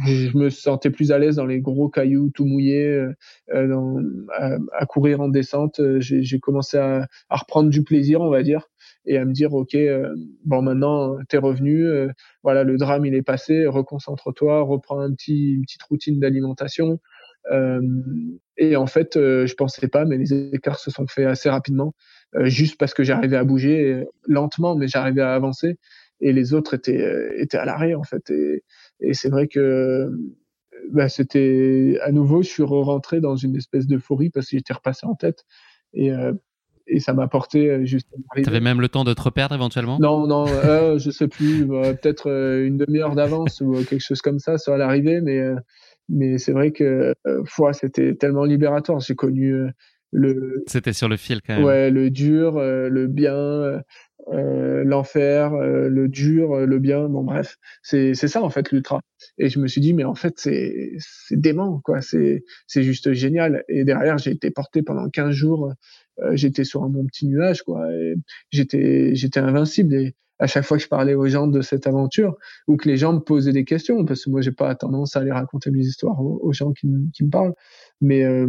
[0.06, 3.14] je me sentais plus à l'aise dans les gros cailloux tout mouillés, euh,
[3.54, 3.97] euh dans,
[4.38, 5.80] à, à, courir en descente.
[5.80, 8.70] Euh, j'ai commencé à, à, reprendre du plaisir, on va dire,
[9.06, 10.14] et à me dire ok, euh,
[10.45, 12.10] bon maintenant t'es revenu, euh,
[12.43, 17.00] voilà le drame il est passé, reconcentre-toi, reprends un petit une petite routine d'alimentation.
[18.58, 21.93] et en fait, je pensais pas, mais les écarts se sont faits assez rapidement,
[22.43, 25.78] juste parce que j'arrivais à bouger lentement, mais j'arrivais à avancer
[26.22, 28.30] et les autres étaient étaient à l'arrêt en fait.
[28.30, 28.64] Et,
[29.00, 30.12] et c'est vrai que
[30.91, 35.06] bah, c'était à nouveau, je suis rentré dans une espèce d'euphorie parce que j'étais repassé
[35.06, 35.45] en tête
[35.93, 36.34] et euh,
[36.91, 38.08] et ça m'a porté euh, juste.
[38.36, 40.00] Tu avais même le temps de te reperdre éventuellement?
[40.00, 44.39] Non, non, euh, je sais plus, peut-être euh, une demi-heure d'avance ou quelque chose comme
[44.39, 45.39] ça sur l'arrivée, mais
[46.10, 49.00] mais c'est vrai que euh, c'était tellement libératoire.
[49.00, 49.70] J'ai connu euh,
[50.12, 50.64] le.
[50.68, 51.64] C'était sur le fil quand même.
[51.64, 53.82] Ouais, le dur, euh, le bien,
[54.28, 57.10] l'enfer, le dur, le bien.
[57.10, 59.01] Bon bref, c'est c'est ça en fait l'ultra.
[59.38, 62.01] Et je me suis dit mais en fait c'est c'est dément quoi.
[62.01, 63.64] C'est c'est juste génial.
[63.70, 65.74] Et derrière j'ai été porté pendant 15 jours.
[66.34, 67.88] j'étais sur un bon petit nuage quoi.
[68.51, 72.38] J'étais j'étais invincible et à chaque fois que je parlais aux gens de cette aventure
[72.68, 75.20] ou que les gens me posaient des questions, parce que moi j'ai pas tendance à
[75.20, 77.54] aller raconter mes histoires aux, gens qui, qui, me parlent,
[78.02, 78.48] mais euh,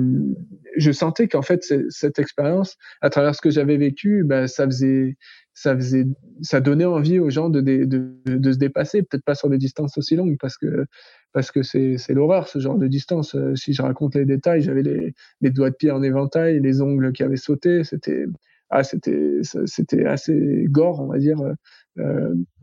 [0.77, 5.17] je sentais qu'en fait cette expérience, à travers ce que j'avais vécu, bah, ça faisait,
[5.53, 6.07] ça faisait,
[6.43, 7.85] ça donnait envie aux gens de, de,
[8.25, 10.87] de, se dépasser, peut-être pas sur des distances aussi longues, parce que
[11.33, 13.35] parce que c'est c'est l'horreur ce genre de distance.
[13.35, 16.81] Euh, si je raconte les détails, j'avais les, les doigts de pied en éventail, les
[16.81, 18.27] ongles qui avaient sauté, c'était
[18.71, 21.55] ah, c'était c'était assez gore, on va dire, euh,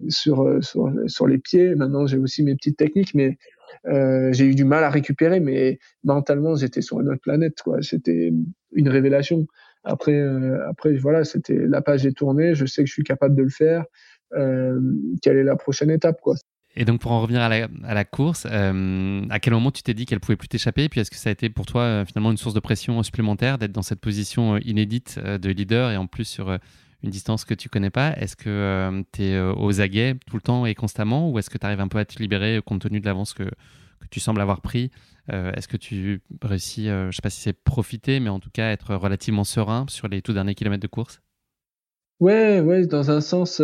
[0.07, 1.75] sur, sur, sur les pieds.
[1.75, 3.37] Maintenant, j'ai aussi mes petites techniques, mais
[3.87, 5.39] euh, j'ai eu du mal à récupérer.
[5.39, 7.57] Mais mentalement, j'étais sur une autre planète.
[7.81, 8.31] C'était
[8.73, 9.45] une révélation.
[9.83, 12.55] Après, euh, après, voilà, c'était la page est tournée.
[12.55, 13.85] Je sais que je suis capable de le faire.
[14.33, 14.79] Euh,
[15.21, 16.35] quelle est la prochaine étape, quoi.
[16.79, 20.05] Et donc, pour en revenir à la, course, euh, à quel moment tu t'es dit
[20.05, 20.89] qu'elle pouvait plus t'échapper?
[20.89, 23.57] Puis est-ce que ça a été pour toi euh, finalement une source de pression supplémentaire
[23.57, 26.55] d'être dans cette position euh, inédite de leader et en plus sur
[27.03, 28.13] une distance que tu connais pas.
[28.17, 31.65] Est-ce que tu es aux aguets tout le temps et constamment ou est-ce que tu
[31.65, 34.61] arrives un peu à te libérer compte tenu de l'avance que, que, tu sembles avoir
[34.61, 34.89] pris?
[35.29, 38.95] Est-ce que tu réussis, je sais pas si c'est profiter, mais en tout cas être
[38.95, 41.21] relativement serein sur les tout derniers kilomètres de course?
[42.19, 43.61] Ouais, ouais, dans un sens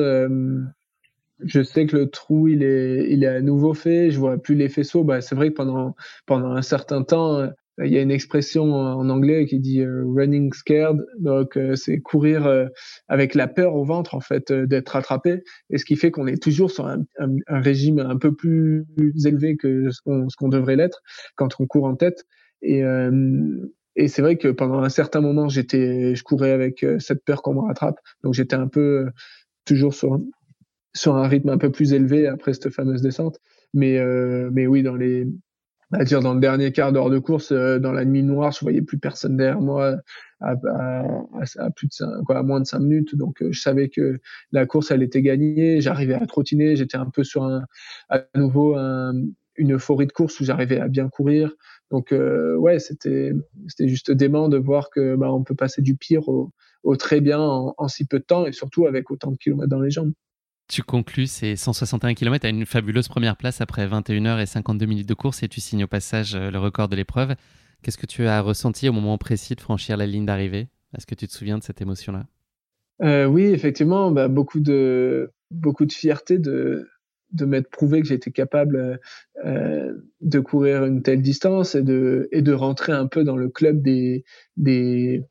[1.39, 5.03] je sais que le trou il est à nouveau fait je vois plus les faisceaux.
[5.03, 7.47] Bah c'est vrai que pendant pendant un certain temps euh,
[7.83, 11.05] il y a une expression en anglais qui dit euh, running scared.
[11.19, 12.67] Donc euh, c'est courir
[13.07, 16.41] avec la peur au ventre en fait d'être attrapé et ce qui fait qu'on est
[16.41, 17.03] toujours sur un,
[17.47, 18.85] régime un peu plus
[19.25, 21.01] élevé que ce qu'on qu'on devrait l'être
[21.35, 22.25] quand on court en tête.
[22.61, 22.83] Et
[23.95, 27.53] et c'est vrai que pendant un certain moment j'étais je courais avec cette peur qu'on
[27.53, 27.99] me rattrape.
[28.23, 29.09] Donc j'étais un peu
[29.65, 30.19] toujours sur
[30.95, 33.39] sur un rythme un peu plus élevé après cette fameuse descente.
[33.73, 35.27] Mais, euh, mais oui, dans les,
[35.93, 38.59] à dire dans le dernier quart d'heure de course, euh, dans la nuit noire, je
[38.61, 39.97] voyais plus personne derrière moi
[40.41, 41.05] à, à,
[41.57, 43.15] à, plus de quoi, à moins de cinq minutes.
[43.15, 44.19] Donc, euh, je savais que
[44.51, 45.81] la course, elle était gagnée.
[45.81, 46.75] J'arrivais à trottiner.
[46.75, 47.63] J'étais un peu sur un,
[48.09, 49.13] à nouveau un,
[49.55, 51.53] une euphorie de course où j'arrivais à bien courir.
[51.91, 53.33] Donc, euh, ouais, c'était,
[53.67, 56.51] c'était juste dément de voir que, bah, on peut passer du pire au,
[56.83, 59.69] au très bien en, en si peu de temps et surtout avec autant de kilomètres
[59.69, 60.13] dans les jambes.
[60.69, 64.85] Tu conclus ces 161 km à une fabuleuse première place après 21 heures et 52
[64.85, 67.35] minutes de course et tu signes au passage euh, le record de l'épreuve.
[67.81, 70.69] Qu'est-ce que tu as ressenti au moment précis de franchir la ligne d'arrivée?
[70.97, 72.25] Est-ce que tu te souviens de cette émotion-là?
[73.01, 76.87] Euh, Oui, effectivement, bah, beaucoup, de, beaucoup de fierté de,
[77.33, 78.99] de m'être prouvé que j'étais capable
[79.43, 83.49] euh, de courir une telle distance et de, et de rentrer un peu dans le
[83.49, 84.23] club des,
[84.55, 85.23] des,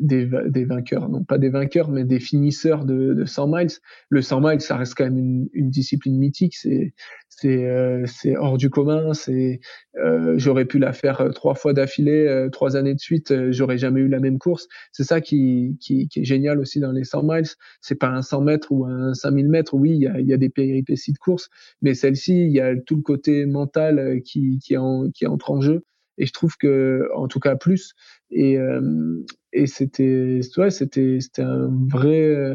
[0.00, 3.70] des, des, vainqueurs, non pas des vainqueurs, mais des finisseurs de, de 100 miles.
[4.08, 6.56] Le 100 miles, ça reste quand même une, une discipline mythique.
[6.56, 6.94] C'est
[7.28, 8.06] c'est euh,
[8.38, 9.12] hors du commun.
[9.14, 9.60] C'est
[9.96, 13.52] euh, j'aurais pu la faire euh, trois fois d'affilée, euh, trois années de suite, euh,
[13.52, 14.68] j'aurais jamais eu la même course.
[14.92, 17.46] C'est ça qui, qui, qui est génial aussi dans les 100 miles.
[17.80, 19.74] C'est pas un 100 mètres ou un 5000 mètres.
[19.74, 21.48] Oui, il y a, y a des péripéties de course,
[21.82, 25.60] mais celle-ci, il y a tout le côté mental qui qui, en, qui entre en
[25.60, 25.84] jeu
[26.18, 27.94] et je trouve que en tout cas plus.
[28.30, 32.54] Et euh, et c'était ouais c'était c'était un vrai euh,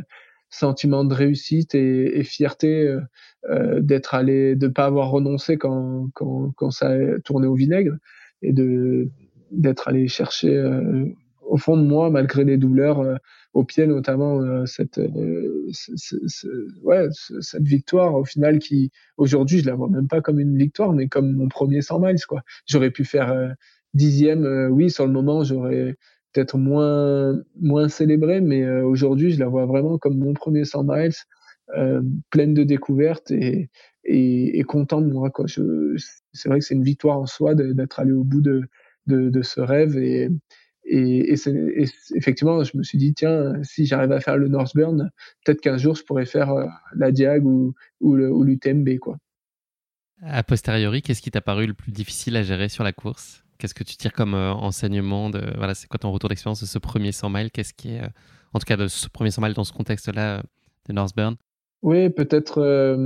[0.49, 3.01] sentiment de réussite et, fierté euh,
[3.49, 7.95] euh, d'être allé de pas avoir renoncé quand quand quand ça a tourné au vinaigre
[8.41, 9.10] et de
[9.51, 11.05] d'être allé chercher euh,
[11.49, 13.03] au fond de moi malgré les douleurs
[13.53, 15.67] au pied notamment euh, cette euh,
[16.84, 17.07] ouais
[17.41, 21.07] cette victoire au final qui aujourd'hui je la vois même pas comme une victoire mais
[21.07, 22.41] comme mon premier 100 miles quoi.
[22.67, 23.49] J'aurais pu faire euh,
[23.93, 25.95] dixième oui sur le moment j'aurais
[26.34, 31.13] peut-être moins moins célébré mais aujourd'hui je la vois vraiment comme mon premier 100 miles
[32.31, 33.69] pleine de découvertes et,
[34.03, 35.45] et, et content de moi quoi.
[35.47, 38.63] C'est vrai que c'est une victoire en soi d'être allé au bout de,
[39.05, 40.30] de, de ce rêve et,
[40.90, 41.86] et, et,
[42.16, 45.11] effectivement, je me suis dit, tiens, si j'arrive à faire le Northburn,
[45.45, 48.98] peut-être qu'un jour, je pourrais faire euh, la Diag ou, ou l'UTMB.
[48.99, 49.18] Quoi.
[50.24, 53.44] A posteriori, qu'est-ce qui t'a paru le plus difficile à gérer sur la course?
[53.60, 56.66] Qu'est-ce que tu tires comme euh, enseignement de, voilà, C'est quoi ton retour d'expérience de
[56.66, 57.52] ce premier 100 miles?
[57.52, 58.07] Qu'est-ce qui est, euh,
[58.53, 60.41] en tout cas, de ce premier 100 miles dans ce contexte-là
[60.88, 61.36] de Northburn
[61.84, 62.98] Oui, peut-être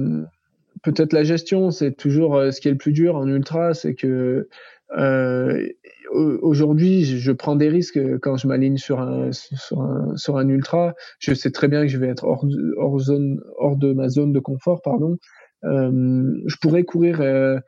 [0.84, 4.50] peut-être la gestion, c'est toujours ce qui est le plus dur en ultra, c'est que
[4.98, 5.68] euh,
[6.14, 10.94] aujourd'hui, je prends des risques quand je m'aligne sur un, sur un, sur un ultra.
[11.20, 12.46] Je sais très bien que je vais être hors,
[12.78, 15.18] hors zone, hors de ma zone de confort, pardon.
[15.66, 17.60] Euh, je pourrais courir euh,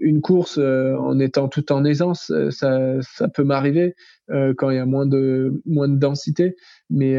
[0.00, 3.94] une course en étant tout en aisance, ça, ça peut m'arriver
[4.56, 6.56] quand il y a moins de moins de densité.
[6.90, 7.16] Mais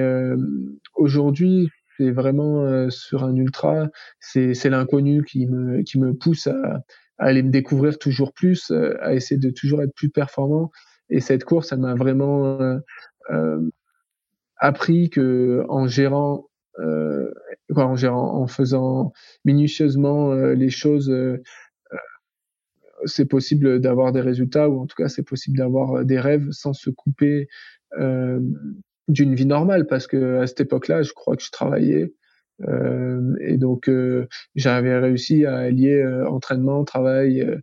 [0.95, 3.87] aujourd'hui, c'est vraiment sur un ultra,
[4.19, 6.83] c'est l'inconnu qui me qui me pousse à,
[7.23, 8.69] à aller me découvrir toujours plus,
[8.99, 10.71] à essayer de toujours être plus performant.
[11.09, 12.59] Et cette course, elle m'a vraiment
[13.31, 13.69] euh,
[14.57, 17.31] appris que en gérant, euh,
[17.73, 19.13] en gérant, en faisant
[19.45, 21.41] minutieusement euh, les choses, euh,
[23.05, 26.73] c'est possible d'avoir des résultats ou en tout cas c'est possible d'avoir des rêves sans
[26.73, 27.47] se couper
[29.09, 32.13] d'une vie normale parce que à cette époque-là, je crois que je travaillais euh,
[32.61, 33.89] et donc
[34.55, 37.61] j'avais réussi à allier entraînement, travail,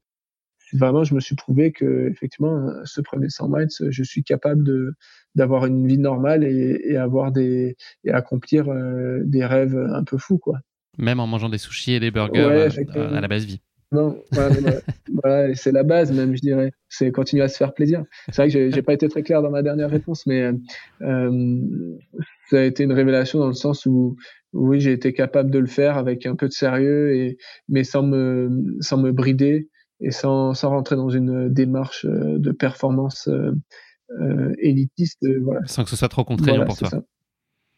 [0.72, 4.94] vraiment, je me suis prouvé que effectivement, ce premier 100 miles, je suis capable de
[5.36, 10.18] d'avoir une vie normale et, et avoir des et accomplir euh, des rêves un peu
[10.18, 10.58] fous, quoi.
[10.98, 13.60] Même en mangeant des sushis et des burgers euh, à la base vie.
[13.92, 14.54] Non, voilà,
[15.22, 16.72] voilà c'est la base même, je dirais.
[16.88, 18.04] C'est continuer à se faire plaisir.
[18.28, 20.52] C'est vrai que j'ai pas été très clair dans ma dernière réponse, mais
[21.02, 21.60] euh,
[22.50, 24.16] ça a été une révélation dans le sens où
[24.52, 27.38] oui, j'ai été capable de le faire avec un peu de sérieux et
[27.68, 29.68] mais sans me sans me brider
[30.00, 33.52] et sans, sans rentrer dans une démarche euh, de performance euh,
[34.20, 35.26] euh, élitiste.
[35.42, 35.60] Voilà.
[35.66, 36.90] Sans que ce soit trop contraignant pour toi.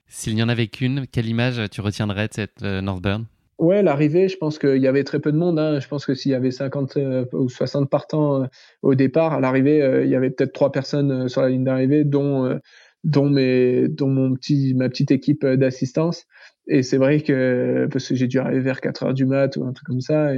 [0.07, 3.25] S'il n'y en avait qu'une, quelle image tu retiendrais de cette Northburn?
[3.63, 5.57] Ouais, l'arrivée, je pense qu'il y avait très peu de monde.
[5.57, 5.79] Hein.
[5.79, 6.99] Je pense que s'il y avait 50
[7.33, 8.49] ou 60 partants
[8.83, 12.59] au départ, à l'arrivée, il y avait peut-être trois personnes sur la ligne d'arrivée, dont
[13.05, 16.27] dont mes dont mon petit ma petite équipe d'assistance
[16.69, 19.65] et c'est vrai que parce que j'ai dû arriver vers 4 heures du mat ou
[19.65, 20.33] un truc comme ça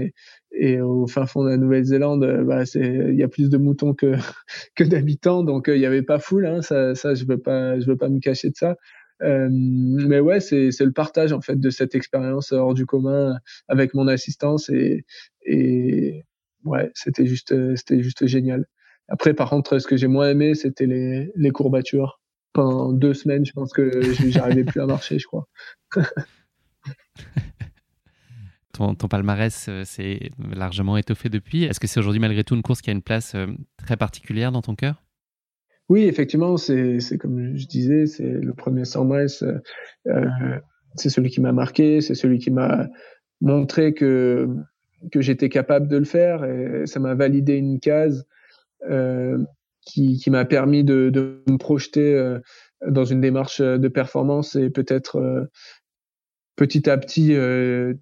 [0.53, 4.15] et, au fin fond de la Nouvelle-Zélande bah il y a plus de moutons que
[4.77, 8.09] que d'habitants donc il y avait pas foule hein, ça ça je veux veux pas
[8.09, 8.77] me cacher de ça
[9.23, 13.39] euh, mais ouais c'est le partage en fait de cette expérience hors du commun
[13.69, 16.25] avec mon assistance et
[16.65, 18.67] ouais c'était juste c'était juste génial
[19.09, 22.21] après par contre ce que j'ai moins aimé c'était les courbatures
[22.55, 24.01] pendant deux semaines, je pense que
[24.31, 25.47] j'arrivais plus à marcher, je crois.
[28.73, 31.65] ton, palmarès euh, s'est largement étoffé depuis.
[31.65, 34.53] Est-ce que c'est aujourd'hui malgré tout une course qui a une place euh, très particulière
[34.53, 35.04] dans ton cœur?
[35.89, 39.27] Oui, effectivement, c'est comme je disais, c'est le premier 100 miles,
[40.07, 40.59] euh,
[40.97, 42.89] c'est celui qui m'a marqué, c'est celui qui m'a
[43.41, 44.49] montré que,
[45.13, 48.27] que j'étais capable de le faire et ça m'a validé une case
[49.85, 52.39] qui, qui m'a permis de, de, me projeter euh,
[52.87, 55.45] dans une démarche euh, de performance et peut-être euh,
[56.57, 57.97] petit à petit de,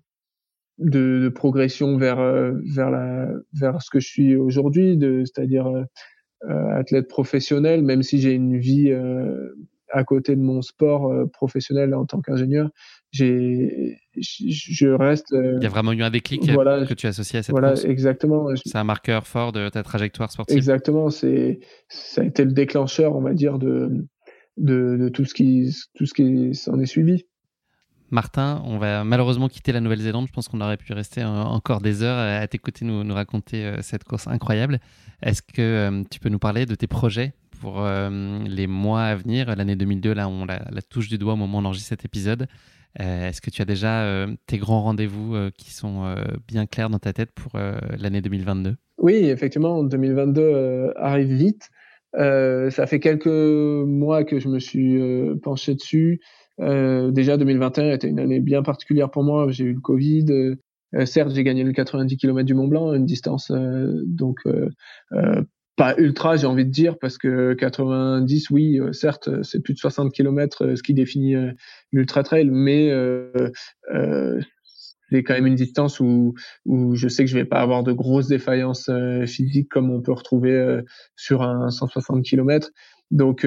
[0.78, 2.18] de, progression vers
[2.74, 5.66] vers la vers ce que je suis aujourd'hui, c'est-à-dire
[6.48, 8.92] athlète professionnel, même si j'ai une vie
[9.92, 12.70] à côté de mon sport euh, professionnel en tant qu'ingénieur,
[13.10, 15.32] j'ai, je reste.
[15.32, 17.74] Euh, Il y a vraiment eu un déclic voilà, que tu associes à cette voilà,
[17.84, 18.48] exactement.
[18.64, 20.56] C'est un marqueur fort de ta trajectoire sportive.
[20.56, 24.06] Exactement, c'est ça a été le déclencheur, on va dire, de
[24.56, 27.26] de, de tout ce qui tout ce qui s'en est suivi.
[28.12, 30.26] Martin, on va malheureusement quitter la Nouvelle-Zélande.
[30.28, 33.82] Je pense qu'on aurait pu rester encore des heures à t'écouter nous, nous raconter euh,
[33.82, 34.78] cette course incroyable.
[35.22, 37.32] Est-ce que tu peux nous parler de tes projets
[37.62, 40.58] pour euh, les mois à venir, l'année 2002, là on la,
[40.90, 42.48] touche du doigt au moment où on enregistre cet épisode.
[43.00, 46.12] Euh, est-ce que tu as déjà euh, tes grands rendez-vous qui sont
[46.48, 47.52] bien clairs dans ta tête pour
[47.98, 51.70] l'année 2022 Oui, effectivement, 2022 arrive vite.
[52.14, 54.98] ça fait quelques mois que je me suis
[55.40, 56.20] penché dessus.
[57.12, 59.46] Déjà, 2021 était une année bien particulière pour moi.
[59.50, 60.56] J'ai eu le Covid.
[61.04, 63.50] certes, j'ai gagné le 90 km du Mont Blanc, une distance
[64.06, 64.40] donc
[65.76, 69.78] pas ultra, j'ai envie de dire, parce que 90, oui, euh, certes, c'est plus de
[69.78, 71.52] 60 km, euh, ce qui définit euh,
[71.92, 72.90] l'ultra trail, mais
[75.10, 76.34] c'est quand même une distance où,
[76.64, 78.90] où je sais que je vais pas avoir de grosses défaillances
[79.26, 80.80] physiques comme on peut retrouver
[81.16, 82.70] sur un 160 km.
[83.12, 83.46] Donc,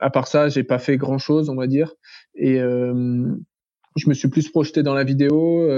[0.00, 1.94] à part ça, j'ai pas fait grand chose, on va dire,
[2.34, 5.68] et je me suis plus projeté dans la vidéo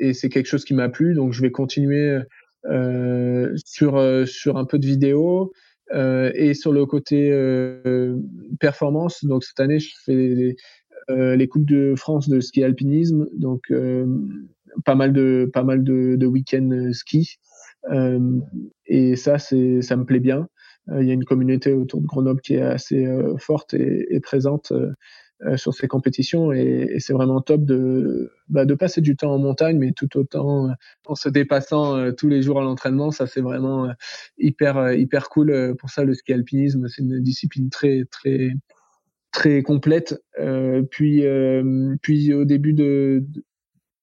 [0.00, 2.18] et c'est quelque chose qui m'a plu, donc je vais continuer
[2.66, 5.52] euh, sur euh, sur un peu de vidéo
[5.92, 7.30] euh, et sur le côté
[8.58, 9.24] performance.
[9.24, 10.56] Donc cette année, je fais les,
[11.08, 13.72] les coupes de France de ski alpinisme, donc
[14.84, 17.38] pas mal de pas mal de, de week-ends ski.
[18.86, 20.48] et ça, c'est ça me plaît bien.
[20.98, 23.06] Il y a une communauté autour de Grenoble qui est assez
[23.38, 24.72] forte et, présente
[25.46, 29.38] euh, sur ces compétitions et, c'est vraiment top de, bah, de passer du temps en
[29.38, 30.72] montagne, mais tout autant euh,
[31.06, 33.10] en se dépassant euh, tous les jours à l'entraînement.
[33.10, 33.90] Ça, c'est vraiment
[34.36, 35.74] hyper, hyper cool.
[35.78, 38.50] Pour ça, le ski alpinisme, c'est une discipline très, très,
[39.32, 40.22] très complète.
[40.90, 41.24] puis,
[42.02, 43.24] puis au début de,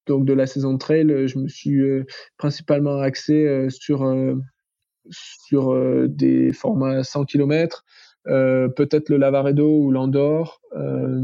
[0.08, 1.84] donc de la saison de trail, je me suis
[2.38, 4.04] principalement axé sur
[5.10, 7.86] sur des formats 100 km,
[8.26, 10.62] peut-être le Lavaredo ou l'Andorre.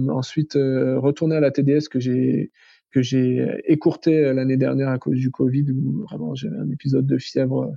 [0.09, 2.51] ensuite, retourner à la TDS que j'ai
[2.91, 7.17] que j'ai écourté l'année dernière à cause du Covid, où vraiment j'avais un épisode de
[7.17, 7.73] fièvre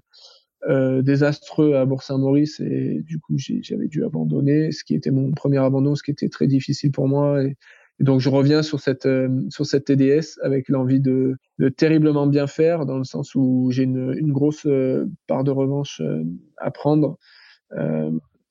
[0.69, 5.59] euh, désastreux à Bourg-Saint-Maurice et du coup j'avais dû abandonner, ce qui était mon premier
[5.59, 7.41] abandon, ce qui était très difficile pour moi.
[8.01, 12.47] Donc je reviens sur cette euh, sur cette TDS avec l'envie de, de, terriblement bien
[12.47, 16.03] faire, dans le sens où j'ai une, une, grosse euh, part de revanche
[16.59, 17.19] à prendre.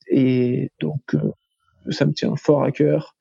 [0.08, 1.16] et donc
[1.92, 3.16] ça me tient fort à cœur.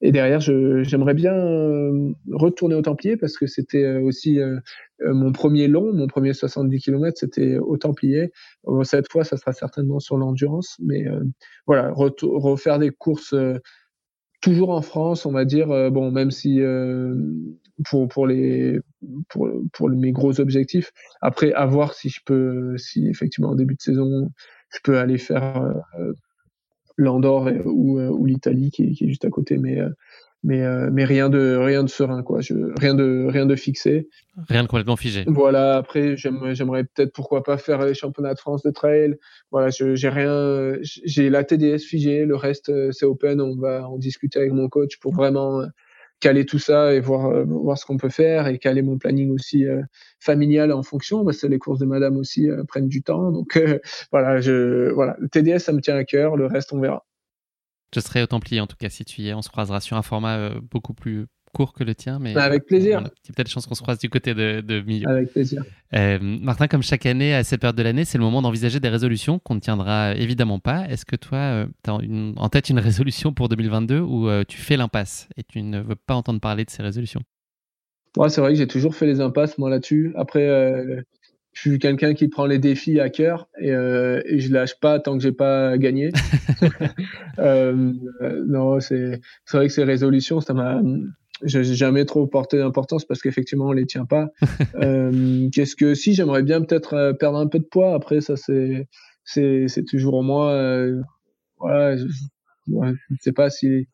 [0.00, 4.58] Et derrière, j'aimerais bien euh, retourner au Templier parce que c'était euh, aussi euh,
[5.00, 8.32] mon premier long, mon premier 70 km, c'était au Templier.
[8.82, 11.06] cette fois, ça sera certainement sur l'endurance, mais
[11.66, 13.34] voilà, refaire des courses
[14.40, 15.68] toujours en France, on va dire.
[15.90, 16.60] bon, même si
[17.84, 18.78] pour pour les
[19.28, 20.92] pour pour mes gros objectifs.
[21.20, 24.30] Après, à voir si je peux, si effectivement en début de saison,
[24.70, 25.82] je peux aller faire
[27.00, 29.88] l'Andorre ou, euh, ou l'Italie qui, qui, est juste à côté, mais euh,
[30.42, 32.40] mais euh, mais rien de rien de serein quoi.
[32.40, 34.08] Je, rien de rien de fixé.
[34.48, 35.24] Rien de complètement figé.
[35.26, 39.16] Voilà après j'aimerais peut-être pourquoi pas faire les championnats de France de trail.
[39.50, 42.24] Voilà j'ai rien j'ai la TDS figée.
[42.24, 43.40] Le reste c'est open.
[43.40, 45.62] On va en discuter avec mon coach pour vraiment
[46.20, 49.30] caler tout ça et voir euh, voir ce qu'on peut faire et caler mon planning
[49.30, 49.82] aussi euh,
[50.20, 53.32] familial en fonction parce que les courses de madame aussi euh, prennent du temps.
[53.32, 53.58] Donc
[54.12, 55.16] voilà je voilà.
[55.18, 56.36] Le TDS ça me tient à cœur.
[56.36, 57.06] Le reste on verra
[57.94, 59.96] je serai au Templier en tout cas si tu y es on se croisera sur
[59.96, 63.02] un format beaucoup plus court que le tien, mais bah, avec plaisir.
[63.22, 65.08] C'est peut-être chance qu'on se croise du côté de, de.
[65.08, 65.64] Avec plaisir.
[65.94, 68.88] Euh, Martin, comme chaque année à cette période de l'année, c'est le moment d'envisager des
[68.88, 70.86] résolutions qu'on ne tiendra évidemment pas.
[70.88, 74.58] Est-ce que toi, euh, tu as en tête une résolution pour 2022 ou euh, tu
[74.58, 77.22] fais l'impasse et tu ne veux pas entendre parler de ces résolutions?
[78.16, 80.12] Moi, c'est vrai que j'ai toujours fait les impasses moi là-dessus.
[80.16, 80.48] Après,
[81.52, 85.00] je suis quelqu'un qui prend les défis à cœur et, euh, et je lâche pas
[85.00, 86.12] tant que j'ai pas gagné.
[87.38, 87.92] euh,
[88.46, 89.20] non, c'est
[89.52, 90.80] vrai que ces résolutions, ça m'a
[91.42, 94.28] j'ai jamais trop porté d'importance parce qu'effectivement on les tient pas.
[94.76, 97.94] euh, Qu'est-ce que si j'aimerais bien peut-être euh, perdre un peu de poids.
[97.94, 98.88] Après ça c'est
[99.24, 100.52] c'est c'est toujours moi.
[100.52, 101.00] Euh,
[101.58, 102.04] voilà, je,
[102.68, 103.88] ne sais pas si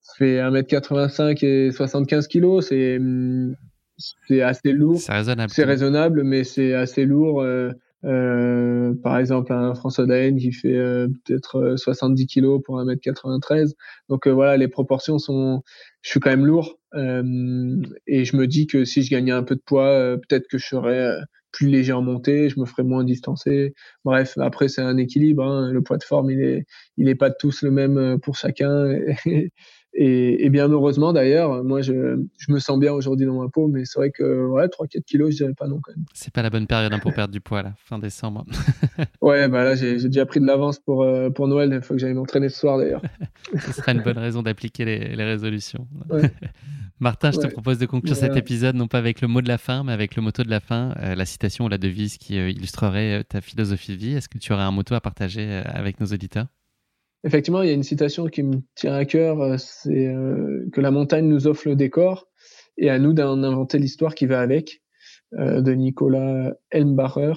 [0.00, 2.98] ça fait 1m85 et 75 kilos, c'est
[4.28, 5.00] c'est assez lourd.
[5.00, 5.52] C'est raisonnable.
[5.52, 7.40] C'est raisonnable, mais c'est assez lourd.
[7.42, 7.70] Euh,
[8.04, 13.72] euh, par exemple, un François Daen qui fait euh, peut-être 70 kilos pour 1m93.
[14.08, 15.62] Donc voilà, les proportions sont.
[16.02, 19.54] Je suis quand même lourd et je me dis que si je gagnais un peu
[19.54, 21.16] de poids, peut-être que je serais
[21.50, 23.72] plus léger en montée, je me ferais moins distancer.
[24.04, 25.44] Bref, après c'est un équilibre.
[25.44, 25.70] Hein.
[25.70, 26.66] Le poids de forme, il est,
[26.98, 28.90] il est pas tous le même pour chacun.
[29.26, 29.52] Et,
[29.94, 33.84] et, bien heureusement d'ailleurs, moi je, je, me sens bien aujourd'hui dans ma peau, mais
[33.84, 36.04] c'est vrai que ouais, 3-4 kilos, je dirais pas non quand même.
[36.14, 38.46] C'est pas la bonne période hein, pour perdre du poids là, fin décembre.
[39.20, 42.00] ouais, bah là j'ai déjà pris de l'avance pour, euh, pour Noël, il faut que
[42.00, 43.02] j'aille m'entraîner ce soir d'ailleurs.
[43.58, 45.86] ce sera une bonne raison d'appliquer les, les, résolutions.
[46.08, 46.22] Ouais.
[47.00, 49.58] Martin, je te propose de conclure cet épisode non pas avec le mot de la
[49.58, 52.38] fin, mais avec le motto de la fin, euh, la citation ou la devise qui
[52.38, 54.12] euh, illustrerait ta philosophie de vie.
[54.14, 56.46] Est-ce que tu aurais un motto à partager avec nos auditeurs?
[57.24, 60.80] Effectivement, il y a une citation qui me tient à cœur, euh, c'est euh, que
[60.80, 62.28] la montagne nous offre le décor
[62.76, 64.82] et à nous d'en inventer l'histoire qui va avec,
[65.34, 67.34] euh, de Nicolas Elmbacher,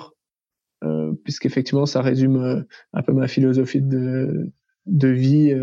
[0.83, 4.51] euh, puisqu'effectivement ça résume un peu ma philosophie de,
[4.87, 5.53] de vie,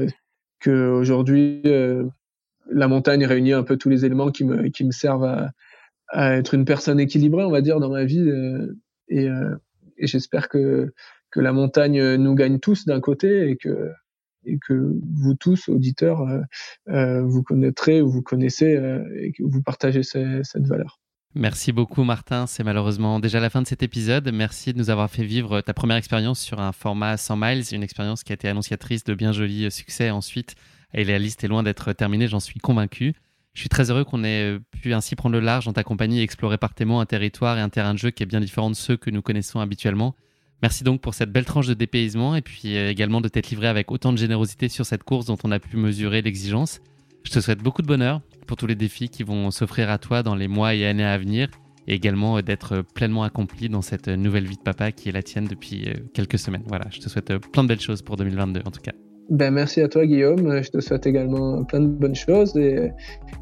[0.60, 1.62] que aujourd'hui
[2.70, 5.50] la montagne réunit un peu tous les éléments qui me, qui me servent à,
[6.08, 8.30] à être une personne équilibrée, on va dire, dans ma vie,
[9.08, 9.26] et,
[9.96, 10.92] et j'espère que
[11.30, 13.90] que la montagne nous gagne tous d'un côté et que
[14.44, 16.40] et que vous tous, auditeurs, euh,
[16.88, 20.98] euh, vous connaîtrez ou vous connaissez euh, et que vous partagez cette valeur.
[21.34, 24.30] Merci beaucoup Martin, c'est malheureusement déjà la fin de cet épisode.
[24.32, 27.82] Merci de nous avoir fait vivre ta première expérience sur un format 100 miles, une
[27.82, 30.56] expérience qui a été annonciatrice de bien jolis succès ensuite.
[30.92, 33.14] Et la liste est loin d'être terminée, j'en suis convaincu.
[33.54, 36.22] Je suis très heureux qu'on ait pu ainsi prendre le large en ta compagnie et
[36.22, 38.68] explorer par tes mots un territoire et un terrain de jeu qui est bien différent
[38.68, 40.14] de ceux que nous connaissons habituellement.
[40.62, 43.66] Merci donc pour cette belle tranche de dépaysement et puis euh, également de t'être livré
[43.66, 46.80] avec autant de générosité sur cette course dont on a pu mesurer l'exigence.
[47.24, 50.22] Je te souhaite beaucoup de bonheur pour tous les défis qui vont s'offrir à toi
[50.22, 51.48] dans les mois et années à venir
[51.88, 55.24] et également euh, d'être pleinement accompli dans cette nouvelle vie de papa qui est la
[55.24, 56.62] tienne depuis euh, quelques semaines.
[56.68, 58.92] Voilà, je te souhaite plein de belles choses pour 2022 en tout cas.
[59.30, 62.92] Ben, merci à toi Guillaume, je te souhaite également plein de bonnes choses et,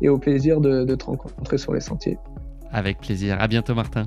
[0.00, 2.16] et au plaisir de, de te rencontrer sur les sentiers.
[2.72, 4.06] Avec plaisir, à bientôt Martin.